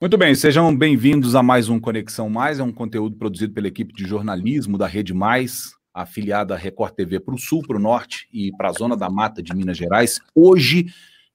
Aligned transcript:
Muito 0.00 0.16
bem, 0.16 0.34
sejam 0.34 0.74
bem-vindos 0.74 1.34
a 1.34 1.42
mais 1.42 1.68
um 1.68 1.78
Conexão 1.78 2.30
Mais, 2.30 2.58
é 2.58 2.62
um 2.62 2.72
conteúdo 2.72 3.16
produzido 3.16 3.52
pela 3.52 3.68
equipe 3.68 3.92
de 3.92 4.06
jornalismo 4.06 4.78
da 4.78 4.86
Rede 4.86 5.12
Mais, 5.12 5.74
afiliada 5.92 6.54
à 6.54 6.56
Record 6.56 6.94
TV 6.94 7.20
para 7.20 7.34
o 7.34 7.38
Sul, 7.38 7.60
para 7.66 7.76
o 7.76 7.78
Norte 7.80 8.26
e 8.32 8.50
para 8.56 8.70
a 8.70 8.72
Zona 8.72 8.96
da 8.96 9.10
Mata 9.10 9.42
de 9.42 9.54
Minas 9.54 9.76
Gerais. 9.76 10.18
Hoje, 10.34 10.86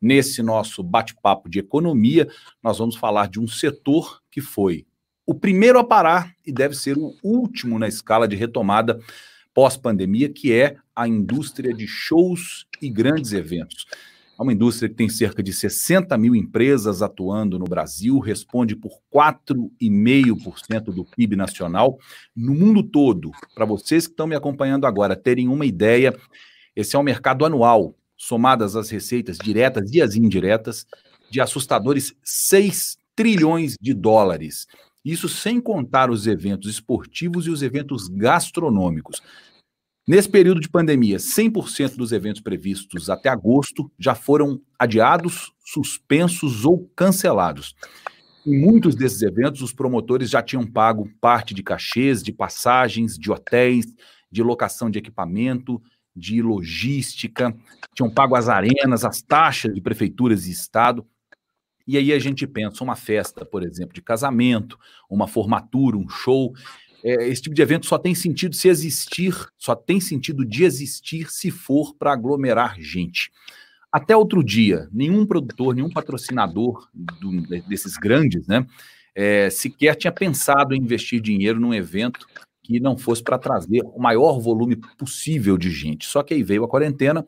nesse 0.01 0.41
nosso 0.41 0.81
bate-papo 0.81 1.47
de 1.47 1.59
economia, 1.59 2.27
nós 2.63 2.79
vamos 2.79 2.95
falar 2.95 3.27
de 3.27 3.39
um 3.39 3.47
setor 3.47 4.19
que 4.31 4.41
foi 4.41 4.87
o 5.27 5.35
primeiro 5.35 5.77
a 5.77 5.83
parar 5.83 6.33
e 6.43 6.51
deve 6.51 6.73
ser 6.73 6.97
o 6.97 7.13
último 7.23 7.77
na 7.77 7.87
escala 7.87 8.27
de 8.27 8.35
retomada 8.35 8.99
pós-pandemia, 9.53 10.27
que 10.27 10.51
é 10.51 10.77
a 10.95 11.07
indústria 11.07 11.71
de 11.71 11.85
shows 11.85 12.65
e 12.81 12.89
grandes 12.89 13.31
eventos. 13.31 13.85
É 14.37 14.43
uma 14.43 14.51
indústria 14.51 14.89
que 14.89 14.95
tem 14.95 15.07
cerca 15.07 15.41
de 15.41 15.53
60 15.53 16.17
mil 16.17 16.35
empresas 16.35 17.01
atuando 17.01 17.57
no 17.57 17.63
Brasil, 17.63 18.19
responde 18.19 18.75
por 18.75 18.91
4,5% 19.13 20.93
do 20.93 21.05
PIB 21.05 21.37
nacional 21.37 21.97
no 22.35 22.53
mundo 22.53 22.83
todo. 22.83 23.31
Para 23.53 23.65
vocês 23.65 24.07
que 24.07 24.11
estão 24.13 24.27
me 24.27 24.35
acompanhando 24.35 24.85
agora 24.85 25.15
terem 25.15 25.47
uma 25.47 25.65
ideia, 25.65 26.13
esse 26.75 26.97
é 26.97 26.99
um 26.99 27.03
mercado 27.03 27.45
anual, 27.45 27.95
somadas 28.17 28.75
as 28.75 28.89
receitas 28.89 29.37
diretas 29.37 29.89
e 29.93 30.01
as 30.01 30.15
indiretas, 30.15 30.85
de 31.31 31.39
assustadores 31.39 32.13
6 32.21 32.97
trilhões 33.15 33.75
de 33.79 33.93
dólares. 33.93 34.67
Isso 35.03 35.29
sem 35.29 35.61
contar 35.61 36.09
os 36.09 36.27
eventos 36.27 36.69
esportivos 36.69 37.47
e 37.47 37.51
os 37.51 37.61
eventos 37.61 38.09
gastronômicos. 38.09 39.21
Nesse 40.07 40.29
período 40.29 40.61
de 40.61 40.69
pandemia, 40.69 41.17
100% 41.17 41.95
dos 41.95 42.11
eventos 42.11 42.39
previstos 42.39 43.09
até 43.09 43.27
agosto 43.27 43.91
já 43.97 44.13
foram 44.13 44.61
adiados, 44.77 45.51
suspensos 45.65 46.63
ou 46.63 46.87
cancelados. 46.95 47.75
Em 48.45 48.59
muitos 48.59 48.93
desses 48.93 49.23
eventos, 49.23 49.63
os 49.63 49.73
promotores 49.73 50.29
já 50.29 50.43
tinham 50.43 50.63
pago 50.63 51.09
parte 51.19 51.55
de 51.55 51.63
cachês, 51.63 52.21
de 52.21 52.31
passagens, 52.31 53.17
de 53.17 53.31
hotéis, 53.31 53.87
de 54.31 54.43
locação 54.43 54.91
de 54.91 54.99
equipamento, 54.99 55.81
de 56.15 56.39
logística, 56.39 57.55
tinham 57.95 58.13
pago 58.13 58.35
as 58.35 58.47
arenas, 58.47 59.03
as 59.03 59.23
taxas 59.23 59.73
de 59.73 59.81
prefeituras 59.81 60.45
e 60.45 60.51
estado. 60.51 61.03
E 61.87 61.97
aí 61.97 62.13
a 62.13 62.19
gente 62.19 62.45
pensa 62.45 62.83
uma 62.83 62.95
festa, 62.95 63.43
por 63.43 63.63
exemplo, 63.63 63.93
de 63.93 64.01
casamento, 64.01 64.77
uma 65.09 65.27
formatura, 65.27 65.97
um 65.97 66.07
show, 66.07 66.53
é, 67.05 67.27
esse 67.27 67.43
tipo 67.43 67.53
de 67.53 67.61
evento 67.61 67.85
só 67.85 67.99
tem 67.99 68.15
sentido 68.15 68.55
se 68.55 68.67
existir, 68.67 69.35
só 69.59 69.75
tem 69.75 70.01
sentido 70.01 70.43
de 70.43 70.63
existir 70.63 71.29
se 71.29 71.51
for 71.51 71.93
para 71.93 72.11
aglomerar 72.11 72.81
gente. 72.81 73.31
Até 73.91 74.17
outro 74.17 74.43
dia, 74.43 74.89
nenhum 74.91 75.23
produtor, 75.23 75.75
nenhum 75.75 75.89
patrocinador 75.89 76.89
do, 76.91 77.43
desses 77.69 77.95
grandes, 77.95 78.47
né, 78.47 78.65
é, 79.13 79.51
sequer 79.51 79.95
tinha 79.95 80.11
pensado 80.11 80.73
em 80.73 80.79
investir 80.79 81.21
dinheiro 81.21 81.59
num 81.59 81.75
evento 81.75 82.25
que 82.63 82.79
não 82.79 82.97
fosse 82.97 83.21
para 83.21 83.37
trazer 83.37 83.81
o 83.83 84.01
maior 84.01 84.39
volume 84.39 84.75
possível 84.97 85.59
de 85.59 85.69
gente. 85.69 86.07
Só 86.07 86.23
que 86.23 86.33
aí 86.33 86.41
veio 86.41 86.63
a 86.63 86.67
quarentena 86.67 87.23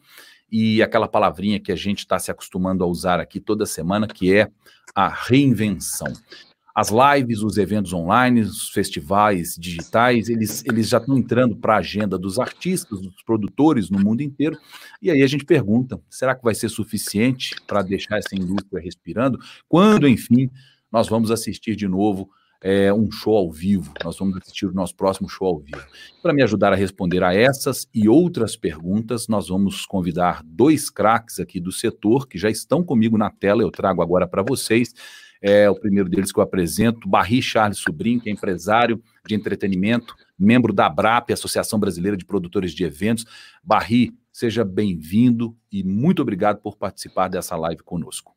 e 0.51 0.81
aquela 0.81 1.07
palavrinha 1.07 1.59
que 1.59 1.71
a 1.71 1.75
gente 1.75 1.99
está 1.99 2.17
se 2.17 2.31
acostumando 2.31 2.83
a 2.83 2.87
usar 2.87 3.19
aqui 3.19 3.39
toda 3.39 3.63
semana, 3.67 4.07
que 4.07 4.33
é 4.33 4.49
a 4.95 5.07
reinvenção 5.07 6.11
as 6.77 6.89
lives, 6.91 7.41
os 7.41 7.57
eventos 7.57 7.91
online, 7.91 8.41
os 8.41 8.69
festivais 8.69 9.55
digitais, 9.57 10.29
eles, 10.29 10.63
eles 10.63 10.87
já 10.87 10.99
estão 10.99 11.17
entrando 11.17 11.55
para 11.55 11.73
a 11.73 11.79
agenda 11.79 12.19
dos 12.19 12.37
artistas, 12.37 13.01
dos 13.01 13.23
produtores 13.23 13.89
no 13.89 13.97
mundo 13.97 14.21
inteiro. 14.21 14.55
E 15.01 15.09
aí 15.09 15.23
a 15.23 15.27
gente 15.27 15.43
pergunta: 15.43 15.99
será 16.07 16.35
que 16.35 16.43
vai 16.43 16.53
ser 16.53 16.69
suficiente 16.69 17.55
para 17.65 17.81
deixar 17.81 18.19
essa 18.19 18.35
indústria 18.35 18.79
respirando? 18.79 19.39
Quando, 19.67 20.07
enfim, 20.07 20.51
nós 20.91 21.09
vamos 21.09 21.31
assistir 21.31 21.75
de 21.75 21.87
novo 21.87 22.29
é, 22.61 22.93
um 22.93 23.11
show 23.11 23.35
ao 23.35 23.51
vivo? 23.51 23.91
Nós 24.03 24.15
vamos 24.19 24.37
assistir 24.37 24.67
o 24.67 24.71
nosso 24.71 24.95
próximo 24.95 25.27
show 25.27 25.47
ao 25.47 25.57
vivo. 25.57 25.83
Para 26.21 26.31
me 26.31 26.43
ajudar 26.43 26.73
a 26.73 26.75
responder 26.75 27.23
a 27.23 27.33
essas 27.33 27.87
e 27.91 28.07
outras 28.07 28.55
perguntas, 28.55 29.27
nós 29.27 29.47
vamos 29.47 29.83
convidar 29.83 30.43
dois 30.45 30.91
craques 30.91 31.39
aqui 31.39 31.59
do 31.59 31.71
setor 31.71 32.27
que 32.27 32.37
já 32.37 32.51
estão 32.51 32.83
comigo 32.83 33.17
na 33.17 33.31
tela. 33.31 33.63
Eu 33.63 33.71
trago 33.71 34.03
agora 34.03 34.27
para 34.27 34.43
vocês. 34.43 34.93
É 35.49 35.69
o 35.69 35.79
primeiro 35.79 36.09
deles 36.09 36.29
que 36.29 36.37
eu 36.37 36.43
apresento, 36.43 37.07
Barri 37.07 37.41
Charles 37.41 37.77
Sobrinho, 37.77 38.19
que 38.19 38.29
é 38.29 38.33
empresário 38.33 39.01
de 39.25 39.33
entretenimento, 39.33 40.13
membro 40.37 40.73
da 40.73 40.87
ABRAP, 40.87 41.31
Associação 41.31 41.79
Brasileira 41.79 42.17
de 42.17 42.25
Produtores 42.25 42.73
de 42.73 42.83
Eventos. 42.83 43.25
Barri, 43.63 44.13
seja 44.29 44.65
bem-vindo 44.65 45.55
e 45.71 45.85
muito 45.85 46.21
obrigado 46.21 46.59
por 46.59 46.75
participar 46.75 47.29
dessa 47.29 47.55
live 47.55 47.81
conosco. 47.81 48.35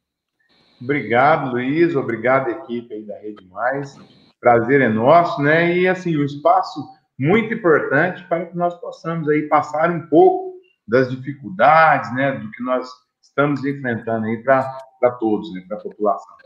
Obrigado, 0.81 1.51
Luiz. 1.51 1.97
Obrigado, 1.97 2.49
equipe 2.49 2.95
aí 2.95 3.05
da 3.05 3.19
Rede 3.19 3.45
Mais. 3.49 3.99
Prazer 4.39 4.81
é 4.81 4.89
nosso, 4.89 5.43
né? 5.43 5.77
E 5.77 5.89
assim, 5.89 6.15
o 6.15 6.21
um 6.21 6.25
espaço 6.25 6.81
muito 7.19 7.53
importante 7.53 8.25
para 8.29 8.47
que 8.47 8.57
nós 8.57 8.81
possamos 8.81 9.29
aí 9.29 9.49
passar 9.49 9.91
um 9.91 10.07
pouco 10.07 10.61
das 10.87 11.11
dificuldades, 11.11 12.15
né, 12.15 12.39
do 12.39 12.49
que 12.53 12.63
nós 12.63 12.89
estamos 13.21 13.65
enfrentando 13.65 14.27
aí 14.27 14.41
para 14.45 15.11
todos, 15.19 15.53
né, 15.53 15.65
para 15.67 15.77
a 15.77 15.81
população. 15.81 16.37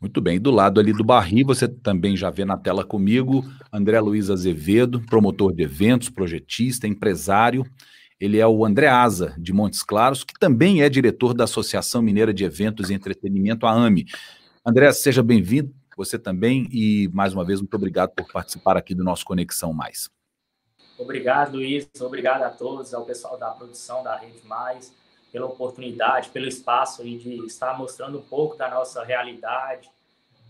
Muito 0.00 0.20
bem. 0.20 0.40
Do 0.40 0.50
lado 0.50 0.80
ali 0.80 0.92
do 0.92 1.04
Barri, 1.04 1.44
você 1.44 1.68
também 1.68 2.16
já 2.16 2.30
vê 2.30 2.44
na 2.44 2.56
tela 2.56 2.84
comigo 2.84 3.44
André 3.72 4.00
Luiz 4.00 4.30
Azevedo, 4.30 5.00
promotor 5.02 5.52
de 5.52 5.62
eventos, 5.62 6.08
projetista, 6.08 6.86
empresário. 6.86 7.64
Ele 8.20 8.38
é 8.38 8.46
o 8.46 8.64
André 8.64 8.88
Asa, 8.88 9.34
de 9.38 9.52
Montes 9.52 9.82
Claros, 9.82 10.24
que 10.24 10.34
também 10.38 10.82
é 10.82 10.88
diretor 10.88 11.32
da 11.32 11.44
Associação 11.44 12.02
Mineira 12.02 12.34
de 12.34 12.44
Eventos 12.44 12.90
e 12.90 12.94
Entretenimento, 12.94 13.66
a 13.66 13.72
AME. 13.72 14.06
André, 14.66 14.90
seja 14.92 15.22
bem-vindo, 15.22 15.72
você 15.96 16.18
também, 16.18 16.68
e 16.72 17.08
mais 17.12 17.32
uma 17.32 17.44
vez, 17.44 17.60
muito 17.60 17.74
obrigado 17.74 18.10
por 18.10 18.26
participar 18.32 18.76
aqui 18.76 18.94
do 18.94 19.04
nosso 19.04 19.24
Conexão 19.24 19.72
Mais. 19.72 20.10
Obrigado, 20.98 21.56
Luiz. 21.56 21.88
Obrigado 22.00 22.42
a 22.42 22.50
todos, 22.50 22.92
ao 22.92 23.04
pessoal 23.04 23.38
da 23.38 23.50
produção 23.50 24.02
da 24.02 24.16
Rede 24.16 24.44
Mais 24.44 24.92
pela 25.32 25.46
oportunidade, 25.46 26.30
pelo 26.30 26.46
espaço 26.46 27.02
aí 27.02 27.18
de 27.18 27.44
estar 27.46 27.76
mostrando 27.76 28.18
um 28.18 28.22
pouco 28.22 28.56
da 28.56 28.68
nossa 28.68 29.04
realidade. 29.04 29.90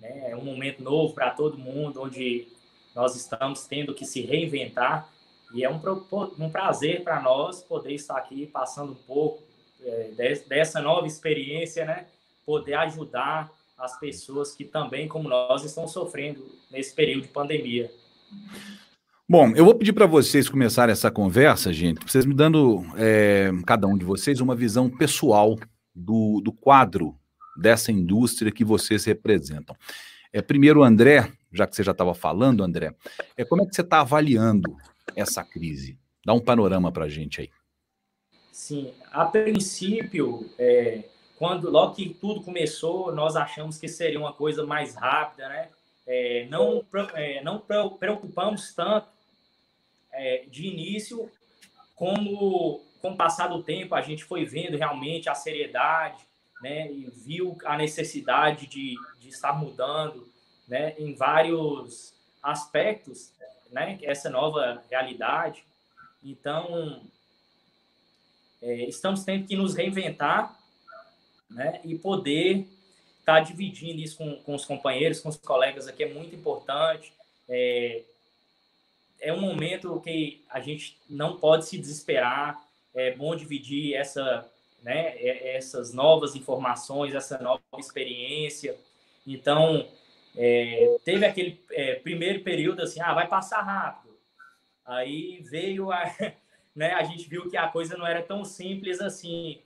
Né? 0.00 0.30
É 0.30 0.36
um 0.36 0.44
momento 0.44 0.82
novo 0.82 1.14
para 1.14 1.30
todo 1.30 1.58
mundo, 1.58 2.02
onde 2.02 2.48
nós 2.94 3.16
estamos 3.16 3.66
tendo 3.66 3.94
que 3.94 4.04
se 4.04 4.20
reinventar 4.20 5.08
e 5.54 5.64
é 5.64 5.70
um, 5.70 5.80
um 6.38 6.50
prazer 6.50 7.02
para 7.02 7.20
nós 7.20 7.62
poder 7.62 7.94
estar 7.94 8.16
aqui 8.16 8.46
passando 8.46 8.92
um 8.92 9.02
pouco 9.06 9.42
é, 9.82 10.10
dessa 10.46 10.80
nova 10.80 11.06
experiência, 11.06 11.84
né? 11.84 12.06
Poder 12.44 12.74
ajudar 12.74 13.50
as 13.76 13.98
pessoas 13.98 14.54
que 14.54 14.64
também, 14.64 15.06
como 15.06 15.28
nós, 15.28 15.64
estão 15.64 15.86
sofrendo 15.86 16.44
nesse 16.70 16.94
período 16.94 17.22
de 17.22 17.28
pandemia. 17.28 17.90
Bom, 19.30 19.52
eu 19.54 19.62
vou 19.62 19.74
pedir 19.74 19.92
para 19.92 20.06
vocês 20.06 20.48
começarem 20.48 20.90
essa 20.90 21.10
conversa, 21.10 21.70
gente, 21.70 22.00
vocês 22.00 22.24
me 22.24 22.32
dando, 22.32 22.82
é, 22.96 23.50
cada 23.66 23.86
um 23.86 23.94
de 23.94 24.02
vocês, 24.02 24.40
uma 24.40 24.56
visão 24.56 24.88
pessoal 24.88 25.54
do, 25.94 26.40
do 26.40 26.50
quadro 26.50 27.14
dessa 27.54 27.92
indústria 27.92 28.50
que 28.50 28.64
vocês 28.64 29.04
representam. 29.04 29.76
É, 30.32 30.40
primeiro, 30.40 30.82
André, 30.82 31.30
já 31.52 31.66
que 31.66 31.76
você 31.76 31.82
já 31.82 31.92
estava 31.92 32.14
falando, 32.14 32.64
André, 32.64 32.94
é, 33.36 33.44
como 33.44 33.60
é 33.60 33.66
que 33.66 33.74
você 33.74 33.82
está 33.82 34.00
avaliando 34.00 34.74
essa 35.14 35.44
crise? 35.44 35.98
Dá 36.24 36.32
um 36.32 36.40
panorama 36.40 36.90
para 36.90 37.04
a 37.04 37.08
gente 37.10 37.42
aí. 37.42 37.50
Sim, 38.50 38.94
a 39.12 39.26
princípio, 39.26 40.48
é, 40.58 41.04
quando 41.36 41.68
logo 41.68 41.94
que 41.96 42.14
tudo 42.14 42.40
começou, 42.40 43.14
nós 43.14 43.36
achamos 43.36 43.76
que 43.76 43.88
seria 43.88 44.18
uma 44.18 44.32
coisa 44.32 44.64
mais 44.64 44.94
rápida, 44.94 45.46
né? 45.50 45.68
É, 46.06 46.48
não, 46.50 46.82
é, 47.12 47.44
não 47.44 47.60
preocupamos 47.60 48.72
tanto 48.74 49.17
é, 50.18 50.44
de 50.48 50.66
início, 50.66 51.30
como 51.94 52.82
com 53.00 53.12
o 53.12 53.16
passar 53.16 53.46
do 53.46 53.62
tempo 53.62 53.94
a 53.94 54.02
gente 54.02 54.24
foi 54.24 54.44
vendo 54.44 54.76
realmente 54.76 55.28
a 55.28 55.34
seriedade, 55.34 56.26
né, 56.60 56.90
e 56.90 57.08
viu 57.24 57.56
a 57.64 57.76
necessidade 57.76 58.66
de, 58.66 58.96
de 59.20 59.28
estar 59.28 59.52
mudando, 59.52 60.28
né, 60.66 60.94
em 60.98 61.14
vários 61.14 62.12
aspectos, 62.42 63.32
né, 63.70 63.98
essa 64.02 64.28
nova 64.28 64.82
realidade. 64.90 65.64
Então, 66.22 67.00
é, 68.60 68.88
estamos 68.88 69.22
tendo 69.22 69.46
que 69.46 69.54
nos 69.54 69.76
reinventar, 69.76 70.58
né, 71.48 71.80
e 71.84 71.96
poder 71.96 72.66
estar 73.20 73.34
tá 73.34 73.40
dividindo 73.40 74.00
isso 74.00 74.18
com, 74.18 74.34
com 74.42 74.54
os 74.56 74.64
companheiros, 74.64 75.20
com 75.20 75.28
os 75.28 75.36
colegas 75.36 75.86
aqui 75.86 76.02
é 76.02 76.12
muito 76.12 76.34
importante. 76.34 77.12
É, 77.48 78.02
é 79.20 79.32
um 79.32 79.40
momento 79.40 80.00
que 80.00 80.44
a 80.48 80.60
gente 80.60 80.98
não 81.08 81.36
pode 81.36 81.66
se 81.66 81.78
desesperar. 81.78 82.62
É 82.94 83.12
bom 83.12 83.34
dividir 83.34 83.94
essa, 83.94 84.50
né, 84.82 85.14
essas 85.54 85.92
novas 85.92 86.34
informações, 86.34 87.14
essa 87.14 87.38
nova 87.38 87.60
experiência. 87.78 88.76
Então, 89.26 89.88
é, 90.36 90.96
teve 91.04 91.26
aquele 91.26 91.60
é, 91.70 91.96
primeiro 91.96 92.42
período 92.42 92.82
assim, 92.82 93.00
ah, 93.00 93.14
vai 93.14 93.26
passar 93.26 93.60
rápido. 93.62 94.16
Aí 94.84 95.42
veio 95.50 95.90
a, 95.92 96.04
né, 96.74 96.92
a 96.92 97.02
gente 97.02 97.28
viu 97.28 97.48
que 97.50 97.56
a 97.56 97.68
coisa 97.68 97.96
não 97.96 98.06
era 98.06 98.22
tão 98.22 98.44
simples 98.44 99.00
assim. 99.00 99.60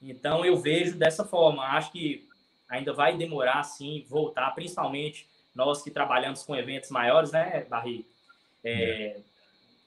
Então, 0.00 0.44
eu 0.44 0.56
vejo 0.56 0.96
dessa 0.96 1.24
forma. 1.24 1.64
Acho 1.64 1.92
que 1.92 2.28
ainda 2.68 2.92
vai 2.92 3.16
demorar, 3.16 3.62
sim, 3.64 4.04
voltar, 4.08 4.50
principalmente 4.52 5.28
nós 5.54 5.82
que 5.82 5.90
trabalhamos 5.90 6.42
com 6.42 6.56
eventos 6.56 6.90
maiores, 6.90 7.30
né, 7.32 7.66
Barri? 7.68 8.06
É, 8.64 9.16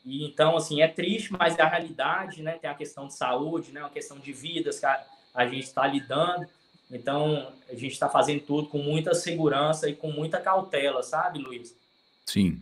e 0.05 0.25
então, 0.25 0.55
assim, 0.55 0.81
é 0.81 0.87
triste, 0.87 1.31
mas 1.31 1.57
é 1.57 1.61
a 1.61 1.69
realidade, 1.69 2.43
né? 2.43 2.53
Tem 2.53 2.69
a 2.69 2.75
questão 2.75 3.07
de 3.07 3.15
saúde, 3.15 3.71
né? 3.71 3.81
Uma 3.81 3.89
questão 3.89 4.19
de 4.19 4.31
vidas 4.31 4.79
que 4.79 4.85
a, 4.85 5.03
a 5.33 5.45
gente 5.47 5.63
está 5.63 5.87
lidando. 5.87 6.45
Então, 6.91 7.51
a 7.67 7.73
gente 7.73 7.93
está 7.93 8.07
fazendo 8.07 8.41
tudo 8.41 8.67
com 8.67 8.77
muita 8.77 9.15
segurança 9.15 9.89
e 9.89 9.95
com 9.95 10.11
muita 10.11 10.39
cautela, 10.39 11.01
sabe, 11.01 11.39
Luiz? 11.39 11.75
Sim. 12.25 12.61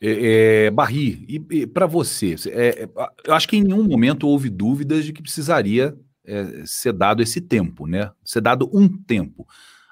É, 0.00 0.66
é, 0.66 0.70
Barri, 0.70 1.24
e, 1.28 1.56
e 1.56 1.66
para 1.66 1.84
você, 1.86 2.36
é, 2.46 2.84
é, 2.84 2.88
eu 3.24 3.34
acho 3.34 3.48
que 3.48 3.56
em 3.56 3.64
nenhum 3.64 3.82
momento 3.82 4.28
houve 4.28 4.48
dúvidas 4.48 5.04
de 5.04 5.12
que 5.12 5.20
precisaria 5.20 5.98
é, 6.24 6.64
ser 6.64 6.92
dado 6.92 7.20
esse 7.20 7.40
tempo, 7.40 7.86
né? 7.86 8.10
Ser 8.24 8.40
dado 8.40 8.70
um 8.72 8.88
tempo. 8.88 9.46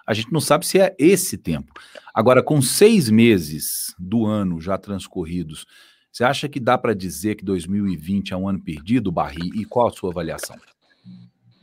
A 0.06 0.14
gente 0.14 0.32
não 0.32 0.40
sabe 0.40 0.64
se 0.66 0.78
é 0.78 0.94
esse 0.98 1.36
tempo. 1.36 1.72
Agora, 2.14 2.42
com 2.42 2.62
seis 2.62 3.10
meses 3.10 3.94
do 3.98 4.24
ano 4.24 4.60
já 4.60 4.78
transcorridos, 4.78 5.66
você 6.12 6.24
acha 6.24 6.48
que 6.48 6.60
dá 6.60 6.78
para 6.78 6.94
dizer 6.94 7.34
que 7.34 7.44
2020 7.44 8.32
é 8.32 8.36
um 8.36 8.48
ano 8.48 8.62
perdido, 8.62 9.12
Barri? 9.12 9.50
E 9.54 9.64
qual 9.64 9.88
a 9.88 9.90
sua 9.90 10.10
avaliação? 10.10 10.56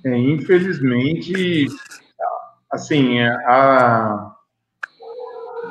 É, 0.06 0.18
infelizmente, 0.18 1.68
assim, 2.70 3.20
a, 3.20 4.36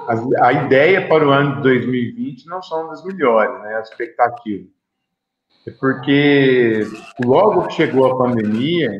a, 0.08 0.24
a, 0.40 0.52
ideia 0.52 1.06
para 1.06 1.28
o 1.28 1.30
ano 1.30 1.56
de 1.56 1.62
2020 1.62 2.46
não 2.46 2.62
são 2.62 2.88
das 2.88 3.04
melhores, 3.04 3.62
né? 3.62 3.76
A 3.76 3.80
expectativa. 3.82 4.66
É 5.66 5.70
porque 5.70 6.80
logo 7.24 7.68
que 7.68 7.74
chegou 7.74 8.10
a 8.10 8.18
pandemia, 8.18 8.90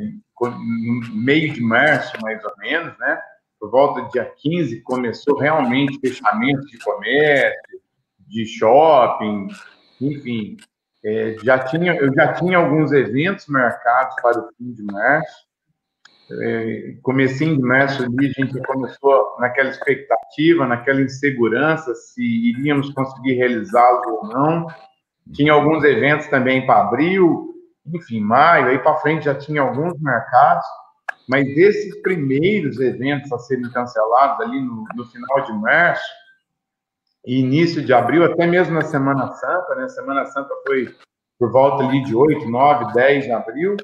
no 0.40 1.14
meio 1.14 1.52
de 1.52 1.60
março, 1.60 2.12
mais 2.22 2.44
ou 2.44 2.52
menos, 2.58 2.96
né? 2.98 3.20
Por 3.62 3.70
volta 3.70 4.02
do 4.02 4.10
dia 4.10 4.24
15, 4.24 4.80
começou 4.80 5.38
realmente 5.38 6.00
fechamento 6.00 6.66
de 6.66 6.78
comércio, 6.80 7.80
de 8.26 8.44
shopping, 8.44 9.46
enfim, 10.00 10.56
é, 11.04 11.36
já 11.44 11.60
tinha, 11.60 11.94
eu 11.94 12.12
já 12.12 12.32
tinha 12.32 12.58
alguns 12.58 12.90
eventos 12.90 13.46
marcados 13.46 14.16
para 14.20 14.40
o 14.40 14.48
fim 14.58 14.72
de 14.72 14.82
março. 14.82 15.46
É, 16.42 16.96
comecinho 17.02 17.56
de 17.56 17.62
março 17.62 18.02
ali, 18.02 18.32
a 18.36 18.40
gente 18.40 18.60
começou 18.62 19.36
naquela 19.38 19.70
expectativa, 19.70 20.66
naquela 20.66 21.00
insegurança 21.00 21.94
se 21.94 22.20
iríamos 22.20 22.92
conseguir 22.92 23.34
realizá-los 23.34 24.04
ou 24.08 24.26
não. 24.26 24.66
Tinha 25.34 25.52
alguns 25.52 25.84
eventos 25.84 26.26
também 26.26 26.66
para 26.66 26.80
abril, 26.80 27.54
enfim, 27.86 28.18
maio, 28.18 28.66
aí 28.66 28.80
para 28.80 28.96
frente 28.96 29.26
já 29.26 29.36
tinha 29.36 29.62
alguns 29.62 29.96
marcados, 30.00 30.66
mas 31.32 31.48
esses 31.56 31.96
primeiros 32.02 32.78
eventos 32.78 33.32
a 33.32 33.38
serem 33.38 33.70
cancelados 33.70 34.38
ali 34.46 34.60
no, 34.60 34.84
no 34.94 35.06
final 35.06 35.44
de 35.46 35.52
março, 35.54 36.04
início 37.26 37.82
de 37.82 37.94
abril, 37.94 38.22
até 38.22 38.46
mesmo 38.46 38.74
na 38.74 38.82
Semana 38.82 39.32
Santa, 39.32 39.74
né? 39.76 39.88
Semana 39.88 40.26
Santa 40.26 40.54
foi 40.66 40.94
por 41.38 41.50
volta 41.50 41.84
ali 41.84 42.04
de 42.04 42.14
8, 42.14 42.46
9, 42.50 42.92
10 42.92 43.24
de 43.24 43.32
abril, 43.32 43.76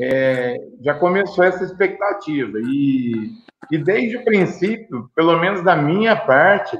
é, 0.00 0.56
já 0.80 0.94
começou 0.94 1.44
essa 1.44 1.64
expectativa. 1.64 2.58
E, 2.58 3.30
e 3.70 3.76
desde 3.76 4.16
o 4.16 4.24
princípio, 4.24 5.10
pelo 5.14 5.38
menos 5.38 5.62
da 5.62 5.76
minha 5.76 6.16
parte, 6.16 6.78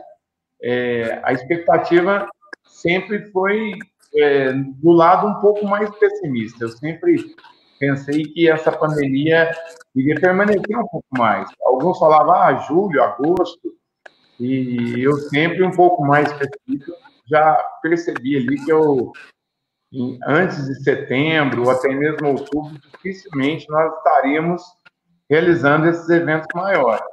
é, 0.63 1.21
a 1.23 1.35
expectativa 1.35 2.27
sempre 2.65 3.31
foi 3.31 3.75
é, 4.17 4.55
do 4.55 4.93
lado 4.93 5.27
um 5.27 5.35
pouco 5.43 5.67
mais 5.67 5.91
pessimista. 5.99 6.65
Eu 6.65 6.71
sempre 6.71 7.37
pensei 7.81 8.25
que 8.25 8.49
essa 8.49 8.71
pandemia 8.71 9.51
iria 9.97 10.15
permanecer 10.21 10.79
um 10.79 10.87
pouco 10.87 11.07
mais. 11.13 11.49
Alguns 11.65 11.99
falavam, 11.99 12.35
ah, 12.35 12.55
julho, 12.69 13.03
agosto, 13.03 13.75
e 14.39 15.03
eu 15.03 15.13
sempre 15.15 15.65
um 15.65 15.71
pouco 15.71 16.05
mais 16.05 16.31
pesquisa, 16.35 16.95
já 17.27 17.59
percebi 17.83 18.37
ali 18.37 18.65
que 18.65 18.71
eu, 18.71 19.13
antes 20.27 20.65
de 20.67 20.83
setembro, 20.83 21.65
ou 21.65 21.71
até 21.71 21.89
mesmo 21.89 22.29
outubro, 22.29 22.79
dificilmente 22.93 23.67
nós 23.69 23.93
estaríamos 23.97 24.63
realizando 25.29 25.89
esses 25.89 26.09
eventos 26.09 26.49
maiores. 26.55 27.05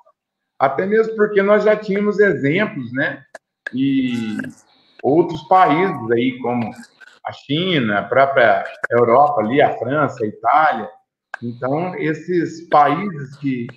Até 0.59 0.85
mesmo 0.85 1.15
porque 1.15 1.41
nós 1.41 1.63
já 1.63 1.75
tínhamos 1.75 2.19
exemplos, 2.19 2.91
né? 2.91 3.23
E 3.73 4.37
outros 5.03 5.41
países 5.47 6.11
aí, 6.11 6.39
como 6.39 6.71
a 7.27 7.31
China, 7.33 7.99
a 7.99 8.03
própria 8.03 8.63
Europa 8.89 9.41
ali, 9.41 9.61
a 9.61 9.77
França, 9.77 10.23
a 10.23 10.27
Itália. 10.27 10.89
Então, 11.43 11.93
esses 11.95 12.67
países 12.69 13.35
que 13.37 13.67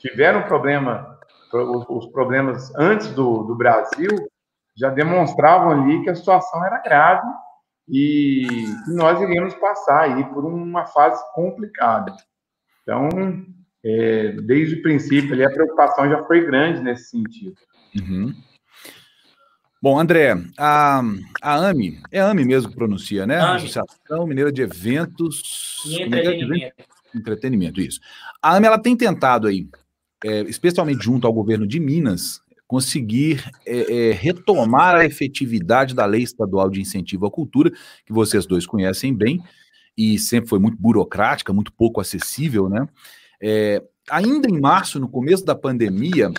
tiveram 0.00 0.42
problema 0.44 1.16
os 1.52 2.06
problemas 2.06 2.74
antes 2.76 3.08
do, 3.12 3.44
do 3.44 3.54
Brasil 3.54 4.10
já 4.76 4.90
demonstravam 4.90 5.70
ali 5.70 6.02
que 6.02 6.10
a 6.10 6.14
situação 6.14 6.64
era 6.64 6.82
grave 6.82 7.26
e 7.88 8.46
que 8.84 8.92
nós 8.94 9.20
iríamos 9.20 9.54
passar 9.54 10.02
aí 10.02 10.24
por 10.24 10.44
uma 10.44 10.86
fase 10.86 11.22
complicada. 11.34 12.14
Então, 12.82 13.08
é, 13.84 14.32
desde 14.32 14.76
o 14.76 14.82
princípio, 14.82 15.32
ali, 15.32 15.44
a 15.44 15.50
preocupação 15.50 16.08
já 16.08 16.22
foi 16.24 16.44
grande 16.44 16.80
nesse 16.82 17.10
sentido. 17.10 17.56
Uhum. 17.98 18.34
Bom, 19.86 20.00
André, 20.00 20.36
a, 20.58 21.00
a 21.40 21.68
AMI, 21.68 22.00
é 22.10 22.18
AMI 22.18 22.44
mesmo 22.44 22.70
que 22.70 22.74
pronuncia, 22.74 23.24
né? 23.24 23.38
AMI. 23.38 23.56
Associação 23.58 24.26
Mineira 24.26 24.50
de 24.50 24.60
Eventos... 24.60 25.84
E 25.86 26.02
entretenimento. 26.02 26.74
Entretenimento, 27.14 27.80
isso. 27.80 28.00
A 28.42 28.56
AMI, 28.56 28.66
ela 28.66 28.80
tem 28.80 28.96
tentado 28.96 29.46
aí 29.46 29.68
é, 30.24 30.40
especialmente 30.40 31.04
junto 31.04 31.24
ao 31.24 31.32
governo 31.32 31.64
de 31.68 31.78
Minas, 31.78 32.40
conseguir 32.66 33.48
é, 33.64 34.08
é, 34.08 34.12
retomar 34.12 34.96
a 34.96 35.06
efetividade 35.06 35.94
da 35.94 36.04
lei 36.04 36.24
estadual 36.24 36.68
de 36.68 36.80
incentivo 36.80 37.24
à 37.24 37.30
cultura, 37.30 37.70
que 38.04 38.12
vocês 38.12 38.44
dois 38.44 38.66
conhecem 38.66 39.14
bem, 39.14 39.40
e 39.96 40.18
sempre 40.18 40.50
foi 40.50 40.58
muito 40.58 40.76
burocrática, 40.76 41.52
muito 41.52 41.72
pouco 41.72 42.00
acessível, 42.00 42.68
né? 42.68 42.88
É, 43.40 43.80
ainda 44.10 44.48
em 44.48 44.60
março, 44.60 44.98
no 44.98 45.08
começo 45.08 45.44
da 45.44 45.54
pandemia, 45.54 46.32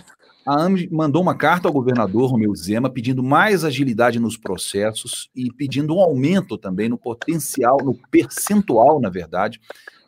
a 0.48 0.64
AME 0.64 0.88
mandou 0.90 1.22
uma 1.22 1.36
carta 1.36 1.68
ao 1.68 1.74
governador 1.74 2.32
Romeu 2.32 2.56
Zema 2.56 2.90
pedindo 2.90 3.22
mais 3.22 3.66
agilidade 3.66 4.18
nos 4.18 4.38
processos 4.38 5.30
e 5.36 5.52
pedindo 5.52 5.94
um 5.94 6.00
aumento 6.00 6.58
também 6.58 6.88
no 6.88 6.98
potencial, 6.98 7.78
no 7.84 7.94
percentual, 8.10 9.02
na 9.02 9.10
verdade, 9.10 9.60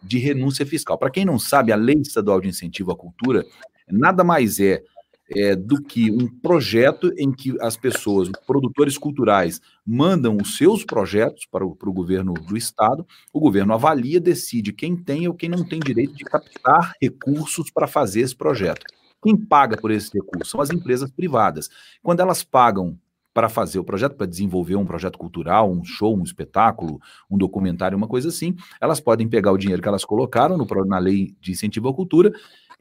de 0.02 0.18
renúncia 0.18 0.66
fiscal. 0.66 0.98
Para 0.98 1.12
quem 1.12 1.26
não 1.26 1.38
sabe, 1.38 1.74
a 1.74 1.76
Lei 1.76 1.98
Estadual 2.00 2.40
de 2.40 2.48
Incentivo 2.48 2.90
à 2.90 2.96
Cultura 2.96 3.46
nada 3.92 4.24
mais 4.24 4.62
é, 4.62 4.82
é, 5.30 5.58
do 5.58 5.84
que 5.84 6.10
um 6.10 6.26
projeto 6.28 7.12
em 7.18 7.34
que 7.34 7.58
as 7.60 7.76
pessoas, 7.76 8.30
produtores 8.48 8.98
culturais, 8.98 9.60
mandam 9.86 10.38
os 10.42 10.56
seus 10.56 10.86
projetos 10.86 11.46
para 11.52 11.66
o, 11.66 11.76
para 11.76 11.90
o 11.90 11.94
governo 11.94 12.34
do 12.34 12.56
Estado, 12.56 13.06
o 13.34 13.42
governo 13.42 13.74
avalia, 13.74 14.22
decide 14.22 14.72
quem 14.72 14.96
tem 14.96 15.28
ou 15.28 15.34
quem 15.34 15.50
não 15.50 15.68
tem 15.68 15.82
direito 15.82 16.16
de 16.16 16.24
captar 16.24 16.94
recursos 17.02 17.70
para 17.70 17.88
fazer 17.88 18.22
esse 18.22 18.36
projeto. 18.36 18.86
Quem 19.22 19.36
paga 19.36 19.78
por 19.78 19.92
esses 19.92 20.12
recursos 20.12 20.50
são 20.50 20.62
as 20.62 20.70
empresas 20.70 21.12
privadas. 21.12 21.70
Quando 22.02 22.22
elas 22.22 22.44
pagam 22.44 22.98
para 23.34 23.48
fazer 23.48 23.80
o 23.80 23.84
projeto, 23.84 24.16
para 24.16 24.28
desenvolver 24.28 24.76
um 24.76 24.86
projeto 24.86 25.18
cultural, 25.18 25.72
um 25.72 25.84
show, 25.84 26.18
um 26.18 26.24
espetáculo, 26.24 27.00
um 27.30 27.38
documentário, 27.38 27.98
uma 27.98 28.08
coisa 28.08 28.30
assim, 28.30 28.56
elas 28.82 29.00
podem 29.00 29.28
pegar 29.28 29.52
o 29.52 29.58
dinheiro 29.58 29.82
que 29.82 29.88
elas 29.88 30.04
colocaram 30.04 30.58
no, 30.58 30.66
na 30.86 30.98
lei 30.98 31.36
de 31.40 31.52
incentivo 31.52 31.90
à 31.90 31.94
cultura 31.94 32.32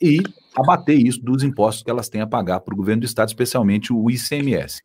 e 0.00 0.18
abater 0.57 0.99
isso 0.99 1.21
dos 1.23 1.42
impostos 1.42 1.83
que 1.83 1.90
elas 1.90 2.09
têm 2.09 2.21
a 2.21 2.26
pagar 2.26 2.61
para 2.61 2.75
o 2.75 2.76
governo 2.76 3.00
do 3.00 3.07
estado, 3.07 3.28
especialmente 3.28 3.92
o 3.92 4.11
ICMS, 4.11 4.83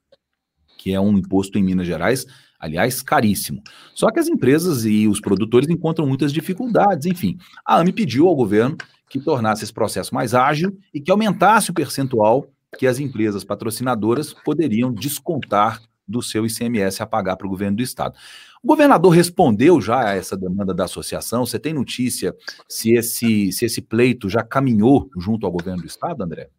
que 0.77 0.93
é 0.93 0.99
um 0.99 1.17
imposto 1.17 1.57
em 1.57 1.63
Minas 1.63 1.87
Gerais, 1.87 2.25
aliás, 2.59 3.01
caríssimo. 3.01 3.61
Só 3.93 4.11
que 4.11 4.19
as 4.19 4.27
empresas 4.27 4.85
e 4.85 5.07
os 5.07 5.19
produtores 5.19 5.69
encontram 5.69 6.05
muitas 6.07 6.33
dificuldades, 6.33 7.05
enfim. 7.05 7.37
A 7.65 7.79
AME 7.79 7.93
pediu 7.93 8.27
ao 8.27 8.35
governo 8.35 8.77
que 9.13 9.19
tornasse 9.19 9.63
esse 9.63 9.71
processo 9.71 10.11
mais 10.11 10.33
ágil 10.33 10.75
e 10.91 10.99
que 10.99 11.11
aumentasse 11.11 11.69
o 11.69 11.73
percentual 11.73 12.47
que 12.79 12.87
as 12.87 12.97
empresas 12.97 13.43
patrocinadoras 13.43 14.33
poderiam 14.33 14.91
descontar 14.91 15.79
do 16.07 16.19
seu 16.19 16.47
ICMS 16.47 17.03
a 17.03 17.05
pagar 17.05 17.37
para 17.37 17.45
o 17.45 17.49
governo 17.51 17.77
do 17.77 17.83
estado. 17.83 18.17
O 18.63 18.67
governador 18.67 19.13
respondeu 19.13 19.79
já 19.79 20.09
a 20.09 20.15
essa 20.15 20.35
demanda 20.35 20.73
da 20.73 20.85
associação. 20.85 21.45
Você 21.45 21.59
tem 21.59 21.75
notícia 21.75 22.35
se 22.67 22.93
esse, 22.95 23.51
se 23.51 23.65
esse 23.65 23.83
pleito 23.83 24.27
já 24.27 24.41
caminhou 24.41 25.07
junto 25.15 25.45
ao 25.45 25.51
governo 25.51 25.83
do 25.83 25.87
estado, 25.87 26.23
André? 26.23 26.49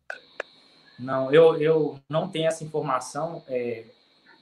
Não, 0.97 1.33
eu, 1.33 1.57
eu 1.61 1.99
não 2.09 2.29
tenho 2.29 2.47
essa 2.47 2.63
informação. 2.63 3.43
É, 3.49 3.85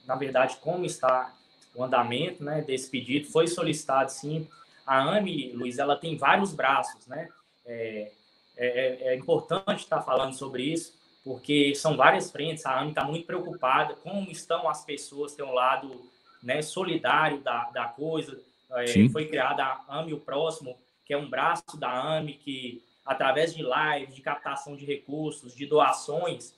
na 0.05 0.13
verdade, 0.13 0.57
como 0.61 0.85
está 0.85 1.33
o 1.73 1.83
andamento 1.83 2.43
né, 2.43 2.61
desse 2.61 2.91
pedido, 2.91 3.27
foi 3.31 3.47
solicitado 3.47 4.11
sim. 4.11 4.47
A 4.85 5.17
AME, 5.17 5.51
Luiz, 5.53 5.79
ela 5.79 5.95
tem 5.95 6.15
vários 6.15 6.53
braços, 6.53 7.07
né? 7.07 7.27
É, 7.65 8.11
é, 8.55 9.13
é 9.13 9.15
importante 9.15 9.79
estar 9.79 10.01
falando 10.01 10.33
sobre 10.33 10.63
isso, 10.63 10.93
porque 11.23 11.73
são 11.75 11.95
várias 11.95 12.31
frentes. 12.31 12.65
A 12.65 12.79
AME 12.79 12.89
está 12.89 13.03
muito 13.03 13.25
preocupada 13.25 13.95
como 13.95 14.29
estão 14.29 14.69
as 14.69 14.83
pessoas, 14.83 15.33
tem 15.33 15.45
um 15.45 15.53
lado 15.53 16.01
né, 16.41 16.61
solidário 16.61 17.39
da, 17.39 17.69
da 17.71 17.85
coisa. 17.85 18.39
É, 18.71 19.09
foi 19.09 19.27
criada 19.27 19.63
a 19.63 19.99
AME 19.99 20.13
o 20.13 20.19
Próximo, 20.19 20.77
que 21.05 21.13
é 21.13 21.17
um 21.17 21.29
braço 21.29 21.77
da 21.77 22.17
AME 22.17 22.33
que 22.33 22.83
através 23.05 23.53
de 23.53 23.61
lives, 23.61 24.15
de 24.15 24.21
captação 24.21 24.75
de 24.75 24.85
recursos, 24.85 25.53
de 25.55 25.65
doações, 25.65 26.53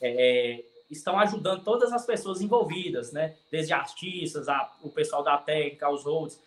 é, 0.00 0.64
estão 0.90 1.18
ajudando 1.18 1.62
todas 1.64 1.92
as 1.92 2.06
pessoas 2.06 2.40
envolvidas, 2.40 3.12
né? 3.12 3.36
Desde 3.50 3.72
artistas, 3.72 4.48
a, 4.48 4.72
o 4.82 4.90
pessoal 4.90 5.22
da 5.22 5.36
técnica, 5.36 5.90
os 5.90 6.04
roads. 6.04 6.40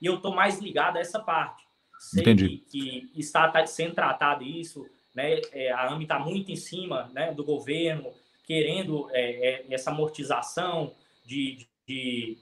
E 0.00 0.06
eu 0.06 0.16
estou 0.16 0.34
mais 0.34 0.58
ligado 0.58 0.96
a 0.96 1.00
essa 1.00 1.20
parte. 1.20 1.65
Sei 1.98 2.22
Entendi. 2.22 2.58
Que, 2.70 3.08
que 3.12 3.20
está 3.20 3.48
tá, 3.48 3.64
sendo 3.66 3.94
tratado 3.94 4.44
isso, 4.44 4.86
né? 5.14 5.40
É, 5.52 5.72
a 5.72 5.88
AMI 5.88 6.04
está 6.04 6.18
muito 6.18 6.50
em 6.52 6.56
cima 6.56 7.10
né, 7.12 7.32
do 7.32 7.42
governo, 7.42 8.12
querendo 8.44 9.08
é, 9.12 9.48
é, 9.48 9.66
essa 9.70 9.90
amortização 9.90 10.94
de, 11.24 11.66
de, 11.86 12.36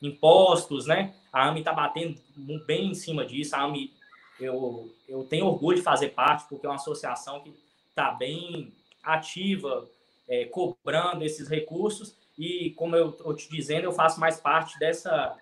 impostos, 0.00 0.86
né? 0.86 1.14
A 1.32 1.48
AMI 1.48 1.60
está 1.60 1.72
batendo 1.72 2.20
bem 2.66 2.90
em 2.90 2.94
cima 2.94 3.24
disso. 3.24 3.56
A 3.56 3.62
AMI, 3.62 3.92
eu, 4.38 4.94
eu 5.08 5.24
tenho 5.24 5.46
orgulho 5.46 5.78
de 5.78 5.82
fazer 5.82 6.10
parte, 6.10 6.46
porque 6.48 6.66
é 6.66 6.68
uma 6.68 6.76
associação 6.76 7.40
que 7.40 7.52
está 7.88 8.12
bem 8.12 8.72
ativa, 9.02 9.88
é, 10.28 10.44
cobrando 10.44 11.24
esses 11.24 11.48
recursos. 11.48 12.14
E, 12.38 12.70
como 12.76 12.94
eu 12.94 13.10
estou 13.10 13.34
te 13.34 13.50
dizendo, 13.50 13.84
eu 13.84 13.92
faço 13.92 14.20
mais 14.20 14.38
parte 14.38 14.78
dessa, 14.78 15.36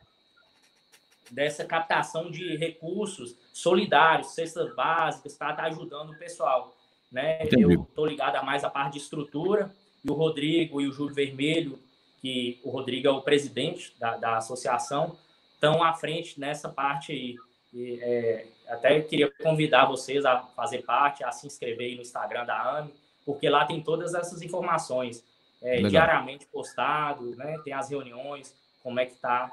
dessa 1.30 1.64
captação 1.64 2.30
de 2.30 2.56
recursos 2.56 3.36
solidários, 3.52 4.34
cestas 4.34 4.74
básicas, 4.74 5.36
para 5.36 5.50
estar 5.50 5.62
tá 5.62 5.68
ajudando 5.68 6.10
o 6.10 6.18
pessoal. 6.18 6.76
Né? 7.10 7.40
Eu 7.52 7.82
estou 7.82 8.06
ligado 8.06 8.36
a 8.36 8.42
mais 8.42 8.64
a 8.64 8.70
parte 8.70 8.94
de 8.94 8.98
estrutura, 8.98 9.70
e 10.04 10.10
o 10.10 10.14
Rodrigo 10.14 10.80
e 10.80 10.86
o 10.86 10.92
Júlio 10.92 11.14
Vermelho, 11.14 11.78
que 12.20 12.60
o 12.62 12.70
Rodrigo 12.70 13.08
é 13.08 13.10
o 13.10 13.22
presidente 13.22 13.92
da, 13.98 14.16
da 14.16 14.36
associação, 14.36 15.16
estão 15.54 15.82
à 15.82 15.92
frente 15.94 16.38
nessa 16.38 16.68
parte 16.68 17.12
aí. 17.12 17.36
E, 17.72 17.98
é, 18.00 18.46
até 18.68 19.00
queria 19.00 19.30
convidar 19.42 19.86
vocês 19.86 20.24
a 20.24 20.38
fazer 20.38 20.82
parte, 20.82 21.24
a 21.24 21.30
se 21.32 21.46
inscrever 21.46 21.94
no 21.96 22.02
Instagram 22.02 22.44
da 22.44 22.78
AME, 22.78 22.94
porque 23.24 23.48
lá 23.48 23.64
tem 23.64 23.82
todas 23.82 24.14
essas 24.14 24.42
informações 24.42 25.24
é, 25.60 25.82
diariamente 25.82 26.46
postado, 26.46 27.34
né? 27.36 27.58
Tem 27.64 27.72
as 27.72 27.90
reuniões, 27.90 28.54
como 28.82 29.00
é 29.00 29.06
que 29.06 29.12
está. 29.12 29.50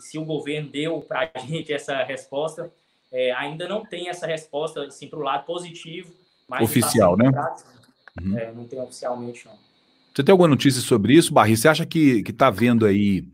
Se 0.00 0.18
o 0.18 0.24
governo 0.24 0.70
deu 0.70 1.00
para 1.00 1.30
a 1.34 1.38
gente 1.44 1.72
essa 1.72 2.02
resposta, 2.02 2.70
é, 3.12 3.32
ainda 3.32 3.68
não 3.68 3.84
tem 3.84 4.08
essa 4.08 4.26
resposta 4.26 4.84
assim, 4.84 5.08
para 5.08 5.18
o 5.18 5.22
lado 5.22 5.44
positivo. 5.44 6.12
Mas 6.48 6.62
Oficial, 6.62 7.16
né? 7.16 7.30
Uhum. 8.20 8.38
É, 8.38 8.52
não 8.52 8.64
tem 8.64 8.80
oficialmente, 8.80 9.46
não. 9.46 9.54
Você 10.14 10.24
tem 10.24 10.32
alguma 10.32 10.48
notícia 10.48 10.80
sobre 10.80 11.14
isso, 11.14 11.32
Barri? 11.32 11.56
Você 11.56 11.68
acha 11.68 11.86
que 11.86 12.24
está 12.26 12.48
havendo 12.48 12.84
aí 12.84 13.24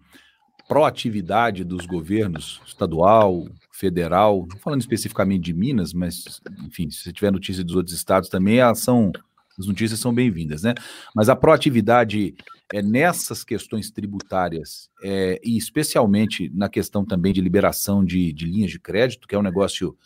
proatividade 0.68 1.64
dos 1.64 1.86
governos 1.86 2.60
estadual, 2.66 3.46
federal, 3.72 4.46
falando 4.60 4.80
especificamente 4.80 5.42
de 5.42 5.52
Minas, 5.52 5.92
mas, 5.92 6.40
enfim, 6.64 6.90
se 6.90 7.00
você 7.00 7.12
tiver 7.12 7.30
notícia 7.30 7.64
dos 7.64 7.74
outros 7.74 7.94
estados 7.94 8.28
também, 8.28 8.58
elas 8.58 8.78
são 8.78 9.12
as 9.58 9.66
notícias 9.66 10.00
são 10.00 10.12
bem-vindas, 10.12 10.62
né? 10.62 10.74
Mas 11.14 11.28
a 11.28 11.36
proatividade 11.36 12.34
é, 12.72 12.82
nessas 12.82 13.44
questões 13.44 13.90
tributárias, 13.90 14.90
é, 15.02 15.40
e 15.44 15.56
especialmente 15.56 16.50
na 16.54 16.68
questão 16.68 17.04
também 17.04 17.32
de 17.32 17.40
liberação 17.40 18.04
de, 18.04 18.32
de, 18.32 18.46
linhas 18.46 18.70
de 18.70 18.80
crédito, 18.80 19.28
que 19.28 19.34
é 19.34 19.38
um 19.38 19.42
negócio 19.42 19.96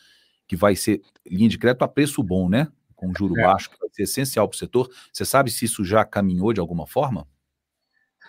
que 0.46 0.56
vai 0.56 0.74
ser 0.74 1.02
linha 1.26 1.48
de 1.48 1.58
crédito 1.58 1.82
a 1.82 1.88
preço 1.88 2.22
bom, 2.22 2.48
né? 2.48 2.68
Com 2.94 3.12
juro 3.16 3.38
é. 3.38 3.42
baixo, 3.42 3.70
que 3.70 3.78
vai 3.78 3.88
ser 3.90 4.02
essencial 4.02 4.48
para 4.48 4.56
o 4.56 4.58
setor. 4.58 4.90
Você 5.12 5.24
sabe 5.24 5.50
se 5.50 5.64
isso 5.64 5.84
já 5.84 6.04
caminhou 6.04 6.52
de 6.52 6.60
alguma 6.60 6.86
forma? 6.86 7.26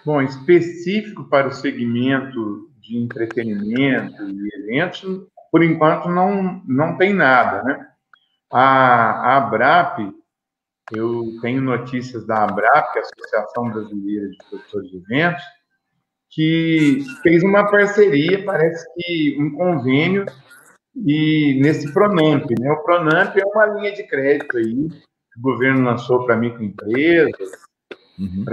Bom, 0.05 0.21
específico 0.21 1.25
para 1.25 1.47
o 1.47 1.51
segmento 1.51 2.71
de 2.79 2.97
entretenimento 2.97 4.23
e 4.23 4.49
eventos, 4.55 5.27
por 5.51 5.63
enquanto 5.63 6.07
não, 6.07 6.61
não 6.65 6.97
tem 6.97 7.13
nada, 7.13 7.63
né? 7.63 7.87
A, 8.51 9.33
a 9.33 9.37
Abrap 9.37 9.99
eu 10.95 11.39
tenho 11.41 11.61
notícias 11.61 12.25
da 12.25 12.43
ABRAP, 12.43 12.93
que 12.93 12.99
é 12.99 13.01
a 13.01 13.05
Associação 13.05 13.69
Brasileira 13.69 14.29
de 14.29 14.37
Produtores 14.49 14.89
de 14.89 14.97
Eventos, 14.97 15.43
que 16.29 17.03
fez 17.23 17.43
uma 17.43 17.69
parceria, 17.69 18.43
parece 18.45 18.85
que 18.95 19.37
um 19.39 19.51
convênio, 19.51 20.25
e 20.95 21.59
nesse 21.61 21.91
Pronamp, 21.93 22.45
né? 22.59 22.71
O 22.71 22.83
Pronamp 22.83 23.35
é 23.35 23.45
uma 23.45 23.65
linha 23.65 23.93
de 23.93 24.03
crédito 24.03 24.57
aí 24.57 24.89
que 24.89 25.39
o 25.39 25.41
governo 25.41 25.83
lançou 25.85 26.25
para 26.25 26.35
microempresas, 26.35 27.51
uhum. 28.19 28.45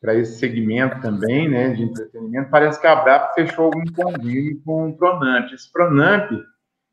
para 0.00 0.14
esse 0.14 0.38
segmento 0.38 1.00
também, 1.00 1.48
né, 1.48 1.70
de 1.70 1.82
entretenimento. 1.82 2.50
Parece 2.50 2.80
que 2.80 2.86
a 2.86 2.92
ABRAP 2.92 3.34
fechou 3.34 3.66
algum 3.66 3.84
convênio 3.94 4.60
com 4.64 4.88
o 4.88 4.96
Pronamp. 4.96 5.52
Esse 5.52 5.70
Pronamp, 5.70 6.30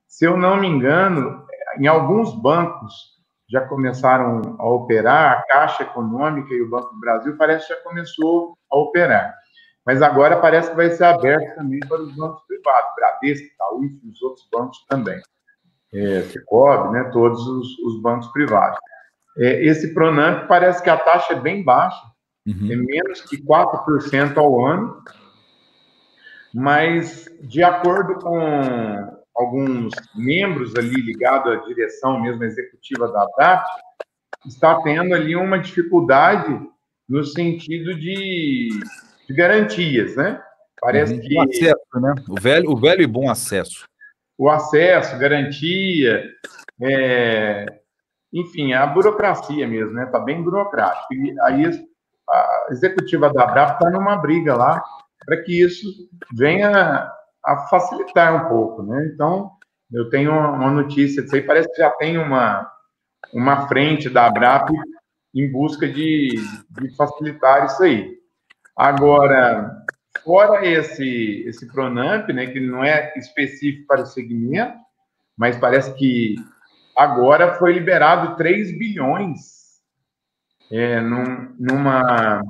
se 0.07 0.25
eu 0.25 0.37
não 0.37 0.57
me 0.57 0.67
engano, 0.67 1.45
em 1.79 1.87
alguns 1.87 2.33
bancos 2.41 3.14
já 3.49 3.61
começaram 3.61 4.55
a 4.57 4.67
operar, 4.67 5.33
a 5.33 5.41
Caixa 5.43 5.83
Econômica 5.83 6.53
e 6.53 6.61
o 6.61 6.69
Banco 6.69 6.93
do 6.93 6.99
Brasil 6.99 7.35
parece 7.37 7.67
que 7.67 7.73
já 7.73 7.81
começou 7.81 8.57
a 8.71 8.77
operar. 8.77 9.35
Mas 9.85 10.01
agora 10.01 10.37
parece 10.37 10.71
que 10.71 10.75
vai 10.75 10.89
ser 10.89 11.03
aberto 11.03 11.55
também 11.55 11.79
para 11.87 12.01
os 12.01 12.15
bancos 12.15 12.41
privados, 12.47 12.89
Bradesco, 12.95 13.45
Itaú 13.45 13.83
e 13.83 14.09
os 14.09 14.21
outros 14.21 14.47
bancos 14.51 14.83
também. 14.89 15.21
É, 15.93 16.21
Cicobi, 16.23 16.91
né, 16.91 17.09
todos 17.13 17.39
os, 17.47 17.79
os 17.79 18.01
bancos 18.01 18.27
privados. 18.29 18.79
É, 19.37 19.63
esse 19.63 19.93
Pronamp 19.93 20.47
parece 20.47 20.81
que 20.81 20.89
a 20.89 20.97
taxa 20.97 21.33
é 21.33 21.39
bem 21.39 21.63
baixa, 21.63 22.01
uhum. 22.47 22.71
é 22.71 22.75
menos 22.75 23.21
que 23.21 23.37
4% 23.45 24.37
ao 24.37 24.65
ano, 24.65 25.03
mas 26.53 27.29
de 27.41 27.61
acordo 27.61 28.15
com 28.15 29.14
alguns 29.35 29.93
membros 30.15 30.75
ali 30.75 30.95
ligados 31.01 31.51
à 31.51 31.55
direção 31.65 32.21
mesmo 32.21 32.43
executiva 32.43 33.11
da 33.11 33.25
DAP, 33.37 33.67
está 34.45 34.81
tendo 34.81 35.13
ali 35.13 35.35
uma 35.35 35.59
dificuldade 35.59 36.59
no 37.07 37.23
sentido 37.23 37.93
de, 37.95 38.69
de 39.27 39.35
garantias, 39.35 40.15
né? 40.15 40.41
Parece 40.79 41.15
uhum. 41.15 41.19
que... 41.19 41.37
O 41.37 41.41
acesso, 41.41 42.01
né? 42.01 42.15
O 42.29 42.39
velho, 42.39 42.71
o 42.71 42.77
velho 42.77 43.01
e 43.01 43.07
bom 43.07 43.29
acesso. 43.29 43.87
O 44.37 44.49
acesso, 44.49 45.17
garantia, 45.17 46.23
é... 46.81 47.65
enfim, 48.33 48.73
a 48.73 48.85
burocracia 48.85 49.67
mesmo, 49.67 49.93
né? 49.93 50.05
Está 50.05 50.19
bem 50.19 50.41
burocrático. 50.41 51.13
E 51.13 51.35
aí 51.41 51.87
a 52.29 52.67
executiva 52.71 53.31
da 53.31 53.45
BRAP 53.45 53.73
está 53.73 53.89
numa 53.89 54.17
briga 54.17 54.55
lá 54.55 54.83
para 55.25 55.41
que 55.41 55.63
isso 55.63 55.87
venha 56.33 57.11
a 57.45 57.67
facilitar 57.69 58.45
um 58.45 58.49
pouco, 58.49 58.83
né? 58.83 59.09
Então, 59.13 59.51
eu 59.91 60.09
tenho 60.09 60.31
uma 60.31 60.71
notícia 60.71 61.21
disso 61.21 61.35
aí, 61.35 61.41
parece 61.41 61.69
que 61.71 61.77
já 61.77 61.89
tem 61.91 62.17
uma, 62.17 62.69
uma 63.33 63.67
frente 63.67 64.09
da 64.09 64.25
Abrap 64.25 64.69
em 65.33 65.51
busca 65.51 65.87
de, 65.87 66.29
de 66.69 66.95
facilitar 66.95 67.65
isso 67.65 67.83
aí. 67.83 68.15
Agora, 68.75 69.85
fora 70.23 70.65
esse, 70.65 71.43
esse 71.47 71.67
Pronamp, 71.67 72.29
né, 72.29 72.47
que 72.47 72.59
não 72.59 72.83
é 72.83 73.13
específico 73.17 73.85
para 73.87 74.01
o 74.01 74.05
segmento, 74.05 74.77
mas 75.37 75.57
parece 75.57 75.93
que 75.95 76.35
agora 76.97 77.55
foi 77.55 77.73
liberado 77.73 78.35
3 78.37 78.77
bilhões 78.77 79.55
é, 80.71 80.99
num, 81.01 81.55
numa, 81.59 82.41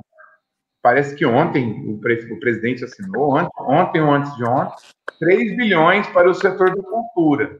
parece 0.85 1.15
que 1.15 1.25
ontem 1.25 1.83
o, 1.89 1.97
pre, 1.97 2.31
o 2.31 2.39
presidente 2.39 2.83
assinou, 2.83 3.35
ontem, 3.35 3.49
ontem 3.61 4.01
ou 4.01 4.11
antes 4.11 4.35
de 4.35 4.43
ontem, 4.43 4.75
3 5.19 5.57
bilhões 5.57 6.05
para 6.09 6.29
o 6.29 6.33
setor 6.35 6.75
da 6.75 6.83
cultura. 6.83 7.59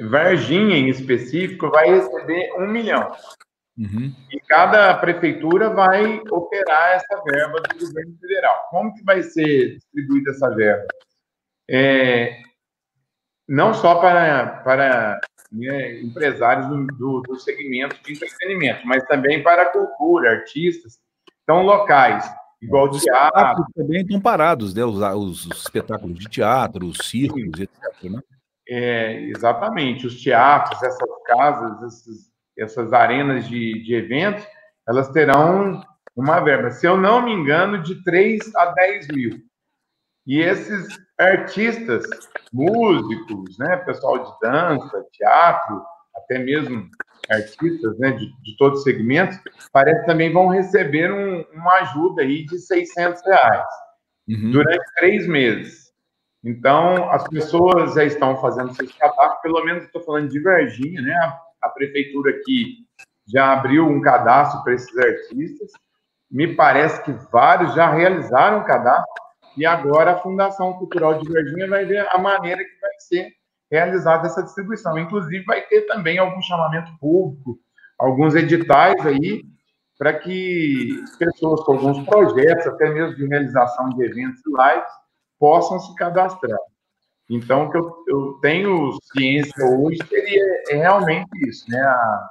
Varginha, 0.00 0.78
em 0.78 0.88
específico, 0.88 1.68
vai 1.68 1.90
receber 1.90 2.50
um 2.56 2.66
milhão. 2.66 3.14
Uhum. 3.76 4.10
E 4.32 4.40
cada 4.48 4.96
prefeitura 4.96 5.68
vai 5.68 6.22
operar 6.30 6.92
essa 6.92 7.22
verba 7.30 7.60
do 7.60 7.78
governo 7.78 8.16
federal. 8.18 8.68
Como 8.70 8.94
que 8.94 9.04
vai 9.04 9.22
ser 9.22 9.74
distribuída 9.74 10.30
essa 10.30 10.48
verba? 10.48 10.86
É, 11.68 12.40
não 13.46 13.74
só 13.74 13.96
para, 13.96 14.46
para 14.62 15.20
né, 15.52 16.00
empresários 16.00 16.68
do, 16.68 16.86
do, 16.86 17.20
do 17.20 17.36
segmento 17.38 18.02
de 18.02 18.14
entretenimento, 18.14 18.86
mas 18.86 19.04
também 19.04 19.42
para 19.42 19.64
a 19.64 19.70
cultura, 19.70 20.30
artistas, 20.30 20.98
então, 21.48 21.62
locais, 21.62 22.30
igual 22.60 22.90
os 22.90 23.02
teatro. 23.02 23.64
também 23.74 24.02
estão 24.02 24.20
parados, 24.20 24.74
né? 24.74 24.84
Os, 24.84 24.98
os, 24.98 25.46
os, 25.46 25.62
espetáculos 25.62 26.18
de 26.18 26.28
teatro, 26.28 26.84
os 26.84 26.98
circos, 27.08 27.58
etc. 27.58 28.02
Né? 28.02 28.20
É, 28.68 29.22
exatamente. 29.22 30.06
Os 30.06 30.22
teatros, 30.22 30.82
essas 30.82 31.08
casas, 31.26 31.82
esses, 31.82 32.30
essas 32.58 32.92
arenas 32.92 33.48
de, 33.48 33.82
de 33.82 33.94
eventos, 33.94 34.46
elas 34.86 35.08
terão 35.08 35.82
uma 36.14 36.38
verba, 36.40 36.70
se 36.70 36.86
eu 36.86 36.98
não 36.98 37.22
me 37.22 37.32
engano, 37.32 37.82
de 37.82 38.02
3 38.04 38.54
a 38.54 38.66
10 38.66 39.08
mil. 39.08 39.38
E 40.26 40.42
esses 40.42 40.98
artistas, 41.18 42.04
músicos, 42.52 43.56
né, 43.56 43.78
pessoal 43.78 44.18
de 44.18 44.30
dança, 44.42 45.02
teatro, 45.12 45.82
até 46.18 46.38
mesmo 46.38 46.88
artistas 47.30 47.98
né, 47.98 48.12
de, 48.12 48.26
de 48.42 48.56
todos 48.56 48.78
os 48.78 48.84
segmentos, 48.84 49.38
parece 49.72 50.00
que 50.00 50.06
também 50.06 50.32
vão 50.32 50.48
receber 50.48 51.12
um, 51.12 51.44
uma 51.52 51.74
ajuda 51.80 52.22
aí 52.22 52.44
de 52.46 52.58
600 52.58 53.22
reais 53.26 53.66
uhum. 54.28 54.50
durante 54.50 54.94
três 54.96 55.26
meses. 55.26 55.88
Então, 56.44 57.10
as 57.10 57.28
pessoas 57.28 57.94
já 57.94 58.04
estão 58.04 58.36
fazendo 58.36 58.74
seus 58.74 58.92
cadastros, 58.92 59.42
pelo 59.42 59.64
menos 59.64 59.84
estou 59.84 60.02
falando 60.02 60.28
de 60.28 60.40
Varginha, 60.40 61.02
né? 61.02 61.12
A, 61.12 61.40
a 61.62 61.68
prefeitura 61.70 62.30
aqui 62.30 62.86
já 63.26 63.52
abriu 63.52 63.86
um 63.86 64.00
cadastro 64.00 64.62
para 64.62 64.74
esses 64.74 64.96
artistas. 64.96 65.70
Me 66.30 66.54
parece 66.54 67.02
que 67.02 67.12
vários 67.32 67.74
já 67.74 67.90
realizaram 67.90 68.60
o 68.60 68.64
cadastro 68.64 69.12
e 69.56 69.66
agora 69.66 70.12
a 70.12 70.18
Fundação 70.18 70.74
Cultural 70.74 71.18
de 71.18 71.30
Varginha 71.30 71.68
vai 71.68 71.84
ver 71.84 72.06
a 72.10 72.18
maneira 72.18 72.62
que 72.62 72.80
vai 72.80 72.90
ser 73.00 73.32
realizada 73.70 74.26
essa 74.26 74.42
distribuição. 74.42 74.98
Inclusive, 74.98 75.44
vai 75.44 75.62
ter 75.62 75.82
também 75.82 76.18
algum 76.18 76.40
chamamento 76.42 76.90
público, 76.98 77.58
alguns 77.98 78.34
editais 78.34 79.04
aí, 79.06 79.44
para 79.98 80.14
que 80.14 81.02
pessoas 81.18 81.62
com 81.62 81.72
alguns 81.72 82.04
projetos, 82.06 82.66
até 82.66 82.90
mesmo 82.90 83.16
de 83.16 83.26
realização 83.26 83.88
de 83.90 84.04
eventos 84.04 84.40
e 84.46 84.50
lives, 84.50 84.92
possam 85.38 85.78
se 85.80 85.94
cadastrar. 85.96 86.58
Então, 87.30 87.66
o 87.66 87.70
que 87.70 87.78
eu, 87.78 88.04
eu 88.08 88.38
tenho 88.40 88.96
ciência 89.12 89.64
hoje 89.66 89.98
seria 90.08 90.42
é 90.70 90.76
realmente 90.76 91.28
isso, 91.46 91.70
né? 91.70 91.80
A, 91.80 92.28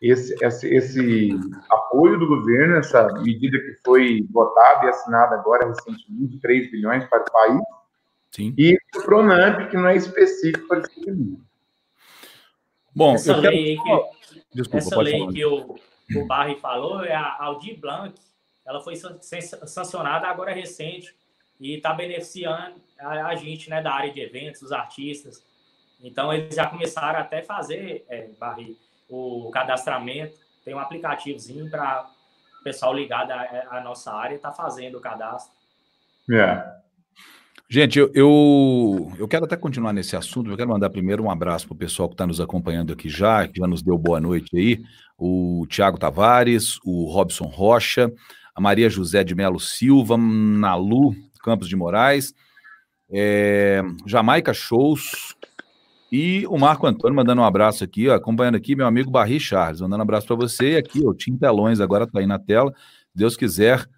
esse, 0.00 0.34
esse, 0.44 0.74
esse, 0.74 1.30
apoio 1.70 2.18
do 2.18 2.26
governo, 2.26 2.76
essa 2.76 3.06
medida 3.22 3.56
que 3.56 3.76
foi 3.84 4.26
votada 4.32 4.86
e 4.86 4.88
assinada 4.88 5.36
agora 5.36 5.68
recentemente, 5.68 6.32
de 6.32 6.40
3 6.40 6.72
bilhões 6.72 7.04
para 7.04 7.22
o 7.22 7.32
país, 7.32 7.62
Sim. 8.34 8.54
e 8.56 8.78
o 8.96 9.02
Pronamp, 9.02 9.68
que 9.68 9.76
não 9.76 9.88
é 9.88 9.96
específico 9.96 10.66
para 10.66 10.80
esse 10.80 11.10
mundo. 11.10 11.44
Bom, 12.94 13.14
essa 13.14 13.36
lei, 13.36 13.76
quero... 13.76 14.04
que, 14.04 14.42
Desculpa, 14.54 14.78
essa 14.78 15.00
lei 15.00 15.26
que 15.28 15.44
o, 15.44 15.78
o 16.16 16.26
Barry 16.26 16.58
falou 16.58 17.04
é 17.04 17.14
a 17.14 17.36
Audi 17.40 17.74
Blanc, 17.74 18.14
ela 18.64 18.80
foi 18.80 18.94
sancionada 18.96 20.26
agora 20.26 20.52
recente 20.52 21.14
e 21.60 21.74
está 21.74 21.92
beneficiando 21.92 22.76
a, 22.98 23.26
a, 23.26 23.36
gente 23.36 23.68
né, 23.68 23.82
da 23.82 23.92
área 23.92 24.12
de 24.12 24.20
eventos, 24.20 24.62
os 24.62 24.72
artistas. 24.72 25.44
Então, 26.02 26.32
eles 26.32 26.54
já 26.54 26.66
começaram 26.66 27.20
até 27.20 27.40
a 27.40 27.44
fazer, 27.44 28.04
é, 28.08 28.28
Barry, 28.38 28.78
o 29.08 29.50
cadastramento. 29.50 30.36
Tem 30.64 30.74
um 30.74 30.78
aplicativozinho 30.78 31.70
para 31.70 32.08
o 32.60 32.64
pessoal 32.64 32.94
ligado 32.94 33.30
à, 33.30 33.78
à 33.78 33.80
nossa 33.80 34.12
área 34.12 34.36
estar 34.36 34.50
tá 34.50 34.54
fazendo 34.54 34.96
o 34.96 35.00
cadastro. 35.00 35.52
É. 36.30 36.81
Gente, 37.72 37.98
eu, 37.98 38.10
eu, 38.12 39.10
eu, 39.18 39.26
quero 39.26 39.46
até 39.46 39.56
continuar 39.56 39.94
nesse 39.94 40.14
assunto. 40.14 40.50
Eu 40.50 40.58
quero 40.58 40.68
mandar 40.68 40.90
primeiro 40.90 41.22
um 41.22 41.30
abraço 41.30 41.66
para 41.66 41.74
o 41.74 41.78
pessoal 41.78 42.06
que 42.06 42.12
está 42.12 42.26
nos 42.26 42.38
acompanhando 42.38 42.92
aqui 42.92 43.08
já, 43.08 43.48
que 43.48 43.60
já 43.60 43.66
nos 43.66 43.82
deu 43.82 43.96
boa 43.96 44.20
noite 44.20 44.54
aí. 44.54 44.82
O 45.16 45.64
Tiago 45.70 45.98
Tavares, 45.98 46.78
o 46.84 47.10
Robson 47.10 47.46
Rocha, 47.46 48.12
a 48.54 48.60
Maria 48.60 48.90
José 48.90 49.24
de 49.24 49.34
Melo 49.34 49.58
Silva, 49.58 50.18
Nalu 50.18 51.14
Campos 51.42 51.66
de 51.66 51.74
Moraes, 51.74 52.34
é, 53.10 53.80
Jamaica 54.04 54.52
Shows, 54.52 55.34
e 56.12 56.46
o 56.48 56.58
Marco 56.58 56.86
Antônio 56.86 57.16
mandando 57.16 57.40
um 57.40 57.46
abraço 57.46 57.82
aqui, 57.82 58.06
ó, 58.06 58.14
acompanhando 58.14 58.56
aqui, 58.56 58.76
meu 58.76 58.86
amigo 58.86 59.10
Barri 59.10 59.40
Charles, 59.40 59.80
mandando 59.80 60.00
um 60.00 60.02
abraço 60.02 60.26
para 60.26 60.36
você. 60.36 60.72
E 60.72 60.76
aqui, 60.76 61.00
o 61.02 61.14
Tim 61.14 61.38
Telões 61.38 61.80
agora 61.80 62.04
está 62.04 62.20
aí 62.20 62.26
na 62.26 62.38
tela. 62.38 62.70
Deus 63.14 63.34
quiser, 63.34 63.88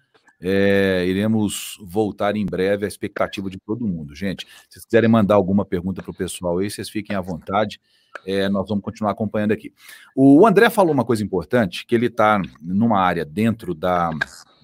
é, 0.47 1.03
iremos 1.07 1.75
voltar 1.81 2.35
em 2.35 2.45
breve, 2.45 2.85
a 2.85 2.87
expectativa 2.87 3.49
de 3.49 3.57
todo 3.57 3.87
mundo. 3.87 4.13
Gente, 4.13 4.45
se 4.45 4.73
vocês 4.73 4.85
quiserem 4.85 5.09
mandar 5.09 5.33
alguma 5.33 5.65
pergunta 5.65 6.03
para 6.03 6.11
o 6.11 6.15
pessoal 6.15 6.59
aí, 6.59 6.69
vocês 6.69 6.87
fiquem 6.87 7.15
à 7.15 7.21
vontade. 7.21 7.81
É, 8.27 8.47
nós 8.47 8.69
vamos 8.69 8.83
continuar 8.83 9.11
acompanhando 9.13 9.53
aqui. 9.53 9.73
O 10.15 10.45
André 10.45 10.69
falou 10.69 10.93
uma 10.93 11.03
coisa 11.03 11.23
importante, 11.23 11.83
que 11.87 11.95
ele 11.95 12.05
está 12.05 12.39
numa 12.61 12.99
área 12.99 13.25
dentro 13.25 13.73
da, 13.73 14.11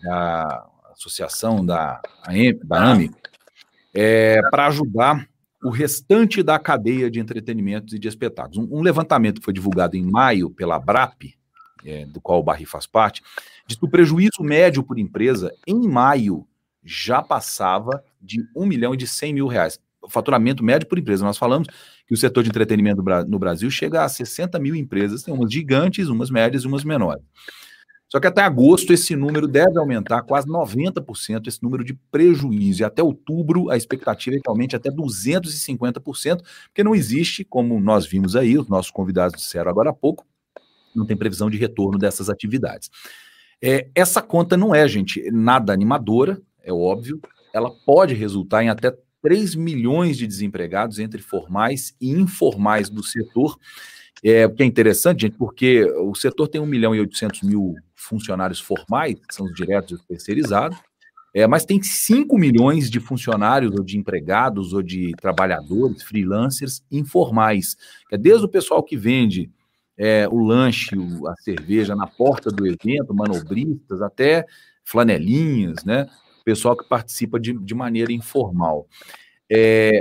da 0.03 0.69
associação 0.91 1.65
da, 1.65 2.00
da 2.63 2.97
é, 3.91 4.39
para 4.51 4.67
ajudar 4.67 5.27
o 5.63 5.71
restante 5.71 6.43
da 6.43 6.59
cadeia 6.59 7.09
de 7.09 7.19
entretenimentos 7.19 7.95
e 7.95 8.00
de 8.00 8.07
espetáculos. 8.07 8.59
Um, 8.59 8.77
um 8.77 8.81
levantamento 8.83 9.41
foi 9.41 9.51
divulgado 9.51 9.97
em 9.97 10.03
maio 10.03 10.51
pela 10.51 10.77
BRAP, 10.77 11.33
é, 11.83 12.05
do 12.05 12.21
qual 12.21 12.39
o 12.39 12.43
Barri 12.43 12.67
faz 12.67 12.85
parte, 12.85 13.23
diz 13.72 13.80
que 13.80 13.86
o 13.86 13.90
prejuízo 13.90 14.44
médio 14.44 14.84
por 14.84 15.00
empresa 15.00 15.54
em 15.66 15.88
maio 15.88 16.48
já 16.84 17.22
passava 17.22 18.03
de 18.22 18.44
1 18.55 18.66
milhão 18.66 18.94
e 18.94 18.98
de 18.98 19.07
100 19.07 19.34
mil 19.34 19.48
reais. 19.48 19.79
O 20.01 20.10
faturamento 20.10 20.64
médio 20.64 20.88
por 20.88 20.98
empresa. 20.98 21.24
Nós 21.24 21.38
falamos 21.38 21.68
que 22.07 22.14
o 22.14 22.18
setor 22.18 22.44
de 22.44 22.50
entretenimento 22.50 23.03
no 23.27 23.40
Brasil 23.40 23.70
chega 23.70 24.03
a 24.03 24.10
60 24.10 24.60
mil 24.60 24.75
empresas, 24.75 25.24
tem 25.24 25.34
umas 25.34 25.51
gigantes, 25.51 26.07
umas 26.07 26.29
médias 26.29 26.64
e 26.64 26.68
umas 26.68 26.84
menores. 26.84 27.24
Só 28.10 28.20
que 28.20 28.27
até 28.27 28.42
agosto 28.42 28.92
esse 28.92 29.16
número 29.16 29.48
deve 29.48 29.79
aumentar 29.79 30.22
quase 30.24 30.46
90%, 30.46 31.48
esse 31.48 31.64
número 31.64 31.81
de 31.81 31.94
prejuízo. 32.12 32.81
E 32.81 32.84
até 32.84 33.01
outubro 33.01 33.70
a 33.70 33.77
expectativa 33.77 34.36
é 34.36 34.40
que 34.40 34.50
aumente 34.50 34.75
até 34.75 34.90
250%, 34.90 36.42
porque 36.66 36.84
não 36.84 36.94
existe, 36.94 37.46
como 37.46 37.79
nós 37.79 38.05
vimos 38.05 38.36
aí, 38.36 38.57
os 38.57 38.68
nossos 38.68 38.92
convidados 38.92 39.40
disseram 39.40 39.72
agora 39.72 39.92
há 39.92 39.94
pouco, 39.94 40.25
não 40.94 41.05
tem 41.05 41.16
previsão 41.16 41.50
de 41.50 41.57
retorno 41.57 41.98
dessas 41.98 42.29
atividades. 42.29 42.90
É, 43.63 43.87
essa 43.93 44.21
conta 44.21 44.57
não 44.57 44.74
é, 44.74 44.87
gente, 44.87 45.29
nada 45.31 45.71
animadora, 45.71 46.41
é 46.63 46.74
óbvio. 46.74 47.21
Ela 47.53 47.69
pode 47.85 48.13
resultar 48.13 48.63
em 48.63 48.69
até 48.69 48.95
3 49.21 49.55
milhões 49.55 50.17
de 50.17 50.25
desempregados 50.25 50.97
entre 50.97 51.21
formais 51.21 51.95
e 52.01 52.09
informais 52.09 52.89
do 52.89 53.03
setor. 53.03 53.57
É, 54.24 54.45
o 54.45 54.53
que 54.53 54.63
é 54.63 54.65
interessante, 54.65 55.21
gente, 55.21 55.37
porque 55.37 55.83
o 55.83 56.15
setor 56.15 56.47
tem 56.47 56.61
1 56.61 56.65
milhão 56.65 56.95
e 56.95 57.00
800 57.00 57.43
mil 57.43 57.75
funcionários 57.95 58.59
formais, 58.59 59.15
que 59.15 59.33
são 59.33 59.45
os 59.45 59.53
diretos 59.53 59.91
e 59.91 59.95
os 59.95 60.05
terceirizados, 60.05 60.77
é, 61.33 61.47
mas 61.47 61.65
tem 61.65 61.81
5 61.81 62.37
milhões 62.37 62.89
de 62.89 63.00
funcionários, 63.00 63.74
ou 63.74 63.83
de 63.83 63.97
empregados, 63.97 64.74
ou 64.74 64.81
de 64.81 65.11
trabalhadores, 65.19 66.03
freelancers 66.03 66.83
informais. 66.91 67.77
É 68.11 68.17
desde 68.17 68.45
o 68.45 68.50
pessoal 68.50 68.83
que 68.83 68.97
vende 68.97 69.50
é, 70.03 70.27
o 70.27 70.40
lanche, 70.40 70.96
a 71.27 71.35
cerveja 71.35 71.96
na 71.96 72.07
porta 72.07 72.50
do 72.50 72.66
evento, 72.66 73.14
manobristas, 73.14 74.01
até 74.01 74.48
flanelinhas, 74.83 75.85
né? 75.85 76.09
Pessoal 76.44 76.75
que 76.75 76.90
participa 76.90 77.40
de, 77.40 77.53
de 77.53 77.75
maneira 77.75 78.11
informal. 78.11 78.87
É, 79.48 79.92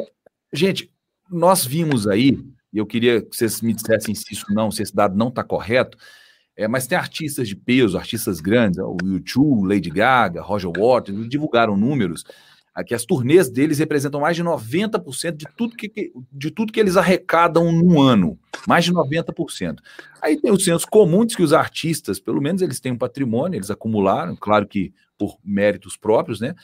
gente, 0.55 0.91
nós 1.31 1.67
vimos 1.67 2.09
aí, 2.09 2.43
e 2.73 2.79
eu 2.79 2.87
queria 2.87 3.21
que 3.21 3.37
vocês 3.37 3.61
me 3.61 3.75
dissessem 3.75 4.15
se 4.15 4.33
isso 4.33 4.47
não, 4.49 4.71
se 4.71 4.83
esse 4.83 4.97
dado 4.97 5.15
não 5.19 5.29
está 5.29 5.45
correto, 5.45 5.99
é, 6.57 6.67
mas 6.67 6.87
tem 6.87 6.97
artistas 6.97 7.47
de 7.47 7.55
peso, 7.55 7.99
artistas 7.99 8.41
grandes, 8.41 8.79
o 8.79 8.97
YouTube, 9.05 9.69
Lady 9.69 9.91
Gaga, 9.91 10.41
Roger 10.41 10.71
Waters, 10.75 11.29
divulgaram 11.29 11.77
números 11.77 12.25
que 12.87 12.95
as 12.95 13.05
turnês 13.05 13.51
deles 13.51 13.79
representam 13.79 14.21
mais 14.21 14.37
de 14.37 14.45
90% 14.45 15.37
de 15.37 15.47
tudo 15.57 15.77
que, 15.77 16.13
de 16.33 16.51
tudo 16.51 16.73
que 16.73 16.81
eles 16.81 16.97
arrecadam 16.97 17.71
no 17.73 18.01
ano. 18.01 18.39
Mais 18.67 18.85
de 18.85 18.93
90%. 18.93 19.79
Aí 20.23 20.41
tem 20.41 20.51
o 20.51 20.59
senso 20.59 20.87
comum 20.89 21.27
que 21.27 21.43
os 21.43 21.53
artistas, 21.53 22.21
pelo 22.21 22.41
menos 22.41 22.63
eles 22.63 22.81
têm 22.81 22.93
um 22.93 22.99
patrimônio, 22.99 23.59
eles 23.59 23.71
acumularam, 23.71 24.37
claro 24.37 24.67
que 24.67 24.93
por 25.19 25.37
méritos 25.45 25.97
próprios, 25.97 26.41
né? 26.41 26.55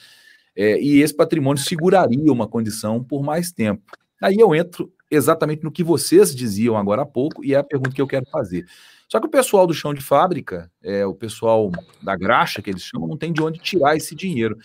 É, 0.55 0.81
e 0.81 1.01
esse 1.01 1.15
patrimônio 1.15 1.61
seguraria 1.61 2.31
uma 2.31 2.47
condição 2.47 3.03
por 3.03 3.21
mais 3.21 3.51
tempo. 3.51 3.83
Aí 4.19 4.37
eu 4.39 4.55
entro 4.55 4.91
exatamente 5.09 5.63
no 5.63 5.71
que 5.71 5.83
vocês 5.83 6.35
diziam 6.35 6.75
agora 6.75 7.03
há 7.03 7.05
pouco, 7.05 7.45
e 7.45 7.53
é 7.53 7.57
a 7.57 7.63
pergunta 7.63 7.91
que 7.91 8.01
eu 8.01 8.07
quero 8.07 8.25
fazer. 8.31 8.65
Só 9.07 9.19
que 9.19 9.27
o 9.27 9.29
pessoal 9.31 9.65
do 9.65 9.73
chão 9.73 9.93
de 9.93 10.01
fábrica, 10.01 10.69
é, 10.83 11.05
o 11.05 11.13
pessoal 11.13 11.71
da 12.01 12.15
graxa, 12.15 12.61
que 12.61 12.69
eles 12.69 12.81
chamam, 12.81 13.07
não 13.07 13.17
tem 13.17 13.31
de 13.31 13.41
onde 13.41 13.59
tirar 13.59 13.95
esse 13.95 14.13
dinheiro. 14.13 14.57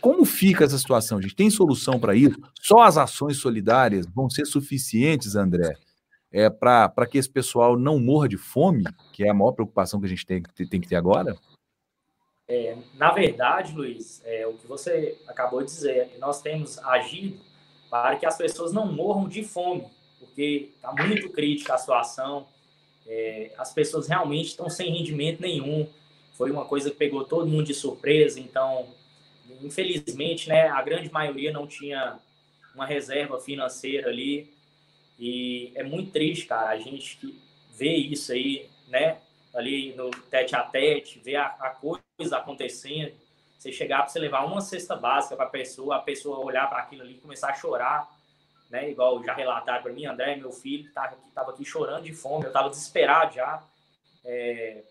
Como 0.00 0.24
fica 0.24 0.64
essa 0.64 0.78
situação, 0.78 1.20
gente? 1.20 1.34
Tem 1.34 1.48
solução 1.50 1.98
para 1.98 2.14
isso? 2.14 2.36
Só 2.60 2.80
as 2.82 2.96
ações 2.96 3.38
solidárias 3.38 4.06
vão 4.06 4.28
ser 4.28 4.44
suficientes, 4.44 5.36
André, 5.36 5.76
é, 6.32 6.50
para 6.50 7.06
que 7.08 7.18
esse 7.18 7.30
pessoal 7.30 7.78
não 7.78 7.98
morra 7.98 8.28
de 8.28 8.36
fome, 8.36 8.84
que 9.12 9.24
é 9.24 9.30
a 9.30 9.34
maior 9.34 9.52
preocupação 9.52 10.00
que 10.00 10.06
a 10.06 10.08
gente 10.08 10.26
tem, 10.26 10.42
tem 10.42 10.80
que 10.80 10.88
ter 10.88 10.96
agora? 10.96 11.36
É, 12.46 12.76
na 12.94 13.10
verdade, 13.12 13.74
Luiz, 13.74 14.20
é, 14.24 14.46
o 14.46 14.54
que 14.54 14.66
você 14.66 15.18
acabou 15.26 15.60
de 15.60 15.66
dizer, 15.66 16.16
nós 16.18 16.42
temos 16.42 16.78
agido 16.78 17.38
para 17.88 18.16
que 18.16 18.26
as 18.26 18.36
pessoas 18.36 18.72
não 18.72 18.92
morram 18.92 19.26
de 19.26 19.42
fome, 19.42 19.86
porque 20.18 20.72
está 20.74 20.92
muito 20.92 21.30
crítica 21.30 21.74
a 21.74 21.78
situação, 21.78 22.46
é, 23.06 23.52
as 23.56 23.72
pessoas 23.72 24.08
realmente 24.08 24.48
estão 24.48 24.68
sem 24.68 24.92
rendimento 24.92 25.40
nenhum. 25.40 25.88
Foi 26.32 26.50
uma 26.50 26.64
coisa 26.64 26.90
que 26.90 26.96
pegou 26.96 27.24
todo 27.24 27.46
mundo 27.46 27.64
de 27.64 27.74
surpresa. 27.74 28.40
Então, 28.40 28.88
infelizmente, 29.62 30.48
né, 30.48 30.68
a 30.68 30.82
grande 30.82 31.10
maioria 31.10 31.52
não 31.52 31.66
tinha 31.66 32.18
uma 32.74 32.86
reserva 32.86 33.40
financeira 33.40 34.08
ali. 34.08 34.52
E 35.18 35.72
é 35.74 35.82
muito 35.82 36.10
triste, 36.10 36.46
cara, 36.46 36.70
a 36.70 36.78
gente 36.78 37.18
vê 37.76 37.94
isso 37.94 38.32
aí, 38.32 38.68
né, 38.88 39.18
ali 39.54 39.94
no 39.94 40.10
tete 40.10 40.56
a 40.56 40.62
tete, 40.62 41.20
ver 41.20 41.36
a, 41.36 41.46
a 41.46 41.70
coisa 41.70 42.36
acontecendo. 42.36 43.12
Você 43.58 43.72
chegar 43.72 43.98
para 43.98 44.08
você 44.08 44.18
levar 44.18 44.44
uma 44.44 44.60
cesta 44.60 44.96
básica 44.96 45.36
para 45.36 45.46
a 45.46 45.50
pessoa, 45.50 45.96
a 45.96 46.00
pessoa 46.00 46.40
olhar 46.40 46.68
para 46.68 46.78
aquilo 46.78 47.02
ali 47.02 47.14
e 47.14 47.20
começar 47.20 47.50
a 47.50 47.54
chorar 47.54 48.14
né? 48.74 48.90
Igual 48.90 49.22
já 49.22 49.32
relataram 49.32 49.82
para 49.82 49.92
mim, 49.92 50.04
André, 50.04 50.34
meu 50.34 50.50
filho, 50.50 50.88
estava 50.88 51.14
aqui, 51.14 51.30
tava 51.32 51.50
aqui 51.52 51.64
chorando 51.64 52.02
de 52.02 52.12
fome, 52.12 52.44
eu 52.44 52.48
estava 52.48 52.68
desesperado 52.68 53.32
já. 53.34 53.62
É, 54.24 54.82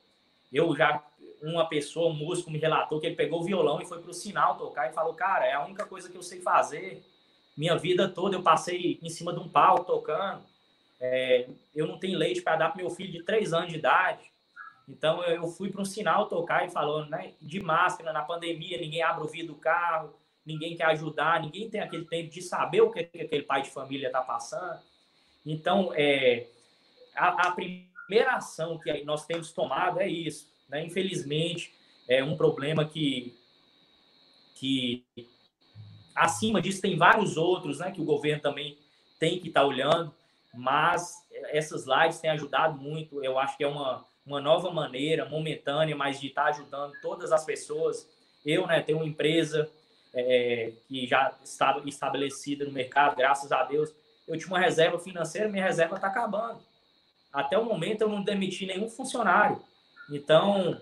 eu 0.51 0.73
já, 0.73 1.03
uma 1.43 1.67
pessoa, 1.67 2.11
um 2.11 2.15
músico, 2.15 2.49
me 2.49 2.57
relatou 2.57 2.99
que 2.99 3.05
ele 3.05 3.15
pegou 3.15 3.41
o 3.41 3.43
violão 3.43 3.81
e 3.81 3.85
foi 3.85 3.99
para 3.99 4.11
o 4.11 4.13
sinal 4.13 4.57
tocar 4.57 4.89
e 4.89 4.93
falou, 4.93 5.13
cara, 5.13 5.45
é 5.45 5.53
a 5.53 5.65
única 5.65 5.85
coisa 5.85 6.09
que 6.09 6.17
eu 6.17 6.23
sei 6.23 6.41
fazer, 6.41 7.03
minha 7.55 7.75
vida 7.75 8.07
toda 8.09 8.35
eu 8.35 8.41
passei 8.41 8.99
em 9.01 9.09
cima 9.09 9.33
de 9.33 9.39
um 9.39 9.47
pau 9.47 9.83
tocando. 9.83 10.43
É, 10.99 11.47
eu 11.75 11.85
não 11.85 11.99
tenho 11.99 12.17
leite 12.17 12.41
para 12.41 12.55
dar 12.55 12.69
para 12.69 12.81
meu 12.81 12.89
filho 12.89 13.11
de 13.11 13.23
três 13.23 13.53
anos 13.53 13.71
de 13.71 13.77
idade. 13.77 14.31
Então 14.87 15.23
eu 15.23 15.47
fui 15.47 15.69
para 15.69 15.81
um 15.81 15.85
sinal 15.85 16.27
tocar 16.27 16.65
e 16.65 16.71
falou, 16.71 17.05
né, 17.05 17.33
de 17.41 17.61
máscara 17.61 18.11
na 18.11 18.21
pandemia, 18.21 18.79
ninguém 18.79 19.01
abre 19.01 19.23
o 19.23 19.27
vidro 19.27 19.53
do 19.53 19.59
carro, 19.59 20.13
ninguém 20.45 20.75
quer 20.75 20.85
ajudar, 20.85 21.41
ninguém 21.41 21.69
tem 21.69 21.81
aquele 21.81 22.05
tempo 22.05 22.29
de 22.29 22.41
saber 22.41 22.81
o 22.81 22.91
que, 22.91 23.03
que 23.03 23.21
aquele 23.21 23.43
pai 23.43 23.61
de 23.61 23.69
família 23.69 24.07
está 24.07 24.21
passando. 24.21 24.79
Então, 25.45 25.91
é, 25.93 26.47
a, 27.15 27.47
a, 27.47 27.51
primeira 27.51 28.35
ação 28.35 28.77
que 28.77 29.03
nós 29.03 29.25
temos 29.25 29.51
tomado 29.51 29.99
é 29.99 30.07
isso. 30.07 30.52
Né? 30.73 30.83
Infelizmente, 30.83 31.71
é 32.07 32.23
um 32.23 32.35
problema 32.35 32.83
que, 32.83 33.37
que 34.55 35.05
acima 36.15 36.59
disso 36.59 36.81
tem 36.81 36.97
vários 36.97 37.37
outros 37.37 37.77
né, 37.77 37.91
que 37.91 38.01
o 38.01 38.05
governo 38.05 38.41
também 38.41 38.75
tem 39.19 39.39
que 39.39 39.49
estar 39.49 39.61
tá 39.61 39.67
olhando, 39.67 40.11
mas 40.51 41.23
essas 41.51 41.85
lives 41.85 42.19
têm 42.19 42.31
ajudado 42.31 42.77
muito. 42.77 43.23
Eu 43.23 43.37
acho 43.37 43.55
que 43.55 43.63
é 43.63 43.67
uma, 43.67 44.03
uma 44.25 44.41
nova 44.41 44.71
maneira, 44.71 45.29
momentânea, 45.29 45.95
mas 45.95 46.19
de 46.19 46.27
estar 46.27 46.45
tá 46.45 46.49
ajudando 46.49 46.93
todas 47.01 47.31
as 47.31 47.45
pessoas. 47.45 48.09
Eu 48.43 48.65
né, 48.65 48.81
tenho 48.81 48.97
uma 48.97 49.07
empresa 49.07 49.69
é, 50.11 50.73
que 50.87 51.05
já 51.05 51.37
estava 51.43 51.87
estabelecida 51.87 52.65
no 52.65 52.71
mercado, 52.71 53.15
graças 53.15 53.51
a 53.51 53.63
Deus. 53.63 53.93
Eu 54.27 54.37
tinha 54.37 54.49
uma 54.49 54.59
reserva 54.59 54.97
financeira, 54.99 55.47
minha 55.49 55.63
reserva 55.63 55.95
está 55.95 56.07
acabando. 56.07 56.61
Até 57.31 57.57
o 57.57 57.65
momento 57.65 58.01
eu 58.01 58.09
não 58.09 58.23
demiti 58.23 58.65
nenhum 58.65 58.89
funcionário. 58.89 59.61
Então, 60.09 60.79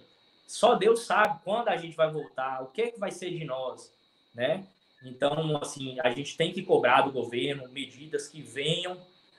só 0.48 0.76
Deus 0.76 1.02
sabe 1.02 1.40
quando 1.44 1.70
a 1.70 1.78
gente 1.78 1.96
vai 1.96 2.12
voltar, 2.12 2.62
o 2.64 2.68
que, 2.68 2.82
é 2.82 2.92
que 2.92 3.00
vai 3.00 3.12
ser 3.12 3.30
de 3.32 3.46
nós, 3.46 3.94
né? 4.34 4.66
Então, 5.04 5.58
assim, 5.58 5.98
a 6.02 6.12
gente 6.12 6.38
tem 6.38 6.52
que 6.52 6.62
cobrar 6.62 7.02
do 7.02 7.12
governo 7.12 7.68
medidas 7.70 8.28
que 8.28 8.42
venham 8.42 8.98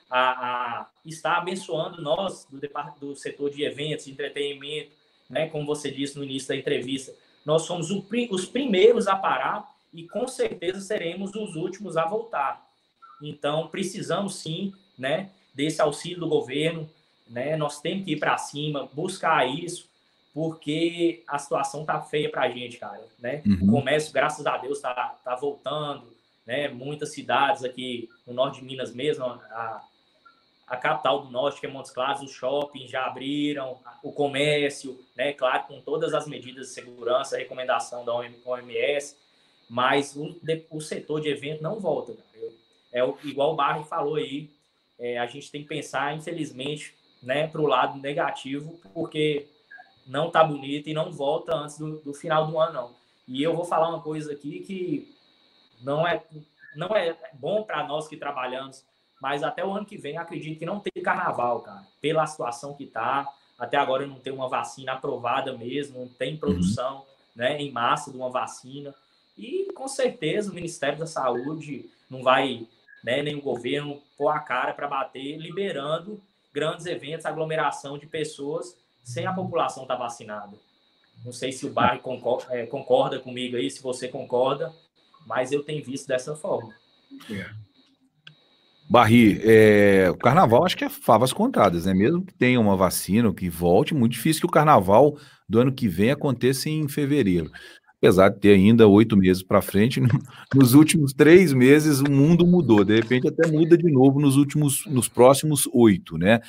a, 0.09 0.79
a 0.81 0.89
estar 1.05 1.37
abençoando 1.37 2.01
nós 2.01 2.45
do, 2.45 2.59
do 2.99 3.15
setor 3.15 3.49
de 3.49 3.63
eventos, 3.63 4.05
de 4.05 4.11
entretenimento, 4.11 4.91
né? 5.29 5.47
Como 5.49 5.65
você 5.65 5.89
disse 5.89 6.17
no 6.17 6.23
início 6.23 6.49
da 6.49 6.55
entrevista, 6.55 7.13
nós 7.45 7.63
somos 7.63 7.91
o, 7.91 8.05
os 8.31 8.45
primeiros 8.45 9.07
a 9.07 9.15
parar 9.15 9.73
e 9.93 10.07
com 10.07 10.27
certeza 10.27 10.81
seremos 10.81 11.33
os 11.35 11.55
últimos 11.55 11.97
a 11.97 12.05
voltar. 12.05 12.67
Então, 13.21 13.67
precisamos 13.67 14.35
sim, 14.35 14.73
né, 14.97 15.29
desse 15.53 15.81
auxílio 15.81 16.19
do 16.19 16.27
governo, 16.27 16.89
né? 17.33 17.57
Nós 17.57 17.81
temos 17.81 18.05
que 18.05 18.11
ir 18.11 18.19
para 18.19 18.37
cima, 18.37 18.87
buscar 18.93 19.45
isso, 19.49 19.89
porque 20.33 21.23
a 21.27 21.37
situação 21.39 21.83
tá 21.83 21.99
feia 22.01 22.29
para 22.29 22.43
a 22.43 22.49
gente, 22.49 22.77
cara, 22.77 23.03
né? 23.19 23.41
Uhum. 23.45 23.69
O 23.69 23.71
comércio, 23.71 24.13
graças 24.13 24.45
a 24.45 24.57
Deus, 24.57 24.79
tá, 24.79 25.15
tá 25.23 25.35
voltando, 25.35 26.05
né? 26.45 26.67
Muitas 26.67 27.11
cidades 27.11 27.63
aqui 27.63 28.07
no 28.25 28.33
norte 28.33 28.59
de 28.59 28.65
Minas 28.65 28.93
mesmo, 28.93 29.25
a, 29.25 29.83
a 30.67 30.77
capital 30.77 31.23
do 31.23 31.31
norte, 31.31 31.59
que 31.59 31.65
é 31.65 31.69
Montes 31.69 31.91
Claros, 31.91 32.21
os 32.21 32.31
shoppings 32.31 32.89
já 32.89 33.05
abriram, 33.05 33.79
o 34.03 34.11
comércio, 34.11 34.99
né? 35.15 35.33
Claro, 35.33 35.63
com 35.63 35.81
todas 35.81 36.13
as 36.13 36.27
medidas 36.27 36.67
de 36.67 36.73
segurança, 36.73 37.37
recomendação 37.37 38.05
da 38.05 38.13
OMS, 38.13 39.17
mas 39.67 40.15
o, 40.15 40.39
o 40.69 40.79
setor 40.79 41.19
de 41.19 41.29
evento 41.29 41.63
não 41.63 41.79
volta. 41.79 42.13
É 42.91 43.01
igual 43.23 43.53
o 43.53 43.55
Barry 43.55 43.83
falou 43.85 44.15
aí, 44.15 44.51
é, 44.99 45.17
a 45.17 45.25
gente 45.25 45.49
tem 45.49 45.63
que 45.63 45.67
pensar, 45.67 46.15
infelizmente, 46.15 46.93
né, 47.23 47.47
para 47.47 47.61
o 47.61 47.67
lado 47.67 47.97
negativo, 47.99 48.79
porque 48.93 49.47
não 50.05 50.29
tá 50.29 50.43
bonito 50.43 50.89
e 50.89 50.93
não 50.93 51.11
volta 51.11 51.55
antes 51.55 51.77
do, 51.77 51.97
do, 51.99 52.13
final 52.13 52.45
do 52.45 52.59
ano, 52.59 52.73
não. 52.73 52.91
E 53.27 53.41
eu 53.41 53.55
vou 53.55 53.63
falar 53.63 53.89
uma 53.89 54.01
coisa 54.01 54.33
aqui 54.33 54.59
que 54.59 55.15
não 55.81 56.05
é, 56.05 56.21
não 56.75 56.95
é 56.95 57.15
bom 57.33 57.63
para 57.63 57.87
nós 57.87 58.07
que 58.07 58.17
trabalhamos, 58.17 58.83
mas 59.21 59.41
até 59.41 59.65
o 59.65 59.71
ano 59.71 59.85
que 59.85 59.97
vem 59.97 60.17
acredito 60.17 60.59
que 60.59 60.65
não 60.65 60.81
tem 60.81 61.01
carnaval, 61.01 61.61
cara, 61.61 61.87
pela 62.01 62.27
situação 62.27 62.73
que 62.73 62.85
tá. 62.85 63.27
Até 63.57 63.77
agora 63.77 64.05
não 64.05 64.19
tem 64.19 64.33
uma 64.33 64.49
vacina 64.49 64.93
aprovada 64.93 65.57
mesmo, 65.57 65.99
não 65.99 66.07
tem 66.09 66.35
produção 66.35 66.97
uhum. 66.97 67.03
né, 67.35 67.61
em 67.61 67.71
massa 67.71 68.11
de 68.11 68.17
uma 68.17 68.29
vacina. 68.29 68.93
E 69.37 69.71
com 69.73 69.87
certeza 69.87 70.51
o 70.51 70.53
Ministério 70.53 70.99
da 70.99 71.05
Saúde 71.05 71.89
não 72.09 72.21
vai, 72.21 72.67
né, 73.01 73.21
nem 73.21 73.35
o 73.35 73.41
governo, 73.41 74.01
pôr 74.17 74.29
a 74.29 74.39
cara 74.39 74.73
para 74.73 74.87
bater, 74.87 75.37
liberando 75.37 76.21
grandes 76.53 76.85
eventos, 76.85 77.25
aglomeração 77.25 77.97
de 77.97 78.05
pessoas, 78.05 78.77
sem 79.03 79.25
a 79.25 79.33
população 79.33 79.83
estar 79.83 79.95
tá 79.95 80.03
vacinada. 80.03 80.57
Não 81.25 81.31
sei 81.31 81.51
se 81.51 81.65
o 81.65 81.69
Barry 81.69 81.99
concorda, 81.99 82.53
é, 82.55 82.65
concorda, 82.65 83.19
comigo 83.19 83.57
aí, 83.57 83.69
se 83.69 83.81
você 83.81 84.07
concorda, 84.07 84.73
mas 85.25 85.51
eu 85.51 85.63
tenho 85.63 85.83
visto 85.83 86.07
dessa 86.07 86.35
forma. 86.35 86.73
É. 87.29 87.49
Barry, 88.89 89.39
é, 89.43 90.09
o 90.09 90.17
carnaval 90.17 90.65
acho 90.65 90.77
que 90.77 90.83
é 90.83 90.89
favas 90.89 91.31
contadas, 91.31 91.85
né? 91.85 91.93
Mesmo 91.93 92.25
que 92.25 92.33
tenha 92.33 92.59
uma 92.59 92.75
vacina, 92.75 93.33
que 93.33 93.49
volte, 93.49 93.93
muito 93.93 94.11
difícil 94.13 94.41
que 94.41 94.47
o 94.47 94.51
carnaval 94.51 95.17
do 95.47 95.59
ano 95.59 95.73
que 95.73 95.87
vem 95.87 96.11
aconteça 96.11 96.69
em 96.69 96.87
fevereiro 96.87 97.51
apesar 98.03 98.27
de 98.27 98.39
ter 98.39 98.53
ainda 98.53 98.85
oito 98.85 99.15
meses 99.15 99.41
para 99.41 99.61
frente, 99.61 100.01
nos 100.53 100.73
últimos 100.73 101.13
três 101.13 101.53
meses 101.53 102.01
o 102.01 102.11
mundo 102.11 102.45
mudou, 102.45 102.83
de 102.83 102.95
repente 102.97 103.29
até 103.29 103.47
muda 103.49 103.77
de 103.77 103.89
novo 103.89 104.19
nos 104.19 104.35
últimos, 104.35 104.85
nos 104.87 105.07
próximos 105.07 105.69
oito, 105.71 106.17
né? 106.17 106.41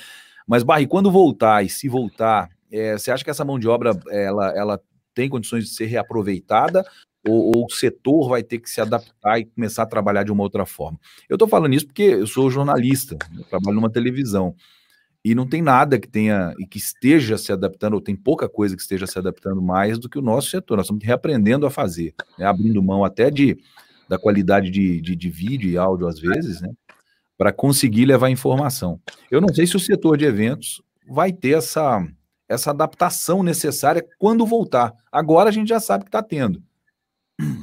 Mas, 0.45 0.63
Barry, 0.63 0.85
quando 0.85 1.09
voltar 1.09 1.63
e 1.63 1.69
se 1.69 1.87
voltar, 1.87 2.49
é, 2.69 2.97
você 2.97 3.09
acha 3.09 3.23
que 3.23 3.29
essa 3.29 3.45
mão 3.45 3.57
de 3.57 3.69
obra 3.69 3.97
ela, 4.11 4.49
ela 4.49 4.81
tem 5.13 5.29
condições 5.29 5.63
de 5.63 5.69
ser 5.69 5.85
reaproveitada? 5.85 6.85
Ou, 7.27 7.55
ou, 7.55 7.65
o 7.65 7.73
setor 7.73 8.29
vai 8.29 8.43
ter 8.43 8.59
que 8.59 8.69
se 8.69 8.79
adaptar 8.79 9.39
e 9.39 9.45
começar 9.45 9.83
a 9.83 9.87
trabalhar 9.87 10.23
de 10.23 10.31
uma 10.31 10.43
outra 10.43 10.65
forma? 10.65 10.99
Eu 11.27 11.35
estou 11.35 11.47
falando 11.47 11.73
isso 11.73 11.87
porque 11.87 12.03
eu 12.03 12.27
sou 12.27 12.51
jornalista, 12.51 13.17
eu 13.35 13.43
trabalho 13.45 13.75
numa 13.75 13.89
televisão 13.89 14.53
e 15.25 15.33
não 15.33 15.47
tem 15.47 15.59
nada 15.59 15.97
que 15.97 16.07
tenha 16.07 16.53
e 16.59 16.67
que 16.67 16.77
esteja 16.77 17.35
se 17.35 17.51
adaptando, 17.51 17.95
ou 17.95 18.01
tem 18.01 18.15
pouca 18.15 18.47
coisa 18.47 18.75
que 18.75 18.81
esteja 18.83 19.07
se 19.07 19.17
adaptando 19.17 19.59
mais 19.59 19.97
do 19.97 20.07
que 20.07 20.19
o 20.19 20.21
nosso 20.21 20.51
setor. 20.51 20.77
Nós 20.77 20.85
estamos 20.85 21.03
reaprendendo 21.03 21.65
a 21.65 21.71
fazer, 21.71 22.13
né? 22.37 22.45
abrindo 22.45 22.81
mão 22.83 23.03
até 23.03 23.31
de, 23.31 23.57
da 24.07 24.19
qualidade 24.19 24.69
de, 24.69 25.01
de, 25.01 25.15
de 25.15 25.29
vídeo 25.31 25.67
e 25.67 25.79
áudio, 25.79 26.07
às 26.07 26.19
vezes, 26.19 26.61
né? 26.61 26.71
para 27.35 27.51
conseguir 27.51 28.05
levar 28.05 28.29
informação. 28.29 29.01
Eu 29.31 29.41
não 29.41 29.51
sei 29.51 29.65
se 29.65 29.75
o 29.75 29.79
setor 29.79 30.15
de 30.15 30.25
eventos 30.25 30.79
vai 31.09 31.33
ter 31.33 31.57
essa, 31.57 32.07
essa 32.47 32.69
adaptação 32.69 33.41
necessária 33.41 34.05
quando 34.19 34.45
voltar. 34.45 34.93
Agora 35.11 35.49
a 35.49 35.51
gente 35.51 35.69
já 35.69 35.79
sabe 35.79 36.03
que 36.03 36.09
está 36.09 36.21
tendo. 36.21 36.61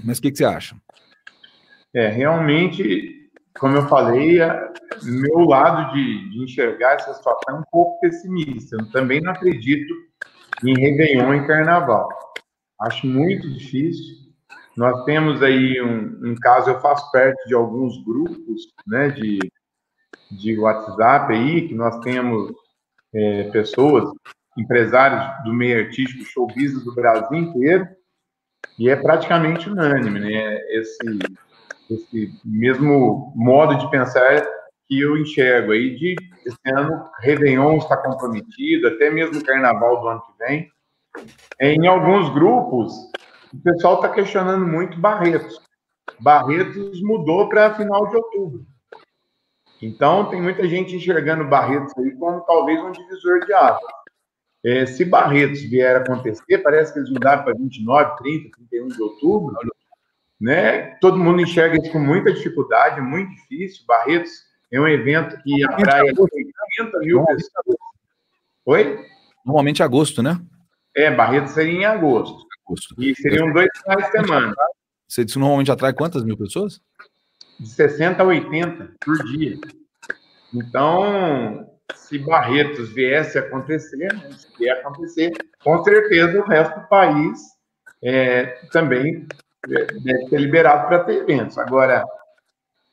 Mas 0.05 0.18
o 0.18 0.22
que, 0.22 0.33
que 0.33 0.38
você 0.38 0.44
acha? 0.44 0.77
É, 1.94 2.09
realmente 2.09 3.21
como 3.58 3.76
eu 3.76 3.88
falei, 3.88 4.38
meu 5.02 5.40
lado 5.40 5.92
de, 5.94 6.30
de, 6.30 6.42
enxergar 6.42 6.94
essa 6.94 7.14
situação 7.14 7.56
é 7.56 7.60
um 7.60 7.64
pouco 7.70 8.00
pessimista. 8.00 8.76
Eu 8.76 8.90
também 8.90 9.20
não 9.20 9.32
acredito 9.32 9.92
em 10.64 10.74
Réveillon 10.74 11.34
e 11.34 11.46
Carnaval. 11.46 12.08
Acho 12.80 13.06
muito 13.06 13.48
difícil. 13.50 14.22
Nós 14.76 15.04
temos 15.04 15.42
aí 15.42 15.80
um, 15.82 16.30
um 16.30 16.34
caso, 16.40 16.70
eu 16.70 16.80
faço 16.80 17.10
parte 17.12 17.46
de 17.46 17.54
alguns 17.54 18.02
grupos 18.04 18.72
né, 18.86 19.10
de, 19.10 19.38
de 20.30 20.58
WhatsApp 20.58 21.32
aí, 21.32 21.68
que 21.68 21.74
nós 21.74 21.98
temos 22.00 22.52
é, 23.14 23.44
pessoas, 23.50 24.10
empresários 24.56 25.44
do 25.44 25.52
meio 25.52 25.84
artístico, 25.84 26.24
show 26.24 26.46
business 26.46 26.84
do 26.84 26.94
Brasil 26.94 27.36
inteiro, 27.36 27.86
e 28.78 28.88
é 28.88 28.96
praticamente 28.96 29.68
unânime, 29.68 30.20
né? 30.20 30.58
Esse 30.70 30.98
esse 31.94 32.33
mesmo 32.44 33.33
modo 33.35 33.76
de 33.76 33.90
pensar 33.90 34.46
que 34.87 35.00
eu 35.00 35.16
enxergo 35.16 35.72
aí 35.72 35.96
de 35.96 36.16
esse 36.44 36.59
ano 36.66 37.09
Réveillon 37.20 37.78
está 37.78 37.96
comprometido, 37.96 38.88
até 38.88 39.11
mesmo 39.11 39.44
Carnaval 39.44 40.00
do 40.00 40.09
ano 40.09 40.22
que 40.22 40.44
vem. 40.44 40.70
Em 41.61 41.87
alguns 41.87 42.28
grupos, 42.33 42.92
o 43.52 43.62
pessoal 43.62 43.96
está 43.96 44.09
questionando 44.09 44.66
muito 44.66 44.98
Barretos. 44.98 45.61
Barretos 46.20 47.00
mudou 47.02 47.48
para 47.48 47.74
final 47.74 48.09
de 48.09 48.16
outubro. 48.16 48.66
Então, 49.81 50.31
tem 50.31 50.40
muita 50.40 50.66
gente 50.68 50.94
enxergando 50.94 51.48
Barretos 51.48 51.92
aí 51.98 52.12
como 52.16 52.40
talvez 52.42 52.81
um 52.81 52.92
divisor 52.92 53.44
de 53.44 53.52
águas. 53.52 53.92
É, 54.64 54.87
se 54.87 55.05
Barretos 55.05 55.62
vier 55.62 55.96
a 55.96 56.00
acontecer, 56.00 56.59
parece 56.59 56.92
que 56.92 57.00
eles 57.00 57.11
mudaram 57.11 57.42
para 57.42 57.55
29, 57.55 58.16
30, 58.16 58.50
31 58.70 58.88
de 58.88 59.02
outubro 59.02 59.57
né? 60.42 60.96
Todo 61.00 61.16
mundo 61.16 61.40
enxerga 61.40 61.81
isso 61.81 61.92
com 61.92 62.00
muita 62.00 62.33
dificuldade, 62.33 63.00
muito 63.00 63.31
difícil. 63.31 63.85
Barretos 63.87 64.33
é 64.72 64.81
um 64.81 64.88
evento 64.88 65.40
que 65.40 65.64
atrai 65.64 66.02
80 66.02 66.98
mil 66.98 67.24
pessoas. 67.24 67.76
Oi? 68.66 69.07
Normalmente 69.46 69.83
é 69.83 69.85
agosto, 69.85 70.20
né? 70.20 70.40
É, 70.96 71.14
Barretos 71.14 71.52
seria 71.52 71.72
em 71.72 71.85
agosto. 71.85 72.44
agosto. 72.66 72.94
E 72.98 73.14
seriam 73.14 73.52
dois 73.52 73.68
finais 73.83 74.05
de 74.05 74.11
semana. 74.11 74.55
Você 75.07 75.24
disse 75.24 75.37
que 75.37 75.40
normalmente 75.40 75.70
atrai 75.70 75.92
quantas 75.92 76.24
mil 76.24 76.37
pessoas? 76.37 76.81
De 77.61 77.68
60 77.68 78.20
a 78.20 78.26
80 78.26 78.94
por 79.00 79.16
dia. 79.26 79.59
Então, 80.52 81.70
se 81.94 82.18
Barretos 82.18 82.92
viesse 82.92 83.38
a 83.38 83.42
acontecer, 83.42 84.12
né, 84.12 84.33
se 84.33 84.48
vier 84.59 84.76
acontecer, 84.78 85.31
com 85.62 85.85
certeza 85.85 86.40
o 86.40 86.44
resto 86.44 86.81
do 86.81 86.88
país 86.88 87.38
é, 88.02 88.46
também 88.72 89.28
deve 89.66 90.29
ser 90.29 90.40
liberado 90.40 90.88
para 90.88 91.05
ter 91.05 91.22
eventos. 91.22 91.59
Agora, 91.59 92.05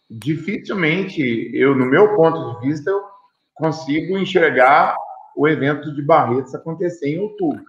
dificilmente 0.09 1.21
eu, 1.53 1.75
no 1.75 1.85
meu 1.85 2.15
ponto 2.15 2.59
de 2.59 2.67
vista, 2.67 2.89
eu 2.89 3.01
consigo 3.55 4.17
enxergar 4.17 4.95
o 5.35 5.47
evento 5.47 5.93
de 5.93 6.01
Barretos 6.01 6.55
acontecer 6.55 7.09
em 7.09 7.19
outubro. 7.19 7.63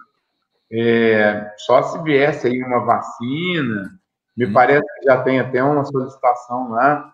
É, 0.71 1.51
só 1.57 1.83
se 1.83 2.01
viesse 2.03 2.47
aí 2.47 2.63
uma 2.63 2.85
vacina, 2.85 3.91
me 4.35 4.45
hum. 4.45 4.53
parece 4.53 4.85
que 4.99 5.05
já 5.05 5.21
tem 5.21 5.39
até 5.39 5.61
uma 5.63 5.83
solicitação 5.83 6.69
lá, 6.69 7.11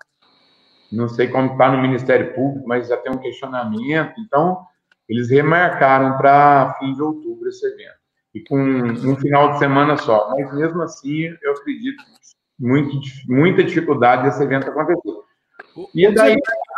não 0.92 1.10
sei 1.10 1.28
como 1.28 1.52
está 1.52 1.72
no 1.72 1.82
Ministério 1.82 2.34
Público, 2.34 2.68
mas 2.68 2.88
já 2.88 2.98
tem 2.98 3.12
um 3.12 3.18
questionamento. 3.18 4.14
Então, 4.20 4.66
eles 5.10 5.30
remarcaram 5.30 6.18
para 6.18 6.76
fim 6.80 6.94
de 6.94 7.02
outubro 7.02 7.50
esse 7.50 7.66
evento. 7.66 7.97
E 8.38 8.44
com 8.48 8.60
um 8.60 9.16
final 9.16 9.54
de 9.54 9.60
semana 9.60 9.98
só. 9.98 10.30
Mas 10.30 10.54
mesmo 10.54 10.82
assim, 10.82 11.36
eu 11.42 11.52
acredito 11.54 12.04
muito, 12.60 13.00
muita 13.28 13.64
dificuldade 13.64 14.24
desse 14.24 14.44
evento 14.44 14.70
acontecer. 14.70 15.18
E 15.94 16.14
daí. 16.14 16.38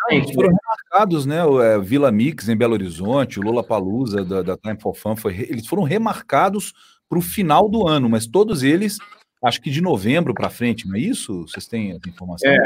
Gente, 0.10 0.34
foram 0.34 0.50
remarcados, 0.50 1.26
né? 1.26 1.46
O 1.46 1.62
é, 1.62 1.80
Vila 1.80 2.12
Mix 2.12 2.50
em 2.50 2.58
Belo 2.58 2.74
Horizonte, 2.74 3.40
o 3.40 3.44
Lula 3.44 3.64
Palusa 3.64 4.26
da, 4.26 4.42
da 4.42 4.58
Time 4.58 4.80
for 4.80 4.96
Fun, 4.96 5.16
foi, 5.16 5.36
eles 5.48 5.68
foram 5.68 5.84
remarcados 5.84 6.74
para 7.08 7.20
o 7.20 7.22
final 7.22 7.70
do 7.70 7.88
ano, 7.88 8.10
mas 8.10 8.26
todos 8.26 8.64
eles, 8.64 8.98
acho 9.44 9.62
que 9.62 9.70
de 9.70 9.82
novembro 9.82 10.34
para 10.34 10.50
frente, 10.50 10.88
não 10.88 10.96
é 10.96 11.00
isso? 11.00 11.48
Vocês 11.48 11.68
têm 11.68 11.92
essa 11.92 12.10
informação? 12.10 12.50
É, 12.50 12.58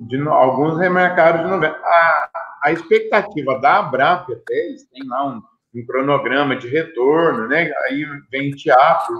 de, 0.00 0.20
alguns 0.28 0.78
remarcaram 0.78 1.44
de 1.44 1.50
novembro. 1.50 1.78
A, 1.82 2.30
a 2.64 2.72
expectativa 2.72 3.58
da 3.58 3.78
Abrap 3.78 4.30
até, 4.30 4.54
eles 4.54 4.84
têm 4.86 5.06
lá 5.08 5.26
um, 5.26 5.42
um 5.74 5.84
cronograma 5.86 6.56
de 6.56 6.68
retorno, 6.68 7.48
né? 7.48 7.72
Aí 7.84 8.04
vem 8.30 8.50
teatro, 8.50 9.14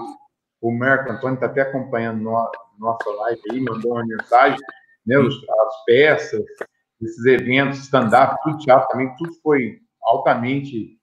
o 0.61 0.71
Marco 0.71 1.11
Antônio 1.11 1.35
está 1.35 1.47
até 1.47 1.61
acompanhando 1.61 2.21
no, 2.21 2.51
nossa 2.79 3.09
live 3.09 3.41
aí, 3.51 3.59
mandou 3.59 3.93
uma 3.93 4.05
mensagem, 4.05 4.59
né? 5.05 5.17
Os, 5.17 5.35
as 5.35 5.85
peças, 5.85 6.43
esses 7.01 7.25
eventos, 7.25 7.79
stand-up, 7.79 8.37
tudo 8.43 8.59
teatro 8.59 8.87
também, 8.89 9.13
tudo 9.17 9.33
foi 9.41 9.79
altamente 10.03 10.97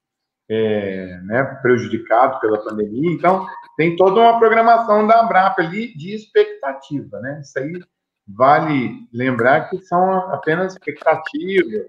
é, 0.49 1.17
né, 1.23 1.43
prejudicado 1.61 2.39
pela 2.39 2.63
pandemia. 2.63 3.11
Então, 3.11 3.45
tem 3.77 3.95
toda 3.95 4.19
uma 4.19 4.37
programação 4.37 5.07
da 5.07 5.21
Abrap 5.21 5.59
ali 5.59 5.95
de 5.95 6.13
expectativa, 6.13 7.19
né? 7.19 7.39
Isso 7.41 7.57
aí 7.57 7.79
vale 8.27 9.07
lembrar 9.13 9.69
que 9.69 9.77
são 9.79 10.11
apenas 10.31 10.73
expectativas, 10.73 11.85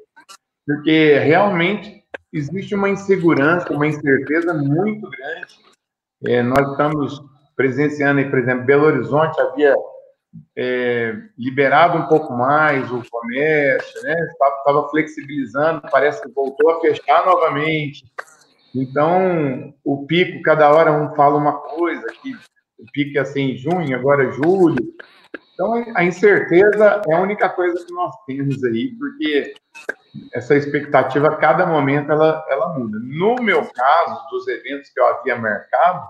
porque 0.67 1.19
realmente 1.19 2.02
existe 2.33 2.75
uma 2.75 2.89
insegurança, 2.89 3.73
uma 3.73 3.87
incerteza 3.87 4.55
muito 4.55 5.09
grande. 5.11 5.61
É, 6.27 6.43
nós 6.43 6.71
estamos 6.71 7.23
presenciando, 7.57 8.21
aí, 8.21 8.31
por 8.31 8.39
exemplo, 8.39 8.65
Belo 8.65 8.87
Horizonte 8.87 9.41
havia 9.41 9.75
é, 10.57 11.15
liberado 11.37 11.99
um 11.99 12.07
pouco 12.07 12.33
mais 12.33 12.91
o 12.91 13.03
comércio, 13.11 14.03
né? 14.03 14.15
Estava 14.31 14.89
flexibilizando, 14.89 15.83
parece 15.91 16.23
que 16.23 16.31
voltou 16.31 16.71
a 16.71 16.81
fechar 16.81 17.27
novamente. 17.27 18.05
Então, 18.75 19.75
o 19.85 20.07
pico, 20.07 20.43
cada 20.43 20.71
hora 20.73 20.93
um 20.93 21.15
fala 21.15 21.37
uma 21.37 21.59
coisa, 21.59 22.07
que 22.23 22.35
o 22.79 22.87
pico 22.93 23.19
é 23.19 23.21
assim 23.21 23.53
em 23.53 23.57
junho, 23.57 23.95
agora 23.95 24.25
é 24.25 24.33
julho. 24.33 24.95
Então, 25.53 25.85
a 25.95 26.05
incerteza 26.05 27.03
é 27.07 27.15
a 27.15 27.21
única 27.21 27.49
coisa 27.51 27.85
que 27.85 27.93
nós 27.93 28.15
temos 28.27 28.65
aí, 28.65 28.97
porque 28.99 29.55
essa 30.33 30.55
expectativa, 30.55 31.29
a 31.29 31.37
cada 31.37 31.67
momento, 31.67 32.13
ela, 32.13 32.45
ela 32.49 32.69
muda. 32.79 32.99
No 33.03 33.37
meu 33.37 33.65
caso, 33.73 34.29
dos 34.31 34.47
eventos 34.49 34.91
que 34.91 35.01
eu 35.01 35.07
havia 35.07 35.37
marcado, 35.37 36.07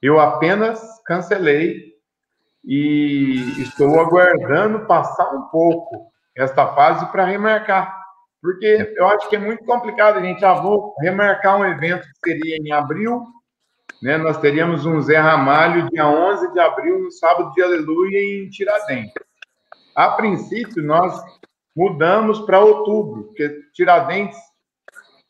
eu 0.00 0.18
apenas 0.18 0.80
cancelei 1.04 1.94
e 2.64 3.62
estou 3.62 4.00
aguardando 4.00 4.86
passar 4.86 5.34
um 5.34 5.42
pouco 5.48 6.10
esta 6.36 6.68
fase 6.74 7.06
para 7.06 7.24
remarcar. 7.24 7.96
Porque 8.40 8.94
eu 8.96 9.08
acho 9.08 9.28
que 9.28 9.36
é 9.36 9.38
muito 9.38 9.64
complicado, 9.64 10.20
gente. 10.20 10.40
já 10.40 10.54
vou 10.54 10.94
remarcar 11.00 11.58
um 11.58 11.64
evento 11.64 12.02
que 12.02 12.30
seria 12.30 12.56
em 12.56 12.72
abril, 12.72 13.24
né? 14.00 14.16
Nós 14.16 14.38
teríamos 14.38 14.86
um 14.86 15.00
Zé 15.00 15.16
Ramalho 15.16 15.90
dia 15.90 16.06
11 16.06 16.52
de 16.52 16.60
abril, 16.60 17.00
no 17.00 17.10
sábado 17.10 17.52
de 17.52 17.62
Aleluia, 17.62 18.18
em 18.18 18.48
Tiradentes. 18.48 19.12
A 19.96 20.10
princípio, 20.10 20.84
nós 20.84 21.20
mudamos 21.78 22.40
para 22.40 22.58
outubro, 22.58 23.26
porque 23.26 23.62
Tiradentes 23.72 24.36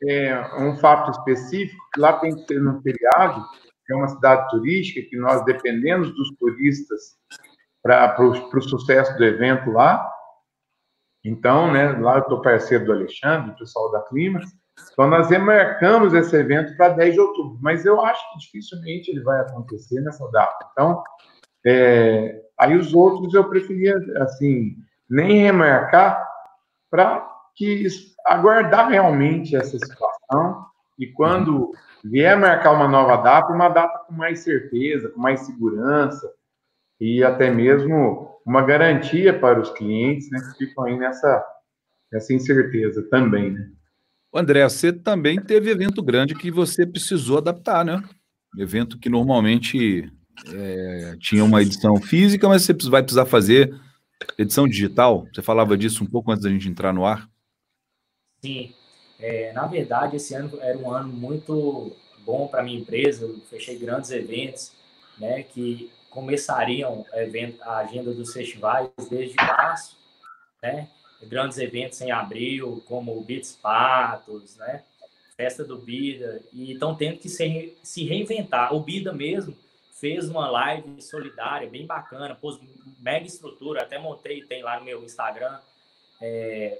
é 0.03 0.35
um 0.57 0.75
fato 0.77 1.11
específico, 1.11 1.79
que 1.93 2.01
lá 2.01 2.13
tem 2.13 2.35
que 2.35 2.47
ser 2.47 2.59
no 2.59 2.81
feriado, 2.81 3.45
é 3.87 3.95
uma 3.95 4.07
cidade 4.07 4.49
turística, 4.49 5.07
que 5.07 5.17
nós 5.17 5.45
dependemos 5.45 6.11
dos 6.15 6.35
turistas 6.37 7.17
para 7.83 8.19
o 8.19 8.61
sucesso 8.61 9.15
do 9.15 9.23
evento 9.23 9.69
lá. 9.71 10.11
Então, 11.23 11.71
né, 11.71 11.91
lá 11.99 12.15
eu 12.15 12.21
estou 12.21 12.41
parceiro 12.41 12.85
do 12.85 12.93
Alexandre, 12.93 13.51
do 13.51 13.57
pessoal 13.57 13.91
da 13.91 14.01
Clima. 14.01 14.39
Então, 14.91 15.07
nós 15.07 15.29
remarcamos 15.29 16.13
esse 16.13 16.35
evento 16.35 16.75
para 16.77 16.93
10 16.93 17.13
de 17.13 17.19
outubro, 17.19 17.59
mas 17.61 17.85
eu 17.85 18.01
acho 18.01 18.31
que 18.31 18.39
dificilmente 18.39 19.11
ele 19.11 19.21
vai 19.21 19.39
acontecer 19.41 20.01
nessa 20.01 20.27
data. 20.31 20.67
Então, 20.71 21.03
é, 21.65 22.41
aí 22.57 22.75
os 22.75 22.93
outros 22.93 23.33
eu 23.33 23.47
preferia, 23.49 23.95
assim, 24.17 24.75
nem 25.09 25.43
remarcar 25.43 26.28
para 26.89 27.27
que 27.55 27.87
aguardar 28.25 28.89
realmente 28.89 29.55
essa 29.55 29.77
situação 29.77 30.65
e 30.97 31.07
quando 31.07 31.71
vier 32.03 32.37
marcar 32.37 32.71
uma 32.71 32.87
nova 32.87 33.17
data, 33.17 33.53
uma 33.53 33.69
data 33.69 33.99
com 34.07 34.13
mais 34.13 34.39
certeza, 34.39 35.09
com 35.09 35.19
mais 35.19 35.41
segurança 35.41 36.29
e 36.99 37.23
até 37.23 37.49
mesmo 37.49 38.29
uma 38.45 38.61
garantia 38.61 39.37
para 39.37 39.59
os 39.59 39.69
clientes, 39.71 40.29
né, 40.29 40.39
que 40.39 40.65
ficam 40.65 40.85
aí 40.85 40.97
nessa, 40.97 41.45
nessa 42.11 42.33
incerteza 42.33 43.01
também, 43.09 43.51
né? 43.51 43.69
André, 44.33 44.63
você 44.63 44.93
também 44.93 45.41
teve 45.41 45.71
evento 45.71 46.03
grande 46.03 46.35
que 46.35 46.51
você 46.51 46.85
precisou 46.85 47.39
adaptar, 47.39 47.83
né? 47.83 48.03
Evento 48.57 48.99
que 48.99 49.09
normalmente 49.09 50.11
é, 50.53 51.15
tinha 51.19 51.43
uma 51.43 51.61
edição 51.61 51.97
física, 51.97 52.47
mas 52.47 52.63
você 52.63 52.73
vai 52.89 53.01
precisar 53.01 53.25
fazer 53.25 53.73
edição 54.37 54.67
digital. 54.67 55.27
Você 55.33 55.41
falava 55.41 55.77
disso 55.77 56.03
um 56.03 56.07
pouco 56.07 56.31
antes 56.31 56.43
da 56.43 56.49
gente 56.49 56.67
entrar 56.67 56.93
no 56.93 57.05
ar. 57.05 57.29
Sim, 58.41 58.73
é, 59.19 59.51
na 59.51 59.67
verdade, 59.67 60.15
esse 60.15 60.33
ano 60.33 60.57
era 60.61 60.77
um 60.77 60.91
ano 60.91 61.11
muito 61.11 61.95
bom 62.25 62.47
para 62.47 62.63
minha 62.63 62.79
empresa. 62.79 63.25
Eu 63.25 63.39
fechei 63.49 63.77
grandes 63.77 64.11
eventos, 64.11 64.71
né, 65.17 65.43
que 65.43 65.91
começariam 66.09 67.05
a 67.61 67.77
agenda 67.77 68.13
dos 68.13 68.33
festivais 68.33 68.89
desde 69.09 69.35
março, 69.35 69.97
né? 70.61 70.89
Grandes 71.23 71.57
eventos 71.57 71.99
em 72.01 72.11
abril, 72.11 72.81
como 72.87 73.15
o 73.15 73.23
Beats 73.23 73.57
Patos, 73.61 74.55
né? 74.57 74.83
Festa 75.35 75.63
do 75.63 75.77
Bida, 75.77 76.41
e 76.51 76.73
estão 76.73 76.95
tendo 76.95 77.17
que 77.17 77.29
se, 77.29 77.77
se 77.83 78.03
reinventar. 78.05 78.73
O 78.73 78.79
Bida 78.79 79.13
mesmo 79.13 79.55
fez 79.99 80.29
uma 80.29 80.49
live 80.49 81.01
solidária 81.01 81.69
bem 81.69 81.85
bacana, 81.85 82.33
pôs 82.33 82.59
mega 82.99 83.25
estrutura, 83.25 83.81
até 83.81 83.99
montei, 83.99 84.41
tem 84.43 84.63
lá 84.63 84.79
no 84.79 84.85
meu 84.85 85.03
Instagram, 85.03 85.59
é, 86.21 86.79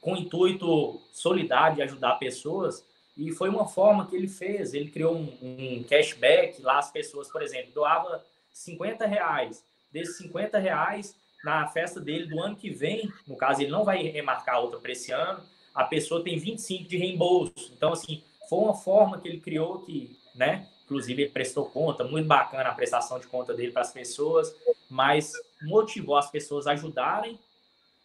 com 0.00 0.16
intuito 0.16 1.00
solidário 1.12 1.76
de 1.76 1.82
ajudar 1.82 2.16
pessoas, 2.16 2.84
e 3.16 3.32
foi 3.32 3.48
uma 3.48 3.66
forma 3.66 4.06
que 4.06 4.16
ele 4.16 4.28
fez. 4.28 4.72
Ele 4.72 4.90
criou 4.90 5.14
um, 5.14 5.36
um 5.42 5.84
cashback 5.84 6.62
lá, 6.62 6.78
as 6.78 6.90
pessoas, 6.90 7.28
por 7.30 7.42
exemplo, 7.42 7.72
doava 7.72 8.24
50 8.52 9.06
reais. 9.06 9.64
Desses 9.92 10.16
50 10.18 10.58
reais, 10.58 11.16
na 11.44 11.66
festa 11.68 12.00
dele 12.00 12.26
do 12.26 12.40
ano 12.40 12.56
que 12.56 12.70
vem, 12.70 13.12
no 13.26 13.36
caso, 13.36 13.62
ele 13.62 13.70
não 13.70 13.84
vai 13.84 14.02
remarcar 14.02 14.60
outra 14.60 14.78
para 14.78 14.92
esse 14.92 15.12
ano, 15.12 15.42
a 15.74 15.84
pessoa 15.84 16.22
tem 16.22 16.38
25 16.38 16.88
de 16.88 16.96
reembolso. 16.96 17.72
Então, 17.76 17.92
assim, 17.92 18.22
foi 18.48 18.58
uma 18.58 18.74
forma 18.74 19.18
que 19.18 19.28
ele 19.28 19.40
criou 19.40 19.80
que, 19.80 20.18
né? 20.34 20.68
Inclusive, 20.90 21.22
ele 21.22 21.30
prestou 21.30 21.66
conta, 21.66 22.02
muito 22.02 22.26
bacana 22.26 22.68
a 22.68 22.74
prestação 22.74 23.20
de 23.20 23.28
conta 23.28 23.54
dele 23.54 23.70
para 23.70 23.82
as 23.82 23.92
pessoas, 23.92 24.52
mas 24.90 25.32
motivou 25.62 26.16
as 26.16 26.28
pessoas 26.28 26.66
a 26.66 26.72
ajudarem, 26.72 27.38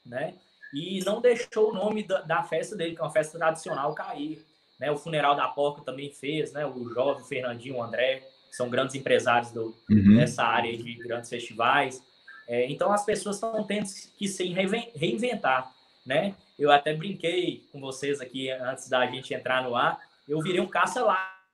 né? 0.06 0.36
E 0.72 1.00
não 1.04 1.20
deixou 1.20 1.72
o 1.72 1.74
nome 1.74 2.04
da, 2.04 2.22
da 2.22 2.44
festa 2.44 2.76
dele, 2.76 2.94
que 2.94 3.02
é 3.02 3.04
uma 3.04 3.12
festa 3.12 3.40
tradicional, 3.40 3.96
cair. 3.96 4.46
Né? 4.80 4.92
O 4.92 4.98
funeral 4.98 5.36
da 5.36 5.48
porca 5.48 5.82
também 5.82 6.12
fez, 6.12 6.54
né? 6.54 6.64
O 6.64 6.88
jovem 6.94 7.26
Fernandinho, 7.26 7.78
o 7.78 7.82
André, 7.82 8.22
são 8.52 8.70
grandes 8.70 8.94
empresários 8.94 9.52
do, 9.52 9.76
uhum. 9.90 10.18
dessa 10.18 10.44
área 10.44 10.78
de 10.78 10.94
grandes 10.94 11.30
festivais. 11.30 12.04
É, 12.48 12.68
então 12.68 12.92
as 12.92 13.04
pessoas 13.04 13.38
estão 13.38 13.64
tendo 13.64 13.88
que 14.16 14.28
se 14.28 14.46
reinventar, 14.94 15.74
né? 16.06 16.36
Eu 16.58 16.72
até 16.72 16.94
brinquei 16.94 17.68
com 17.72 17.82
vocês 17.82 18.22
aqui 18.22 18.52
antes 18.52 18.88
da 18.90 19.08
gente 19.08 19.34
entrar 19.34 19.64
no 19.64 19.76
ar. 19.76 20.00
Eu 20.28 20.40
virei 20.40 20.62
um 20.62 20.68
caça 20.68 21.04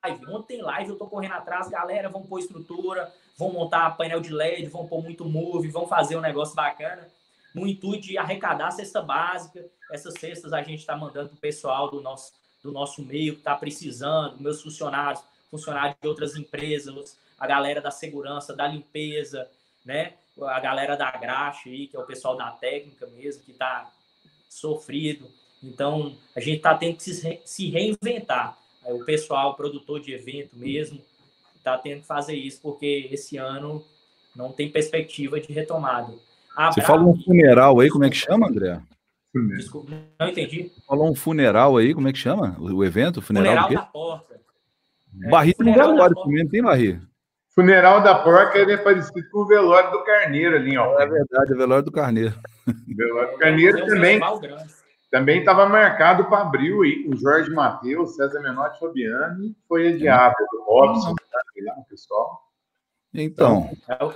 live. 0.04 0.26
Ontem 0.28 0.62
live 0.62 0.90
eu 0.90 0.98
tô 0.98 1.08
correndo 1.08 1.34
atrás, 1.34 1.70
galera, 1.70 2.10
vão 2.10 2.24
pôr 2.24 2.40
estrutura, 2.40 3.12
vão 3.38 3.52
montar 3.52 3.98
painel 3.98 4.20
de 4.20 4.34
LED, 4.34 4.68
vão 4.68 4.88
pôr 4.88 5.04
muito 5.04 5.26
move, 5.26 5.68
vão 5.70 5.88
fazer 5.88 6.16
um 6.16 6.22
negócio 6.22 6.56
bacana 6.56 7.08
no 7.54 7.68
intuito 7.68 8.08
de 8.08 8.18
arrecadar 8.18 8.68
a 8.68 8.72
cesta 8.72 9.02
básica. 9.02 9.66
Essas 9.92 10.16
cestas 10.16 10.54
a 10.54 10.62
gente 10.62 10.80
está 10.80 10.96
mandando 10.96 11.30
para 11.30 11.38
o 11.38 11.40
pessoal 11.40 11.90
do 11.90 12.02
nosso, 12.02 12.34
do 12.64 12.72
nosso 12.72 13.04
meio 13.04 13.34
que 13.34 13.40
está 13.40 13.56
precisando, 13.56 14.42
meus 14.42 14.62
funcionários 14.62 15.22
funcionários 15.52 15.98
de 16.02 16.08
outras 16.08 16.38
empresas, 16.38 17.18
a 17.38 17.46
galera 17.46 17.82
da 17.82 17.92
segurança, 17.92 18.56
da 18.56 18.66
limpeza, 18.66 19.50
né? 19.84 20.14
A 20.42 20.60
galera 20.62 20.96
da 20.96 21.12
graxa 21.12 21.68
aí, 21.68 21.88
que 21.88 21.98
é 21.98 22.00
o 22.00 22.06
pessoal 22.06 22.38
da 22.38 22.52
técnica 22.52 23.06
mesmo, 23.08 23.44
que 23.44 23.52
está 23.52 23.92
sofrido. 24.48 25.30
Então, 25.62 26.16
a 26.34 26.40
gente 26.40 26.58
está 26.58 26.74
tendo 26.74 26.96
que 26.96 27.04
se 27.04 27.70
reinventar. 27.70 28.58
O 28.86 29.06
pessoal, 29.06 29.56
produtor 29.56 30.00
de 30.00 30.13
evento 30.13 30.58
mesmo, 30.58 31.00
está 31.56 31.78
tendo 31.78 32.02
que 32.02 32.08
fazer 32.08 32.36
isso, 32.36 32.60
porque 32.62 33.10
esse 33.12 33.38
ano 33.38 33.84
não 34.36 34.52
tem 34.52 34.70
perspectiva 34.72 35.39
de 35.39 35.54
retomada. 35.54 36.13
A 36.56 36.72
Você 36.72 36.82
falou 36.82 37.13
um 37.13 37.24
funeral 37.24 37.80
aí, 37.80 37.89
como 37.89 38.04
é 38.04 38.10
que 38.10 38.17
chama, 38.17 38.48
André? 38.48 38.82
Desculpa, 39.34 39.91
não 40.20 40.28
entendi. 40.28 40.72
Falou 40.86 41.10
um 41.10 41.15
funeral 41.15 41.78
aí, 41.78 41.94
como 41.94 42.08
é 42.08 42.12
que 42.12 42.17
chama 42.17 42.58
o 42.60 42.84
evento? 42.84 43.22
Funeral, 43.22 43.67
funeral 43.67 43.86
da 43.86 43.89
Porta. 43.91 44.41
Barri 45.30 45.54
tem 45.54 45.70
um 45.70 45.74
velório 45.74 46.15
também, 46.15 46.48
tem 46.48 46.62
Barri? 46.62 47.00
Funeral 47.54 48.02
da 48.02 48.15
Porca 48.15 48.60
é 48.60 48.78
parecido 48.78 49.30
com 49.30 49.39
o 49.39 49.46
velório 49.46 49.91
do 49.91 50.04
Carneiro 50.04 50.56
ali, 50.56 50.78
ó. 50.78 51.00
É 51.00 51.06
verdade, 51.06 51.52
é 51.52 51.56
o 51.56 51.58
velório 51.58 51.84
do 51.84 51.91
Carneiro. 51.91 52.34
O 52.67 52.96
velório 52.96 53.32
do 53.32 53.38
Carneiro 53.38 53.78
é 53.78 53.86
também. 53.86 54.20
Também 55.12 55.39
estava 55.39 55.67
marcado 55.67 56.26
para 56.30 56.41
abril 56.41 56.84
aí, 56.84 57.04
com 57.04 57.17
Jorge 57.17 57.52
Matheus, 57.52 58.15
César 58.15 58.39
Menotti 58.39 58.80
Fabiano, 58.80 59.43
e 59.43 59.56
foi 59.67 59.93
adiado. 59.93 60.36
O 60.54 60.63
Robson, 60.63 61.13
tá 61.30 61.39
lá, 61.65 61.74
o 61.78 61.84
pessoal. 61.84 62.50
Então. 63.13 63.69
então 63.84 64.15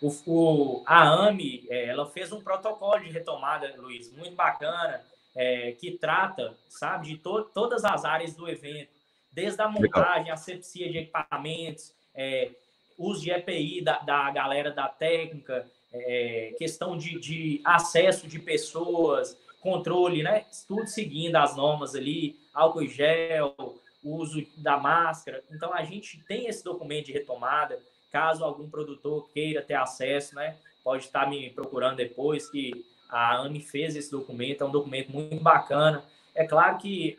o, 0.00 0.08
o, 0.26 0.82
a 0.86 1.26
AMI, 1.28 1.66
é, 1.68 1.88
ela 1.88 2.06
fez 2.06 2.32
um 2.32 2.40
protocolo 2.40 2.98
de 3.00 3.10
retomada, 3.10 3.74
Luiz, 3.76 4.10
muito 4.16 4.34
bacana, 4.34 5.02
é, 5.36 5.72
que 5.72 5.92
trata, 5.98 6.56
sabe, 6.68 7.08
de 7.08 7.18
to, 7.18 7.44
todas 7.44 7.84
as 7.84 8.06
áreas 8.06 8.34
do 8.34 8.48
evento, 8.48 8.88
desde 9.30 9.60
a 9.60 9.68
montagem, 9.68 10.30
a 10.30 10.34
asepsia 10.34 10.90
de 10.90 10.98
equipamentos, 10.98 11.94
é, 12.14 12.50
uso 12.96 13.20
de 13.20 13.30
EPI 13.30 13.82
da, 13.82 13.98
da 13.98 14.30
galera 14.30 14.70
da 14.70 14.88
técnica, 14.88 15.66
é, 15.92 16.54
questão 16.56 16.96
de, 16.96 17.20
de 17.20 17.60
acesso 17.62 18.26
de 18.26 18.38
pessoas, 18.38 19.36
controle, 19.60 20.22
né? 20.22 20.46
Tudo 20.66 20.86
seguindo 20.86 21.36
as 21.36 21.56
normas 21.56 21.94
ali, 21.94 22.38
álcool 22.52 22.86
gel, 22.86 23.54
uso 24.02 24.44
da 24.56 24.76
máscara. 24.78 25.42
Então, 25.50 25.72
a 25.72 25.84
gente 25.84 26.22
tem 26.24 26.46
esse 26.46 26.64
documento 26.64 27.06
de 27.06 27.12
retomada. 27.12 27.78
Caso 28.10 28.44
algum 28.44 28.68
produtor 28.68 29.28
queira 29.32 29.62
ter 29.62 29.74
acesso, 29.74 30.34
né? 30.34 30.56
Pode 30.82 31.04
estar 31.04 31.28
me 31.28 31.50
procurando 31.50 31.96
depois, 31.96 32.48
que 32.50 32.84
a 33.08 33.36
AMI 33.38 33.60
fez 33.60 33.94
esse 33.94 34.10
documento. 34.10 34.64
É 34.64 34.66
um 34.66 34.70
documento 34.70 35.12
muito 35.12 35.36
bacana. 35.36 36.04
É 36.34 36.44
claro 36.44 36.78
que 36.78 37.16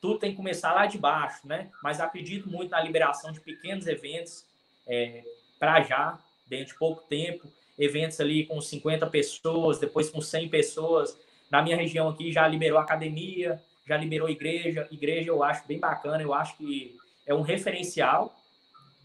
tudo 0.00 0.18
tem 0.18 0.30
que 0.30 0.36
começar 0.36 0.72
lá 0.72 0.86
de 0.86 0.98
baixo, 0.98 1.46
né? 1.46 1.70
Mas 1.82 2.00
acredito 2.00 2.48
muito 2.48 2.70
na 2.70 2.80
liberação 2.80 3.32
de 3.32 3.40
pequenos 3.40 3.86
eventos 3.86 4.46
é, 4.86 5.24
para 5.58 5.82
já, 5.82 6.18
dentro 6.46 6.66
de 6.66 6.78
pouco 6.78 7.02
tempo. 7.08 7.48
Eventos 7.78 8.20
ali 8.20 8.46
com 8.46 8.60
50 8.60 9.06
pessoas, 9.08 9.78
depois 9.78 10.08
com 10.08 10.20
100 10.20 10.48
pessoas, 10.48 11.18
na 11.50 11.62
minha 11.62 11.76
região 11.76 12.08
aqui 12.08 12.32
já 12.32 12.46
liberou 12.46 12.78
academia, 12.78 13.62
já 13.86 13.96
liberou 13.96 14.28
igreja. 14.28 14.88
Igreja 14.90 15.30
eu 15.30 15.42
acho 15.42 15.66
bem 15.66 15.78
bacana, 15.78 16.22
eu 16.22 16.34
acho 16.34 16.56
que 16.56 16.96
é 17.26 17.34
um 17.34 17.42
referencial 17.42 18.34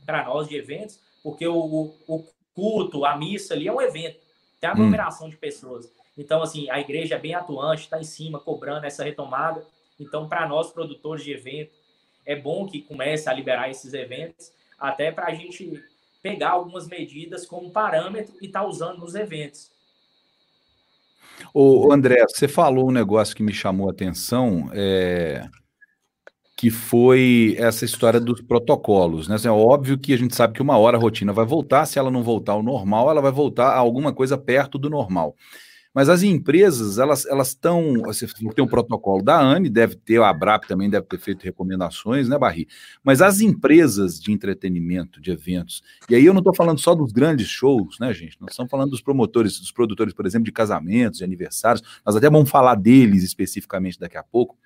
para 0.06 0.26
nós 0.26 0.48
de 0.48 0.56
eventos, 0.56 1.00
porque 1.22 1.48
o, 1.48 1.94
o, 2.08 2.26
culto, 2.56 3.06
a 3.06 3.16
missa 3.16 3.54
ali 3.54 3.68
é 3.68 3.72
um 3.72 3.82
evento, 3.82 4.20
tem 4.60 4.70
aglomeração 4.70 5.28
hum. 5.28 5.30
de 5.30 5.38
pessoas. 5.38 5.90
Então, 6.18 6.42
assim, 6.42 6.70
a 6.70 6.80
igreja 6.80 7.16
é 7.16 7.20
bem 7.20 7.34
atuante, 7.34 7.84
está 7.84 8.00
em 8.00 8.04
cima, 8.04 8.40
cobrando 8.40 8.86
essa 8.86 9.04
retomada. 9.04 9.66
Então, 9.98 10.28
para 10.28 10.48
nós, 10.48 10.72
produtores 10.72 11.24
de 11.24 11.32
evento, 11.32 11.72
é 12.26 12.36
bom 12.36 12.68
que 12.68 12.82
comece 12.82 13.30
a 13.30 13.34
liberar 13.34 13.70
esses 13.70 13.94
eventos, 13.94 14.52
até 14.78 15.12
para 15.12 15.28
a 15.28 15.34
gente 15.34 15.82
pegar 16.22 16.52
algumas 16.52 16.88
medidas 16.88 17.46
como 17.46 17.72
parâmetro 17.72 18.36
e 18.42 18.48
estar 18.48 18.62
tá 18.62 18.68
usando 18.68 19.00
nos 19.00 19.16
eventos. 19.16 19.72
O 21.54 21.92
André, 21.92 22.26
você 22.28 22.48
falou 22.48 22.90
um 22.90 22.92
negócio 22.92 23.36
que 23.36 23.44
me 23.44 23.54
chamou 23.54 23.88
a 23.88 23.92
atenção, 23.92 24.70
é, 24.74 25.48
que 26.58 26.70
foi 26.70 27.56
essa 27.58 27.86
história 27.86 28.20
dos 28.20 28.42
protocolos, 28.42 29.28
né? 29.28 29.36
Assim, 29.36 29.48
é 29.48 29.52
óbvio 29.52 29.98
que 29.98 30.14
a 30.14 30.18
gente 30.18 30.36
sabe 30.36 30.54
que 30.54 30.62
uma 30.62 30.78
hora 30.78 30.98
a 30.98 31.00
rotina 31.00 31.32
vai 31.32 31.46
voltar, 31.46 31.86
se 31.86 31.98
ela 31.98 32.12
não 32.12 32.22
voltar 32.22 32.54
ao 32.54 32.62
normal, 32.62 33.10
ela 33.10 33.22
vai 33.22 33.32
voltar 33.32 33.70
a 33.70 33.78
alguma 33.78 34.14
coisa 34.14 34.38
perto 34.38 34.78
do 34.78 34.90
normal. 34.90 35.36
Mas 35.94 36.08
as 36.08 36.22
empresas, 36.22 37.00
elas 37.00 37.26
estão, 37.48 37.96
você 38.04 38.28
tem 38.28 38.64
um 38.64 38.68
protocolo 38.68 39.24
da 39.24 39.40
ANE, 39.40 39.70
deve 39.70 39.96
ter, 39.96 40.22
a 40.22 40.30
ABRAP 40.30 40.68
também 40.68 40.88
deve 40.88 41.08
ter 41.08 41.20
feito 41.20 41.44
recomendações, 41.44 42.30
né, 42.30 42.38
Barri? 42.38 42.68
Mas 43.04 43.24
as 43.24 43.42
empresas 43.42 44.20
de 44.20 44.32
entretenimento, 44.32 45.20
de 45.20 45.32
eventos, 45.32 45.82
e 46.08 46.14
aí 46.14 46.24
eu 46.24 46.34
não 46.34 46.42
estou 46.42 46.56
falando 46.56 46.80
só 46.80 46.94
dos 46.94 47.12
grandes 47.12 47.48
shows, 47.48 47.98
né, 48.00 48.14
gente? 48.14 48.40
Nós 48.40 48.52
estamos 48.52 48.70
falando 48.70 48.92
dos 48.92 49.02
promotores, 49.02 49.60
dos 49.60 49.72
produtores, 49.72 50.14
por 50.14 50.28
exemplo, 50.28 50.46
de 50.46 50.52
casamentos, 50.52 51.18
de 51.18 51.24
aniversários, 51.24 51.82
nós 52.06 52.16
até 52.16 52.30
vamos 52.30 52.52
falar 52.52 52.76
deles 52.76 53.24
especificamente 53.24 54.00
daqui 54.00 54.18
a 54.18 54.24
pouco, 54.24 54.58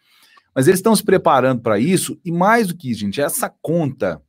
mas 0.53 0.67
eles 0.67 0.79
estão 0.79 0.95
se 0.95 1.03
preparando 1.03 1.61
para 1.61 1.79
isso, 1.79 2.19
e 2.25 2.33
mais 2.33 2.67
do 2.67 2.75
que 2.75 2.91
isso, 2.91 2.99
gente, 2.99 3.21
essa 3.21 3.49
conta, 3.61 4.21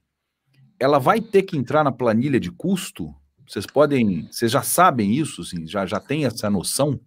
ela 0.79 0.99
vai 0.99 1.21
ter 1.21 1.43
que 1.43 1.57
entrar 1.57 1.83
na 1.83 1.91
planilha 1.91 2.39
de 2.39 2.53
custo 2.53 3.13
vocês 3.47 3.67
podem, 3.67 4.27
vocês 4.31 4.51
já 4.51 4.63
sabem 4.63 5.13
isso, 5.13 5.43
assim, 5.43 5.67
já, 5.67 5.85
já 5.85 6.01
tem 6.01 6.25
essa 6.25 6.49
noção? 6.49 6.99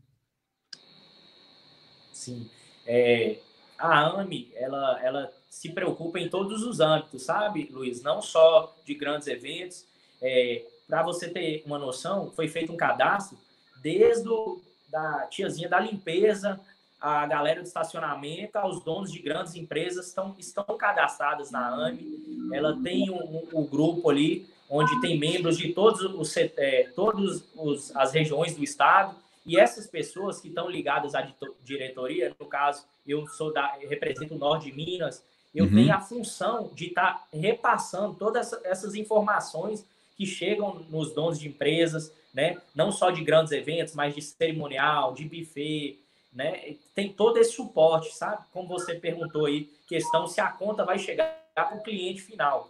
Sim. 2.13 2.50
É, 2.86 3.39
a 3.78 4.21
AMI, 4.21 4.52
ela, 4.56 5.00
ela 5.04 5.34
se 5.50 5.69
preocupa 5.69 6.19
em 6.19 6.30
todos 6.30 6.63
os 6.63 6.80
âmbitos, 6.80 7.23
sabe, 7.23 7.69
Luiz? 7.71 8.02
Não 8.02 8.21
só 8.21 8.76
de 8.86 8.93
grandes 8.93 9.28
eventos. 9.28 9.86
É, 10.21 10.65
Para 10.88 11.04
você 11.04 11.30
ter 11.30 11.63
uma 11.65 11.78
noção, 11.78 12.32
foi 12.32 12.47
feito 12.47 12.71
um 12.71 12.78
cadastro 12.78 13.38
desde 13.82 14.28
o, 14.28 14.62
da 14.89 15.28
tiazinha 15.28 15.69
da 15.69 15.80
limpeza, 15.80 16.60
a 17.00 17.26
galera 17.28 17.62
do 17.62 17.67
estacionamento, 17.67 18.58
aos 18.58 18.84
donos 18.84 19.12
de 19.12 19.19
grandes 19.19 19.56
empresas 19.56 20.08
estão, 20.08 20.36
estão 20.38 20.65
cadastradas 20.78 21.52
na 21.52 21.67
AMI. 21.88 22.50
Ela 22.52 22.80
tem 22.82 23.10
um, 23.10 23.21
um, 23.21 23.47
um 23.54 23.67
grupo 23.67 24.10
ali 24.10 24.47
onde 24.69 24.99
tem 25.01 25.17
membros 25.17 25.58
de 25.58 25.73
todos 25.73 26.01
os, 26.01 26.38
é, 26.38 26.89
todos 26.95 27.43
os, 27.56 27.95
as 27.95 28.12
regiões 28.12 28.56
do 28.56 28.63
estado 28.63 29.15
e 29.45 29.58
essas 29.58 29.88
pessoas 29.88 30.41
que 30.41 30.49
estão 30.49 30.69
ligadas 30.69 31.15
à 31.15 31.25
diretoria, 31.63 32.36
no 32.38 32.45
caso, 32.45 32.86
eu 33.08 33.25
sou 33.27 33.53
da 33.53 33.73
represento 33.75 34.36
o 34.36 34.38
Norte 34.38 34.69
de 34.69 34.75
Minas, 34.75 35.23
eu 35.56 35.65
uhum. 35.65 35.73
tenho 35.73 35.93
a 35.93 36.01
função 36.01 36.69
de 36.75 36.88
estar 36.88 37.13
tá 37.13 37.27
repassando 37.32 38.15
todas 38.15 38.51
essas 38.65 38.93
informações 38.93 39.86
que 40.17 40.25
chegam 40.25 40.86
nos 40.89 41.13
donos 41.13 41.39
de 41.39 41.47
empresas, 41.47 42.12
né? 42.34 42.58
Não 42.75 42.91
só 42.91 43.10
de 43.10 43.23
grandes 43.23 43.53
eventos, 43.53 43.95
mas 43.95 44.13
de 44.13 44.21
cerimonial, 44.21 45.13
de 45.13 45.23
buffet, 45.23 45.97
né? 46.34 46.75
Tem 46.93 47.13
todo 47.13 47.38
esse 47.38 47.53
suporte, 47.53 48.13
sabe? 48.13 48.43
Como 48.51 48.67
você 48.67 48.95
perguntou 48.95 49.45
aí, 49.45 49.69
questão 49.88 50.27
se 50.27 50.41
a 50.41 50.49
conta 50.49 50.84
vai 50.84 50.99
chegar 50.99 51.41
para 51.56 51.77
o 51.77 51.82
cliente 51.82 52.21
final 52.21 52.69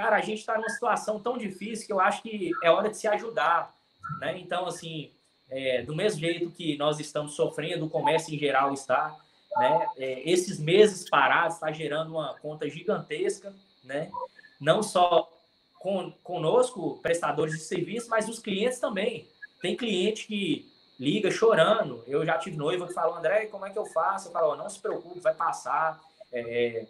cara, 0.00 0.16
a 0.16 0.20
gente 0.22 0.38
está 0.38 0.56
numa 0.56 0.70
situação 0.70 1.20
tão 1.20 1.36
difícil 1.36 1.86
que 1.86 1.92
eu 1.92 2.00
acho 2.00 2.22
que 2.22 2.52
é 2.64 2.70
hora 2.70 2.88
de 2.88 2.96
se 2.96 3.06
ajudar, 3.06 3.76
né? 4.18 4.38
Então, 4.38 4.64
assim, 4.64 5.12
é, 5.50 5.82
do 5.82 5.94
mesmo 5.94 6.18
jeito 6.18 6.50
que 6.50 6.74
nós 6.78 6.98
estamos 6.98 7.34
sofrendo, 7.34 7.84
o 7.84 7.90
comércio 7.90 8.34
em 8.34 8.38
geral 8.38 8.72
está, 8.72 9.14
né? 9.58 9.86
É, 9.98 10.30
esses 10.30 10.58
meses 10.58 11.06
parados 11.06 11.56
está 11.56 11.70
gerando 11.70 12.12
uma 12.12 12.34
conta 12.38 12.66
gigantesca, 12.66 13.54
né? 13.84 14.10
Não 14.58 14.82
só 14.82 15.30
com, 15.78 16.10
conosco, 16.24 16.98
prestadores 17.02 17.52
de 17.52 17.60
serviço, 17.60 18.08
mas 18.08 18.26
os 18.26 18.38
clientes 18.38 18.80
também. 18.80 19.28
Tem 19.60 19.76
cliente 19.76 20.26
que 20.26 20.72
liga 20.98 21.30
chorando. 21.30 22.02
Eu 22.06 22.24
já 22.24 22.38
tive 22.38 22.56
noiva 22.56 22.86
que 22.86 22.94
falou, 22.94 23.16
André, 23.16 23.46
como 23.46 23.66
é 23.66 23.70
que 23.70 23.78
eu 23.78 23.84
faço? 23.84 24.28
Eu 24.28 24.32
falo, 24.32 24.56
não 24.56 24.70
se 24.70 24.80
preocupe, 24.80 25.20
vai 25.20 25.34
passar. 25.34 26.00
É, 26.32 26.86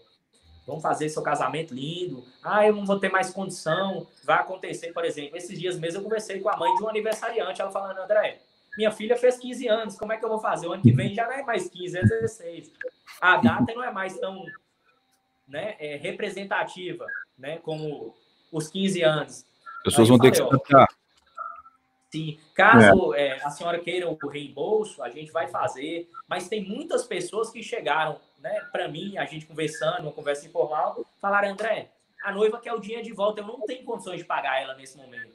vamos 0.66 0.82
fazer 0.82 1.08
seu 1.08 1.22
casamento 1.22 1.74
lindo. 1.74 2.24
Ah, 2.42 2.66
eu 2.66 2.74
não 2.74 2.84
vou 2.84 2.98
ter 2.98 3.10
mais 3.10 3.30
condição. 3.30 4.06
Vai 4.24 4.38
acontecer, 4.38 4.92
por 4.92 5.04
exemplo, 5.04 5.36
esses 5.36 5.58
dias 5.58 5.78
mesmo 5.78 6.00
eu 6.00 6.04
conversei 6.04 6.40
com 6.40 6.48
a 6.48 6.56
mãe 6.56 6.74
de 6.74 6.82
um 6.82 6.88
aniversariante, 6.88 7.60
ela 7.60 7.70
falando, 7.70 7.98
André, 7.98 8.40
minha 8.76 8.90
filha 8.90 9.16
fez 9.16 9.36
15 9.36 9.68
anos, 9.68 9.98
como 9.98 10.12
é 10.12 10.16
que 10.16 10.24
eu 10.24 10.28
vou 10.28 10.38
fazer? 10.38 10.66
O 10.66 10.72
ano 10.72 10.82
que 10.82 10.92
vem 10.92 11.14
já 11.14 11.26
não 11.26 11.32
é 11.32 11.42
mais 11.42 11.68
15, 11.68 11.98
é 11.98 12.02
16. 12.02 12.72
A 13.20 13.36
data 13.36 13.74
não 13.74 13.84
é 13.84 13.90
mais 13.90 14.18
tão 14.18 14.44
né, 15.48 15.74
é, 15.78 15.96
representativa, 15.96 17.06
né, 17.36 17.58
como 17.58 18.14
os 18.52 18.68
15 18.68 19.02
anos. 19.02 19.44
As 19.78 19.82
pessoas 19.84 20.08
vão 20.08 20.18
ter 20.18 20.30
que 20.30 20.36
se 20.36 20.42
adaptar. 20.42 20.86
Sim, 22.10 22.38
caso 22.54 23.14
é. 23.14 23.28
É, 23.28 23.44
a 23.44 23.50
senhora 23.50 23.78
queira 23.78 24.08
o 24.10 24.28
reembolso, 24.28 25.02
a 25.02 25.08
gente 25.10 25.30
vai 25.30 25.46
fazer, 25.46 26.10
mas 26.28 26.48
tem 26.48 26.64
muitas 26.64 27.06
pessoas 27.06 27.50
que 27.50 27.62
chegaram 27.62 28.18
né, 28.40 28.60
para 28.72 28.88
mim, 28.88 29.16
a 29.16 29.24
gente 29.24 29.46
conversando, 29.46 30.02
uma 30.02 30.12
conversa 30.12 30.46
informal, 30.46 31.06
falaram, 31.20 31.50
André, 31.50 31.90
a 32.24 32.32
noiva 32.32 32.58
quer 32.58 32.72
o 32.72 32.80
dinheiro 32.80 33.04
de 33.04 33.12
volta, 33.12 33.40
eu 33.40 33.46
não 33.46 33.60
tenho 33.60 33.84
condições 33.84 34.18
de 34.18 34.24
pagar 34.24 34.60
ela 34.60 34.74
nesse 34.74 34.96
momento. 34.96 35.32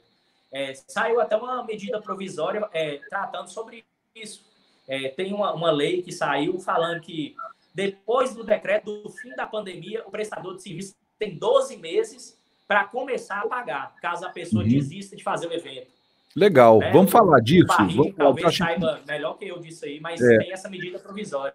É, 0.52 0.74
saiu 0.74 1.20
até 1.20 1.36
uma 1.36 1.64
medida 1.64 2.00
provisória 2.00 2.68
é, 2.72 2.98
tratando 3.08 3.48
sobre 3.48 3.84
isso. 4.14 4.44
É, 4.86 5.08
tem 5.08 5.32
uma, 5.32 5.52
uma 5.52 5.70
lei 5.70 6.02
que 6.02 6.12
saiu 6.12 6.60
falando 6.60 7.00
que 7.00 7.34
depois 7.74 8.34
do 8.34 8.44
decreto 8.44 9.02
do 9.02 9.10
fim 9.10 9.30
da 9.34 9.46
pandemia, 9.46 10.04
o 10.06 10.10
prestador 10.10 10.56
de 10.56 10.62
serviço 10.62 10.94
tem 11.18 11.36
12 11.36 11.76
meses 11.76 12.38
para 12.68 12.84
começar 12.84 13.40
a 13.40 13.48
pagar, 13.48 13.94
caso 13.96 14.26
a 14.26 14.30
pessoa 14.30 14.62
uhum. 14.62 14.68
desista 14.68 15.16
de 15.16 15.22
fazer 15.22 15.46
o 15.46 15.52
evento. 15.52 15.95
Legal, 16.36 16.78
né? 16.80 16.92
vamos 16.92 17.10
falar 17.10 17.40
disso. 17.40 17.66
Barriga, 17.66 17.96
vamos, 17.96 18.14
talvez 18.14 18.56
saiba 18.56 19.00
melhor 19.08 19.38
que 19.38 19.46
eu 19.46 19.58
disso 19.58 19.86
aí, 19.86 19.98
mas 19.98 20.20
é. 20.20 20.36
tem 20.36 20.52
essa 20.52 20.68
medida 20.68 20.98
provisória. 20.98 21.54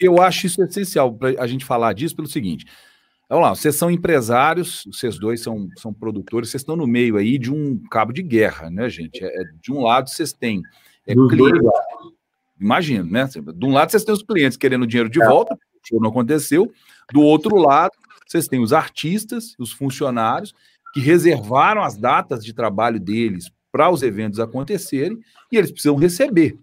Eu 0.00 0.22
acho 0.22 0.46
isso 0.46 0.62
essencial 0.62 1.12
para 1.12 1.34
a 1.38 1.46
gente 1.46 1.66
falar 1.66 1.92
disso 1.92 2.16
pelo 2.16 2.26
seguinte. 2.26 2.64
Vamos 3.28 3.46
lá, 3.46 3.54
vocês 3.54 3.76
são 3.76 3.90
empresários, 3.90 4.84
vocês 4.86 5.18
dois 5.18 5.42
são, 5.42 5.68
são 5.76 5.92
produtores, 5.92 6.50
vocês 6.50 6.62
estão 6.62 6.76
no 6.76 6.86
meio 6.86 7.16
aí 7.16 7.38
de 7.38 7.52
um 7.52 7.78
cabo 7.90 8.12
de 8.12 8.22
guerra, 8.22 8.70
né, 8.70 8.88
gente? 8.88 9.22
É, 9.22 9.26
é 9.26 9.44
de 9.60 9.70
um 9.70 9.82
lado 9.82 10.08
vocês 10.08 10.32
têm 10.32 10.62
é, 11.06 11.14
clientes, 11.14 11.62
imagino, 12.58 13.10
né? 13.10 13.26
De 13.26 13.66
um 13.66 13.72
lado 13.72 13.90
vocês 13.90 14.04
têm 14.04 14.14
os 14.14 14.22
clientes 14.22 14.56
querendo 14.56 14.86
dinheiro 14.86 15.10
de 15.10 15.22
é. 15.22 15.26
volta, 15.26 15.58
o 15.92 16.00
não 16.00 16.08
aconteceu. 16.10 16.72
Do 17.12 17.20
outro 17.20 17.56
lado, 17.56 17.92
vocês 18.26 18.48
têm 18.48 18.60
os 18.60 18.72
artistas, 18.72 19.54
os 19.58 19.72
funcionários, 19.72 20.54
que 20.94 21.00
reservaram 21.00 21.82
as 21.82 21.96
datas 21.96 22.42
de 22.44 22.54
trabalho 22.54 22.98
deles 22.98 23.50
para 23.72 23.90
os 23.90 24.02
eventos 24.02 24.38
acontecerem 24.38 25.18
e 25.50 25.56
eles 25.56 25.72
precisam 25.72 25.96
receber. 25.96 26.58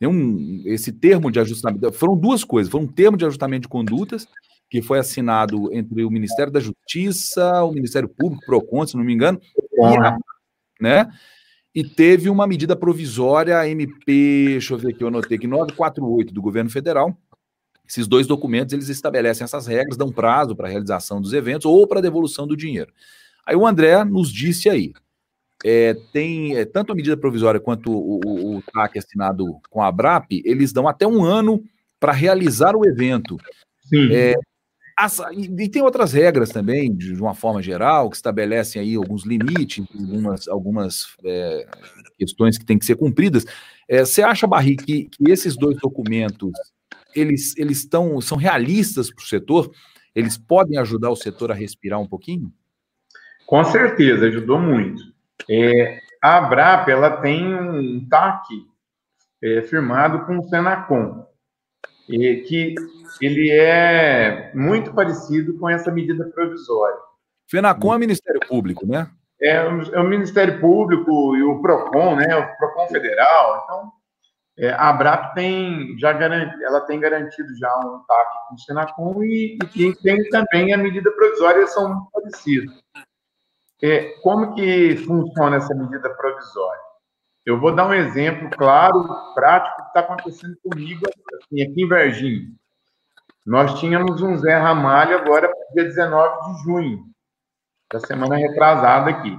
Um, 0.00 0.62
esse 0.64 0.90
termo 0.90 1.30
de 1.30 1.38
ajustamento, 1.38 1.92
foram 1.92 2.16
duas 2.16 2.42
coisas, 2.42 2.70
foi 2.70 2.80
um 2.80 2.86
termo 2.86 3.16
de 3.16 3.24
ajustamento 3.24 3.62
de 3.62 3.68
condutas 3.68 4.26
que 4.68 4.80
foi 4.80 4.98
assinado 4.98 5.72
entre 5.72 6.02
o 6.02 6.10
Ministério 6.10 6.50
da 6.50 6.58
Justiça, 6.58 7.62
o 7.62 7.72
Ministério 7.72 8.08
Público, 8.08 8.44
PROCON, 8.46 8.86
se 8.86 8.96
não 8.96 9.04
me 9.04 9.12
engano, 9.12 9.38
e, 9.54 9.96
a, 9.98 10.16
né? 10.80 11.12
e 11.74 11.84
teve 11.84 12.30
uma 12.30 12.46
medida 12.46 12.74
provisória, 12.74 13.68
MP, 13.68 14.46
deixa 14.52 14.72
eu 14.72 14.78
ver 14.78 14.94
aqui, 14.94 15.04
eu 15.04 15.08
anotei 15.08 15.36
aqui, 15.36 15.46
948 15.46 16.32
do 16.32 16.40
governo 16.40 16.70
federal, 16.70 17.14
esses 17.86 18.06
dois 18.06 18.26
documentos, 18.26 18.72
eles 18.72 18.88
estabelecem 18.88 19.44
essas 19.44 19.66
regras, 19.66 19.98
dão 19.98 20.10
prazo 20.10 20.56
para 20.56 20.66
a 20.66 20.70
realização 20.70 21.20
dos 21.20 21.34
eventos 21.34 21.66
ou 21.66 21.86
para 21.86 21.98
a 21.98 22.02
devolução 22.02 22.46
do 22.46 22.56
dinheiro. 22.56 22.90
Aí 23.44 23.54
o 23.54 23.66
André 23.66 24.02
nos 24.04 24.32
disse 24.32 24.70
aí, 24.70 24.94
é, 25.64 25.94
tem 26.12 26.56
é, 26.56 26.64
tanto 26.64 26.92
a 26.92 26.94
medida 26.94 27.16
provisória 27.16 27.60
quanto 27.60 27.92
o, 27.92 28.20
o, 28.24 28.56
o 28.56 28.62
TAC 28.62 28.98
assinado 28.98 29.46
com 29.70 29.80
a 29.80 29.88
ABRAP, 29.88 30.42
eles 30.44 30.72
dão 30.72 30.88
até 30.88 31.06
um 31.06 31.24
ano 31.24 31.62
para 32.00 32.12
realizar 32.12 32.74
o 32.74 32.84
evento. 32.84 33.36
Sim. 33.82 34.12
É, 34.12 34.34
as, 34.98 35.20
e, 35.36 35.68
tem 35.68 35.82
outras 35.82 36.12
regras 36.12 36.50
também, 36.50 36.94
de, 36.94 37.14
de, 37.14 37.20
uma 37.20 37.34
forma 37.34 37.62
geral, 37.62 38.10
que 38.10 38.16
estabelecem 38.16 38.82
aí 38.82 38.94
alguns 38.94 39.24
limites, 39.24 39.84
algumas, 39.94 40.48
algumas 40.48 41.16
é, 41.24 41.66
questões 42.18 42.58
que 42.58 42.64
têm 42.64 42.78
que 42.78 42.86
ser 42.86 42.96
cumpridas. 42.96 43.44
É, 43.88 44.04
você 44.04 44.22
acha, 44.22 44.46
Barri, 44.46 44.76
que, 44.76 45.04
que 45.04 45.30
esses 45.30 45.56
dois 45.56 45.76
documentos 45.78 46.52
eles, 47.14 47.56
eles 47.56 47.78
estão, 47.78 48.20
são 48.20 48.36
realistas 48.36 49.12
para 49.12 49.22
o 49.22 49.26
setor? 49.26 49.70
Eles 50.14 50.36
podem 50.36 50.78
ajudar 50.78 51.10
o 51.10 51.16
setor 51.16 51.50
a 51.50 51.54
respirar 51.54 52.00
um 52.00 52.06
pouquinho? 52.06 52.52
Com 53.46 53.64
certeza, 53.64 54.26
ajudou 54.26 54.58
muito. 54.58 55.11
É, 55.48 56.00
a 56.22 56.38
Abrap 56.38 56.88
ela 56.88 57.16
tem 57.20 57.54
um 57.54 58.08
TAC 58.08 58.46
é, 59.42 59.62
firmado 59.62 60.24
com 60.24 60.38
o 60.38 60.48
Senacom, 60.48 61.26
e, 62.08 62.36
que 62.42 62.74
ele 63.20 63.50
é 63.50 64.52
muito 64.54 64.92
parecido 64.92 65.58
com 65.58 65.68
essa 65.68 65.90
medida 65.90 66.24
provisória. 66.30 66.98
Fenacom 67.50 67.94
é 67.94 67.98
Ministério 67.98 68.40
Público, 68.48 68.86
né? 68.86 69.10
É, 69.40 69.56
é 69.56 70.00
o 70.00 70.08
Ministério 70.08 70.60
Público 70.60 71.36
e 71.36 71.42
o 71.42 71.60
PROCON, 71.60 72.16
né? 72.16 72.36
O 72.36 72.56
PROCON 72.56 72.86
Federal. 72.88 73.62
Então, 73.64 73.92
é, 74.58 74.70
a 74.70 74.90
Abrap 74.90 75.34
tem 75.34 75.98
já 75.98 76.12
garantido, 76.12 76.64
ela 76.64 76.80
tem 76.82 77.00
garantido 77.00 77.56
já 77.56 77.74
um 77.78 78.04
TAC 78.06 78.28
com 78.48 78.54
o 78.54 78.58
Senacom 78.58 79.24
e, 79.24 79.58
e 79.74 79.94
tem 79.96 80.28
também 80.28 80.72
a 80.72 80.78
medida 80.78 81.10
provisória, 81.10 81.66
são 81.66 81.88
muito 81.88 82.10
parecidos. 82.12 82.82
É, 83.82 84.14
como 84.22 84.54
que 84.54 84.96
funciona 84.98 85.56
essa 85.56 85.74
medida 85.74 86.08
provisória? 86.10 86.80
Eu 87.44 87.58
vou 87.58 87.74
dar 87.74 87.88
um 87.88 87.94
exemplo 87.94 88.48
claro, 88.50 89.04
prático, 89.34 89.76
que 89.76 89.88
está 89.88 90.00
acontecendo 90.00 90.56
comigo 90.62 91.04
assim, 91.34 91.62
aqui 91.62 91.82
em 91.82 91.88
Varginha. 91.88 92.46
Nós 93.44 93.80
tínhamos 93.80 94.22
um 94.22 94.36
Zé 94.38 94.56
Ramalho 94.56 95.18
agora, 95.18 95.52
dia 95.74 95.82
19 95.84 96.54
de 96.54 96.62
junho, 96.62 97.04
da 97.92 97.98
semana 97.98 98.36
retrasada 98.36 99.10
aqui. 99.10 99.36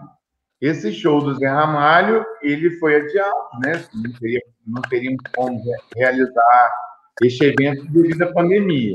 Esse 0.59 0.91
show 0.91 1.21
do 1.21 1.35
Zé 1.35 1.47
Ramalho, 1.47 2.25
ele 2.41 2.71
foi 2.71 2.97
adiado, 2.97 3.59
né? 3.61 3.85
Não, 3.93 4.75
não 4.75 4.81
teríamos 4.81 5.23
como 5.33 5.61
realizar 5.95 6.73
este 7.21 7.45
evento 7.45 7.85
devido 7.85 8.23
à 8.23 8.33
pandemia. 8.33 8.93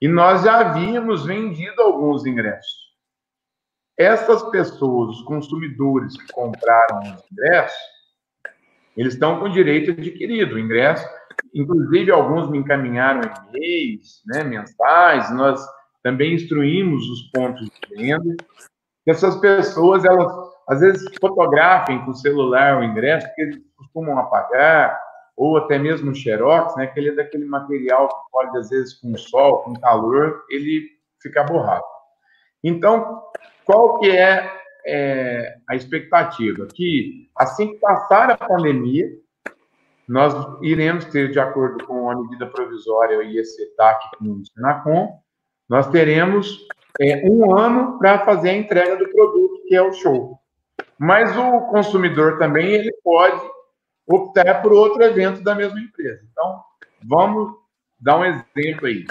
E 0.00 0.06
nós 0.06 0.44
já 0.44 0.60
havíamos 0.60 1.26
vendido 1.26 1.82
alguns 1.82 2.24
ingressos. 2.24 2.87
Essas 3.98 4.42
pessoas, 4.50 5.16
os 5.16 5.22
consumidores 5.22 6.16
que 6.16 6.32
compraram 6.32 7.00
os 7.00 7.24
ingressos, 7.32 7.78
eles 8.96 9.14
estão 9.14 9.40
com 9.40 9.48
direito 9.48 9.90
adquirido, 9.90 10.54
o 10.54 10.58
ingresso. 10.58 11.06
Inclusive, 11.54 12.10
alguns 12.10 12.48
me 12.50 12.58
encaminharam 12.58 13.20
e-mails 13.52 14.22
né, 14.26 14.44
mensais, 14.44 15.30
nós 15.34 15.60
também 16.02 16.34
instruímos 16.34 17.08
os 17.08 17.22
pontos 17.30 17.68
de 17.68 17.96
venda. 17.96 18.36
Essas 19.06 19.36
pessoas, 19.36 20.04
elas 20.04 20.32
às 20.68 20.80
vezes 20.80 21.08
fotografem 21.20 22.04
com 22.04 22.10
o 22.10 22.16
celular 22.16 22.78
o 22.78 22.84
ingresso, 22.84 23.26
porque 23.26 23.42
eles 23.42 23.62
costumam 23.76 24.18
apagar, 24.18 25.00
ou 25.36 25.56
até 25.56 25.78
mesmo 25.78 26.10
o 26.10 26.14
xerox, 26.14 26.76
né, 26.76 26.88
que 26.88 27.00
ele 27.00 27.10
é 27.10 27.14
daquele 27.14 27.46
material 27.46 28.08
que 28.08 28.30
pode, 28.30 28.58
às 28.58 28.68
vezes, 28.68 28.94
com 28.94 29.16
sol, 29.16 29.62
com 29.62 29.72
calor, 29.74 30.44
ele 30.50 30.86
fica 31.22 31.44
borrado. 31.44 31.84
Então, 32.62 33.22
qual 33.68 33.98
que 33.98 34.10
é, 34.10 34.50
é 34.86 35.58
a 35.68 35.76
expectativa? 35.76 36.66
Que 36.74 37.28
assim 37.36 37.68
que 37.68 37.74
passar 37.74 38.30
a 38.30 38.36
pandemia, 38.38 39.06
nós 40.08 40.32
iremos 40.62 41.04
ter, 41.04 41.30
de 41.30 41.38
acordo 41.38 41.84
com 41.84 42.10
a 42.10 42.18
medida 42.18 42.46
provisória 42.46 43.22
e 43.24 43.36
esse 43.36 43.66
TAC 43.76 44.16
com 44.16 44.24
o 44.24 44.46
Senacom, 44.46 45.20
nós 45.68 45.86
teremos 45.90 46.66
é, 46.98 47.28
um 47.28 47.54
ano 47.54 47.98
para 47.98 48.24
fazer 48.24 48.48
a 48.48 48.56
entrega 48.56 48.96
do 48.96 49.10
produto, 49.10 49.62
que 49.68 49.74
é 49.74 49.82
o 49.82 49.92
show. 49.92 50.40
Mas 50.98 51.36
o 51.36 51.60
consumidor 51.66 52.38
também 52.38 52.72
ele 52.72 52.90
pode 53.04 53.38
optar 54.06 54.62
por 54.62 54.72
outro 54.72 55.02
evento 55.02 55.42
da 55.42 55.54
mesma 55.54 55.78
empresa. 55.78 56.22
Então, 56.32 56.62
vamos 57.04 57.52
dar 58.00 58.16
um 58.16 58.24
exemplo 58.24 58.86
aí. 58.86 59.04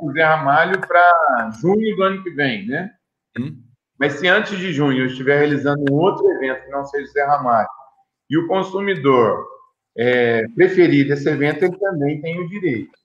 O 0.00 0.12
Zé 0.12 0.22
Ramalho 0.22 0.80
para 0.80 1.50
junho 1.60 1.96
do 1.96 2.02
ano 2.04 2.22
que 2.22 2.30
vem, 2.30 2.68
né? 2.68 2.92
Hum. 3.36 3.65
Mas 3.98 4.14
se 4.14 4.28
antes 4.28 4.58
de 4.58 4.72
junho 4.72 5.02
eu 5.02 5.06
estiver 5.06 5.38
realizando 5.38 5.84
um 5.90 5.94
outro 5.94 6.26
evento 6.32 6.64
que 6.64 6.70
não 6.70 6.84
seja 6.84 7.04
o 7.04 7.12
Zé 7.12 7.24
Ramalho, 7.24 7.68
e 8.28 8.36
o 8.36 8.46
consumidor 8.46 9.46
é, 9.96 10.46
preferir 10.54 11.10
esse 11.10 11.28
evento, 11.28 11.64
ele 11.64 11.78
também 11.78 12.20
tem 12.20 12.40
o 12.40 12.48
direito. 12.48 12.98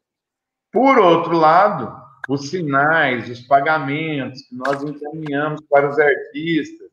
Por 0.71 0.97
outro 0.97 1.37
lado, 1.37 1.95
os 2.27 2.49
sinais, 2.49 3.29
os 3.29 3.41
pagamentos 3.41 4.41
que 4.43 4.55
nós 4.55 4.83
encaminhamos 4.83 5.61
para 5.69 5.89
os 5.89 5.99
artistas, 5.99 6.89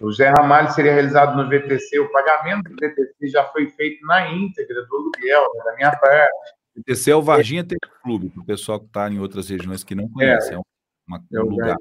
o 0.00 0.12
Zé 0.12 0.28
Ramalho 0.28 0.70
seria 0.72 0.92
realizado 0.92 1.36
no 1.36 1.48
VTC, 1.48 1.98
o 1.98 2.12
pagamento 2.12 2.64
do 2.64 2.74
VTC 2.74 3.28
já 3.28 3.44
foi 3.44 3.70
feito 3.70 4.04
na 4.06 4.30
íntegra 4.30 4.84
do 4.84 4.96
aluguel, 4.96 5.46
né, 5.54 5.64
da 5.64 5.76
minha 5.76 5.90
parte. 5.92 6.54
VTC 6.76 7.10
é 7.10 7.16
o 7.16 7.22
Varginha 7.22 7.64
Tênis 7.64 7.98
Clube, 8.02 8.28
para 8.28 8.42
o 8.42 8.44
pessoal 8.44 8.78
que 8.78 8.86
está 8.86 9.08
em 9.08 9.18
outras 9.18 9.48
regiões 9.48 9.82
que 9.82 9.94
não 9.94 10.08
conhece, 10.08 10.50
é, 10.50 10.54
é 10.54 10.58
um, 10.58 10.62
uma, 11.08 11.24
é 11.32 11.40
um 11.40 11.48
lugar. 11.48 11.76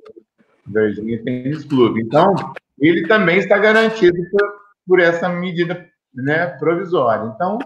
Varginha 0.68 1.24
Tênis 1.24 1.63
Clube. 1.66 2.01
Então, 2.01 2.34
ele 2.80 3.07
também 3.07 3.38
está 3.38 3.57
garantido 3.57 4.18
por, 4.32 4.53
por 4.88 4.99
essa 4.99 5.30
medida 5.30 5.88
né, 6.13 6.47
provisória. 6.57 7.32
Então, 7.34 7.59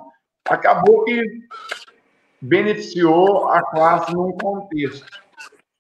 acabou 0.48 1.04
que 1.04 1.24
beneficiou 2.42 3.50
a 3.50 3.62
classe 3.62 4.14
num 4.14 4.32
contexto, 4.34 5.06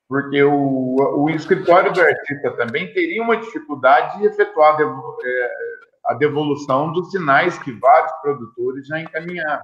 porque 0.07 0.43
o, 0.43 0.95
o 1.17 1.29
escritório 1.29 1.93
do 1.93 2.01
artista 2.01 2.51
também 2.51 2.91
teria 2.93 3.21
uma 3.21 3.37
dificuldade 3.37 4.19
de 4.19 4.25
efetuar 4.25 4.75
a 4.75 6.13
é, 6.13 6.17
devolução 6.17 6.91
dos 6.91 7.11
sinais 7.11 7.57
que 7.59 7.71
vários 7.71 8.11
produtores 8.21 8.87
já 8.87 8.99
encaminharam. 8.99 9.63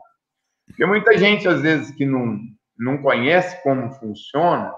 Porque 0.67 0.85
muita 0.85 1.17
gente, 1.17 1.47
às 1.47 1.61
vezes, 1.61 1.91
que 1.91 2.05
não, 2.05 2.39
não 2.77 2.97
conhece 2.97 3.61
como 3.63 3.91
funciona, 3.93 4.73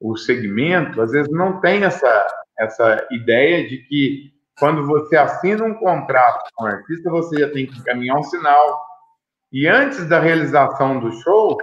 o 0.00 0.16
segmento, 0.16 1.02
às 1.02 1.12
vezes 1.12 1.30
não 1.30 1.60
tem 1.60 1.84
essa, 1.84 2.26
essa 2.58 3.06
ideia 3.10 3.68
de 3.68 3.78
que 3.78 4.32
quando 4.58 4.86
você 4.86 5.16
assina 5.16 5.64
um 5.64 5.74
contrato 5.74 6.50
com 6.54 6.64
o 6.64 6.68
artista, 6.68 7.10
você 7.10 7.40
já 7.40 7.50
tem 7.50 7.66
que 7.66 7.78
encaminhar 7.78 8.18
um 8.18 8.22
sinal. 8.22 8.82
E 9.52 9.66
antes 9.66 10.06
da 10.06 10.20
realização 10.20 11.00
do 11.00 11.12
show, 11.12 11.56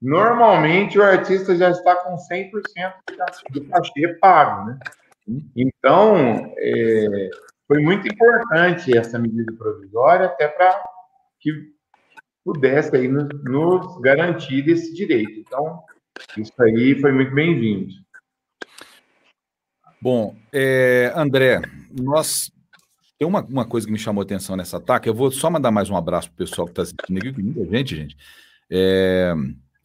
normalmente 0.00 0.98
o 0.98 1.02
artista 1.02 1.54
já 1.56 1.70
está 1.70 1.96
com 1.96 2.16
100% 2.16 2.92
do 3.50 3.64
cachê 3.66 4.08
pago, 4.20 4.66
né? 4.66 4.78
Então, 5.54 6.52
é, 6.56 7.30
foi 7.66 7.82
muito 7.82 8.08
importante 8.08 8.96
essa 8.96 9.18
medida 9.18 9.52
provisória, 9.52 10.26
até 10.26 10.48
para 10.48 10.82
que 11.38 11.52
pudesse 12.42 12.96
aí 12.96 13.08
nos, 13.08 13.28
nos 13.44 14.00
garantir 14.00 14.66
esse 14.68 14.94
direito. 14.94 15.40
Então, 15.40 15.82
isso 16.36 16.52
aí 16.60 17.00
foi 17.00 17.12
muito 17.12 17.34
bem-vindo. 17.34 17.92
Bom, 20.00 20.36
é, 20.52 21.12
André, 21.16 21.60
nós 21.90 22.52
Tem 23.18 23.26
uma, 23.26 23.42
uma 23.44 23.66
coisa 23.66 23.86
que 23.86 23.92
me 23.92 23.98
chamou 23.98 24.22
a 24.22 24.24
atenção 24.24 24.56
nessa 24.56 24.76
ataque. 24.76 25.08
Eu 25.08 25.14
vou 25.14 25.30
só 25.30 25.50
mandar 25.50 25.72
mais 25.72 25.90
um 25.90 25.96
abraço 25.96 26.30
para 26.30 26.44
o 26.44 26.46
pessoal 26.46 26.66
que 26.66 26.72
está 26.72 26.82
assistindo 26.82 27.18
aqui, 27.18 27.42
muita 27.42 27.64
gente, 27.64 27.96
gente. 27.96 28.16
É, 28.70 29.34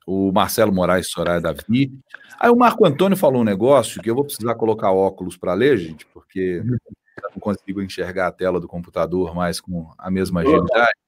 o 0.06 0.32
Marcelo 0.32 0.74
Moraes 0.74 1.10
Soraya 1.10 1.42
Davi. 1.42 1.92
Aí 2.40 2.52
o 2.52 2.56
Marco 2.56 2.86
Antônio 2.86 3.18
falou 3.18 3.42
um 3.42 3.46
negócio 3.46 4.02
que 4.02 4.10
eu 4.10 4.16
vou 4.16 4.26
precisar 4.26 4.56
colocar 4.56 4.92
óculos 4.92 5.38
para 5.38 5.54
ler, 5.54 5.78
gente, 5.78 6.06
porque 6.08 6.62
não 6.64 7.40
consigo 7.40 7.82
enxergar 7.82 8.28
a 8.28 8.32
tela 8.32 8.60
do 8.60 8.68
computador 8.68 9.34
mais 9.34 9.60
com 9.60 9.90
a 9.98 10.12
mesma 10.12 10.42
agilidade. 10.42 11.03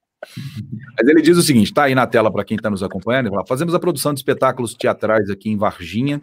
Mas 0.98 1.08
ele 1.08 1.22
diz 1.22 1.38
o 1.38 1.42
seguinte: 1.42 1.68
está 1.68 1.84
aí 1.84 1.96
na 1.96 2.08
tela 2.08 2.32
para 2.32 2.44
quem 2.44 2.56
está 2.56 2.70
nos 2.70 2.84
acompanhando. 2.84 3.30
Fala, 3.30 3.46
Fazemos 3.46 3.74
a 3.74 3.80
produção 3.80 4.14
de 4.14 4.20
espetáculos 4.20 4.74
teatrais 4.74 5.30
aqui 5.30 5.50
em 5.50 5.58
Varginha 5.58 6.22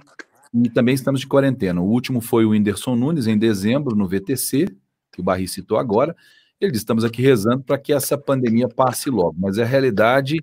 e 0.54 0.68
também 0.68 0.94
estamos 0.94 1.20
de 1.20 1.26
quarentena. 1.26 1.80
O 1.80 1.84
último 1.84 2.20
foi 2.20 2.44
o 2.44 2.50
Whindersson 2.50 2.94
Nunes, 2.94 3.26
em 3.26 3.38
dezembro, 3.38 3.96
no 3.96 4.06
VTC, 4.06 4.66
que 5.12 5.20
o 5.20 5.22
Barri 5.22 5.48
citou 5.48 5.78
agora. 5.78 6.14
Ele 6.60 6.70
diz: 6.70 6.80
estamos 6.80 7.04
aqui 7.04 7.22
rezando 7.22 7.62
para 7.62 7.78
que 7.78 7.92
essa 7.92 8.16
pandemia 8.18 8.68
passe 8.68 9.10
logo, 9.10 9.34
mas 9.38 9.58
a 9.58 9.64
realidade 9.64 10.38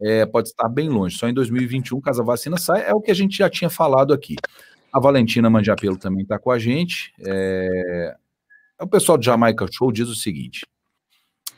é, 0.00 0.26
pode 0.26 0.48
estar 0.48 0.68
bem 0.68 0.88
longe. 0.88 1.16
Só 1.16 1.28
em 1.28 1.34
2021, 1.34 2.00
caso 2.00 2.22
a 2.22 2.24
vacina 2.24 2.56
saia, 2.56 2.82
é 2.82 2.94
o 2.94 3.00
que 3.00 3.10
a 3.10 3.14
gente 3.14 3.38
já 3.38 3.48
tinha 3.48 3.70
falado 3.70 4.12
aqui. 4.12 4.36
A 4.92 5.00
Valentina 5.00 5.50
Manjapelo 5.50 5.96
também 5.96 6.22
está 6.22 6.38
com 6.38 6.50
a 6.50 6.58
gente. 6.58 7.12
É... 7.18 8.14
O 8.80 8.86
pessoal 8.86 9.18
do 9.18 9.24
Jamaica 9.24 9.66
Show 9.70 9.90
diz 9.90 10.08
o 10.08 10.14
seguinte: 10.14 10.64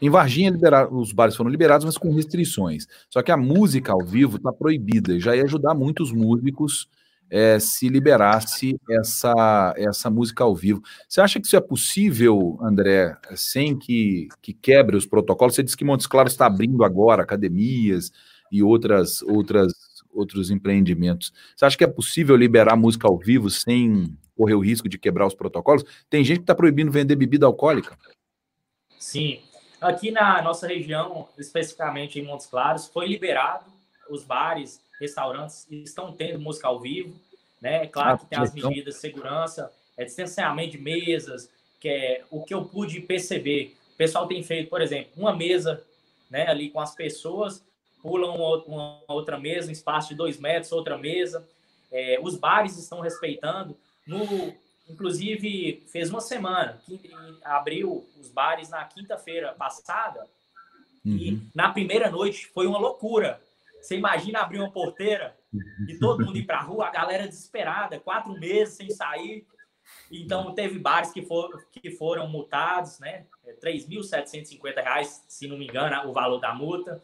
em 0.01 0.11
Varginha, 0.11 0.53
os 0.91 1.13
bares 1.13 1.37
foram 1.37 1.51
liberados, 1.51 1.85
mas 1.85 1.97
com 1.97 2.13
restrições. 2.13 2.87
Só 3.09 3.23
que 3.23 3.33
a 3.33 3.37
música 3.37 3.93
ao 3.93 4.05
vivo 4.05 4.37
está 4.37 4.53
proibida 4.53 5.15
e 5.15 5.21
já 5.21 5.35
ia 5.35 5.45
ajudar 5.45 5.75
muitos 5.75 6.13
músicos 6.13 6.89
é, 7.31 7.59
se 7.59 7.89
liberasse 7.89 8.79
essa, 8.91 9.75
essa 9.77 10.11
música 10.11 10.45
ao 10.45 10.55
vivo. 10.55 10.83
Você 11.09 11.21
acha 11.21 11.41
que 11.41 11.47
isso 11.47 11.57
é 11.57 11.61
possível, 11.61 12.59
André, 12.63 13.17
sem 13.35 13.77
que, 13.77 14.29
que 14.41 14.53
quebre 14.53 14.97
os 14.97 15.07
protocolos? 15.07 15.55
Você 15.55 15.63
disse 15.63 15.77
que 15.77 15.85
Montes 15.85 16.07
Claros 16.07 16.33
está 16.33 16.47
abrindo 16.47 16.85
agora 16.85 17.23
academias 17.23 18.13
e 18.53 18.63
outras, 18.63 19.23
outras, 19.23 19.73
outros 20.13 20.51
empreendimentos. 20.51 21.33
Você 21.57 21.65
acha 21.65 21.77
que 21.77 21.85
é 21.85 21.89
possível 21.89 22.37
liberar 22.37 22.77
música 22.77 23.09
ao 23.09 23.19
vivo 23.19 23.51
sem 23.51 24.17
correr 24.37 24.55
o 24.55 24.61
risco 24.61 24.89
de 24.89 24.99
quebrar 24.99 25.27
os 25.27 25.35
protocolos? 25.35 25.85
Tem 26.09 26.23
gente 26.23 26.39
que 26.39 26.43
está 26.45 26.55
proibindo 26.55 26.93
vender 26.93 27.17
bebida 27.17 27.47
alcoólica. 27.47 27.97
Sim. 28.99 29.41
Aqui 29.81 30.11
na 30.11 30.41
nossa 30.43 30.67
região, 30.67 31.29
especificamente 31.37 32.19
em 32.19 32.23
Montes 32.23 32.47
Claros, 32.47 32.87
foi 32.87 33.07
liberado 33.07 33.77
os 34.09 34.25
bares 34.25 34.81
restaurantes 35.01 35.67
estão 35.71 36.13
tendo 36.13 36.41
música 36.41 36.69
ao 36.69 36.81
vivo, 36.81 37.15
né? 37.61 37.85
É 37.85 37.87
claro 37.87 38.15
ah, 38.15 38.19
que 38.19 38.27
tem 38.27 38.39
as 38.39 38.55
medidas 38.55 38.95
de 38.95 39.01
segurança, 39.01 39.71
é 39.97 40.05
distanciamento 40.05 40.73
de 40.73 40.79
mesas, 40.79 41.51
que 41.81 41.89
é 41.89 42.25
o 42.31 42.43
que 42.43 42.55
eu 42.55 42.65
pude 42.65 43.01
perceber. 43.01 43.77
O 43.95 43.97
pessoal 43.97 44.27
tem 44.27 44.43
feito, 44.43 44.69
por 44.69 44.81
exemplo, 44.81 45.11
uma 45.17 45.35
mesa, 45.35 45.83
né, 46.31 46.49
ali 46.49 46.71
com 46.71 46.81
as 46.81 46.95
pessoas, 46.95 47.65
pulam 48.03 48.35
uma, 48.67 49.03
outra 49.09 49.39
mesa, 49.39 49.69
um 49.69 49.73
espaço 49.73 50.11
de 50.11 50.15
dois 50.15 50.39
metros, 50.39 50.73
outra 50.73 50.97
mesa. 50.97 51.47
É, 51.91 52.19
os 52.23 52.37
bares 52.37 52.77
estão 52.77 53.01
respeitando. 53.01 53.77
No, 54.07 54.55
inclusive, 54.89 55.83
fez 55.87 56.11
uma 56.11 56.21
semana 56.21 56.81
que 56.85 57.11
abriu 57.43 58.07
os 58.19 58.29
bares 58.29 58.69
na 58.69 58.85
quinta-feira 58.85 59.53
passada. 59.53 60.27
Uhum. 61.05 61.17
E 61.17 61.43
na 61.55 61.71
primeira 61.71 62.11
noite 62.11 62.47
foi 62.49 62.67
uma 62.67 62.79
loucura. 62.79 63.41
Você 63.81 63.97
imagina 63.97 64.41
abrir 64.41 64.59
uma 64.59 64.71
porteira 64.71 65.37
e 65.89 65.99
todo 65.99 66.25
mundo 66.25 66.37
ir 66.37 66.45
para 66.45 66.59
a 66.59 66.63
rua, 66.63 66.87
a 66.87 66.91
galera 66.91 67.29
desesperada, 67.29 68.01
quatro 68.01 68.33
meses 68.33 68.75
sem 68.75 68.91
sair. 68.91 69.47
Então, 70.11 70.55
teve 70.55 70.79
bares 70.79 71.13
que, 71.13 71.23
for, 71.23 71.65
que 71.71 71.91
foram 71.93 72.29
multados, 72.29 72.99
né? 72.99 73.27
R$ 73.45 73.55
3.750, 73.55 75.05
se 75.29 75.47
não 75.47 75.57
me 75.57 75.67
engano, 75.67 76.09
o 76.09 76.13
valor 76.13 76.41
da 76.41 76.53
multa. 76.53 77.03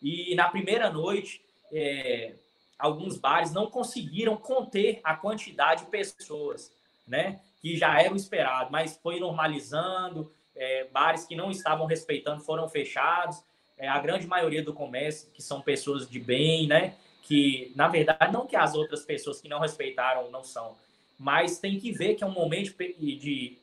E 0.00 0.34
na 0.36 0.48
primeira 0.48 0.90
noite, 0.90 1.42
é, 1.72 2.34
alguns 2.78 3.16
bares 3.16 3.52
não 3.52 3.68
conseguiram 3.68 4.36
conter 4.36 5.00
a 5.02 5.16
quantidade 5.16 5.84
de 5.84 5.90
pessoas, 5.90 6.72
né? 7.06 7.40
Que 7.60 7.76
já 7.76 8.00
era 8.00 8.12
o 8.12 8.16
esperado, 8.16 8.70
mas 8.70 8.98
foi 9.02 9.20
normalizando. 9.20 10.32
É, 10.54 10.84
bares 10.84 11.24
que 11.24 11.34
não 11.34 11.50
estavam 11.50 11.86
respeitando 11.86 12.42
foram 12.42 12.68
fechados 12.68 13.42
é, 13.82 13.88
a 13.88 13.98
grande 13.98 14.28
maioria 14.28 14.62
do 14.62 14.72
comércio, 14.72 15.28
que 15.32 15.42
são 15.42 15.60
pessoas 15.60 16.08
de 16.08 16.20
bem, 16.20 16.68
né? 16.68 16.94
Que, 17.22 17.72
na 17.74 17.88
verdade, 17.88 18.32
não 18.32 18.46
que 18.46 18.54
as 18.54 18.74
outras 18.74 19.04
pessoas 19.04 19.40
que 19.40 19.48
não 19.48 19.58
respeitaram 19.58 20.30
não 20.30 20.44
são, 20.44 20.76
mas 21.18 21.58
tem 21.58 21.80
que 21.80 21.90
ver 21.90 22.14
que 22.14 22.22
é 22.22 22.26
um 22.26 22.32
momento 22.32 22.76
de, 22.78 23.58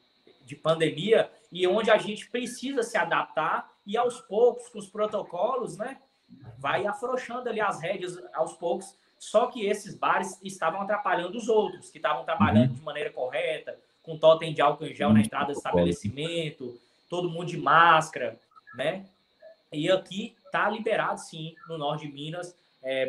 de 0.46 0.56
pandemia 0.58 1.32
e 1.50 1.66
onde 1.66 1.90
a 1.90 1.98
gente 1.98 2.30
precisa 2.30 2.84
se 2.84 2.98
adaptar 2.98 3.72
e 3.86 3.96
aos 3.96 4.20
poucos, 4.22 4.68
com 4.68 4.80
os 4.80 4.90
protocolos, 4.90 5.78
né? 5.78 6.02
Vai 6.58 6.86
afrouxando 6.86 7.48
ali 7.48 7.62
as 7.62 7.82
rédeas 7.82 8.18
aos 8.34 8.54
poucos. 8.54 8.94
Só 9.20 9.48
que 9.48 9.66
esses 9.66 9.96
bares 9.96 10.40
estavam 10.42 10.82
atrapalhando 10.82 11.38
os 11.38 11.50
outros, 11.50 11.92
que 11.92 11.98
estavam 11.98 12.24
trabalhando 12.24 12.70
uhum. 12.70 12.76
de 12.76 12.82
maneira 12.82 13.12
correta, 13.12 13.78
com 14.02 14.18
totem 14.18 14.54
de 14.54 14.62
álcool 14.62 14.86
em 14.86 14.96
gel 14.96 15.12
na 15.12 15.20
entrada 15.20 15.48
do 15.48 15.58
estabelecimento, 15.58 16.80
todo 17.10 17.30
mundo 17.30 17.48
de 17.48 17.58
máscara, 17.58 18.40
né? 18.76 19.06
E 19.72 19.92
aqui 19.92 20.36
tá 20.52 20.70
liberado 20.70 21.20
sim, 21.20 21.54
no 21.68 21.78
norte 21.78 22.08
de 22.08 22.14
Minas, 22.14 22.58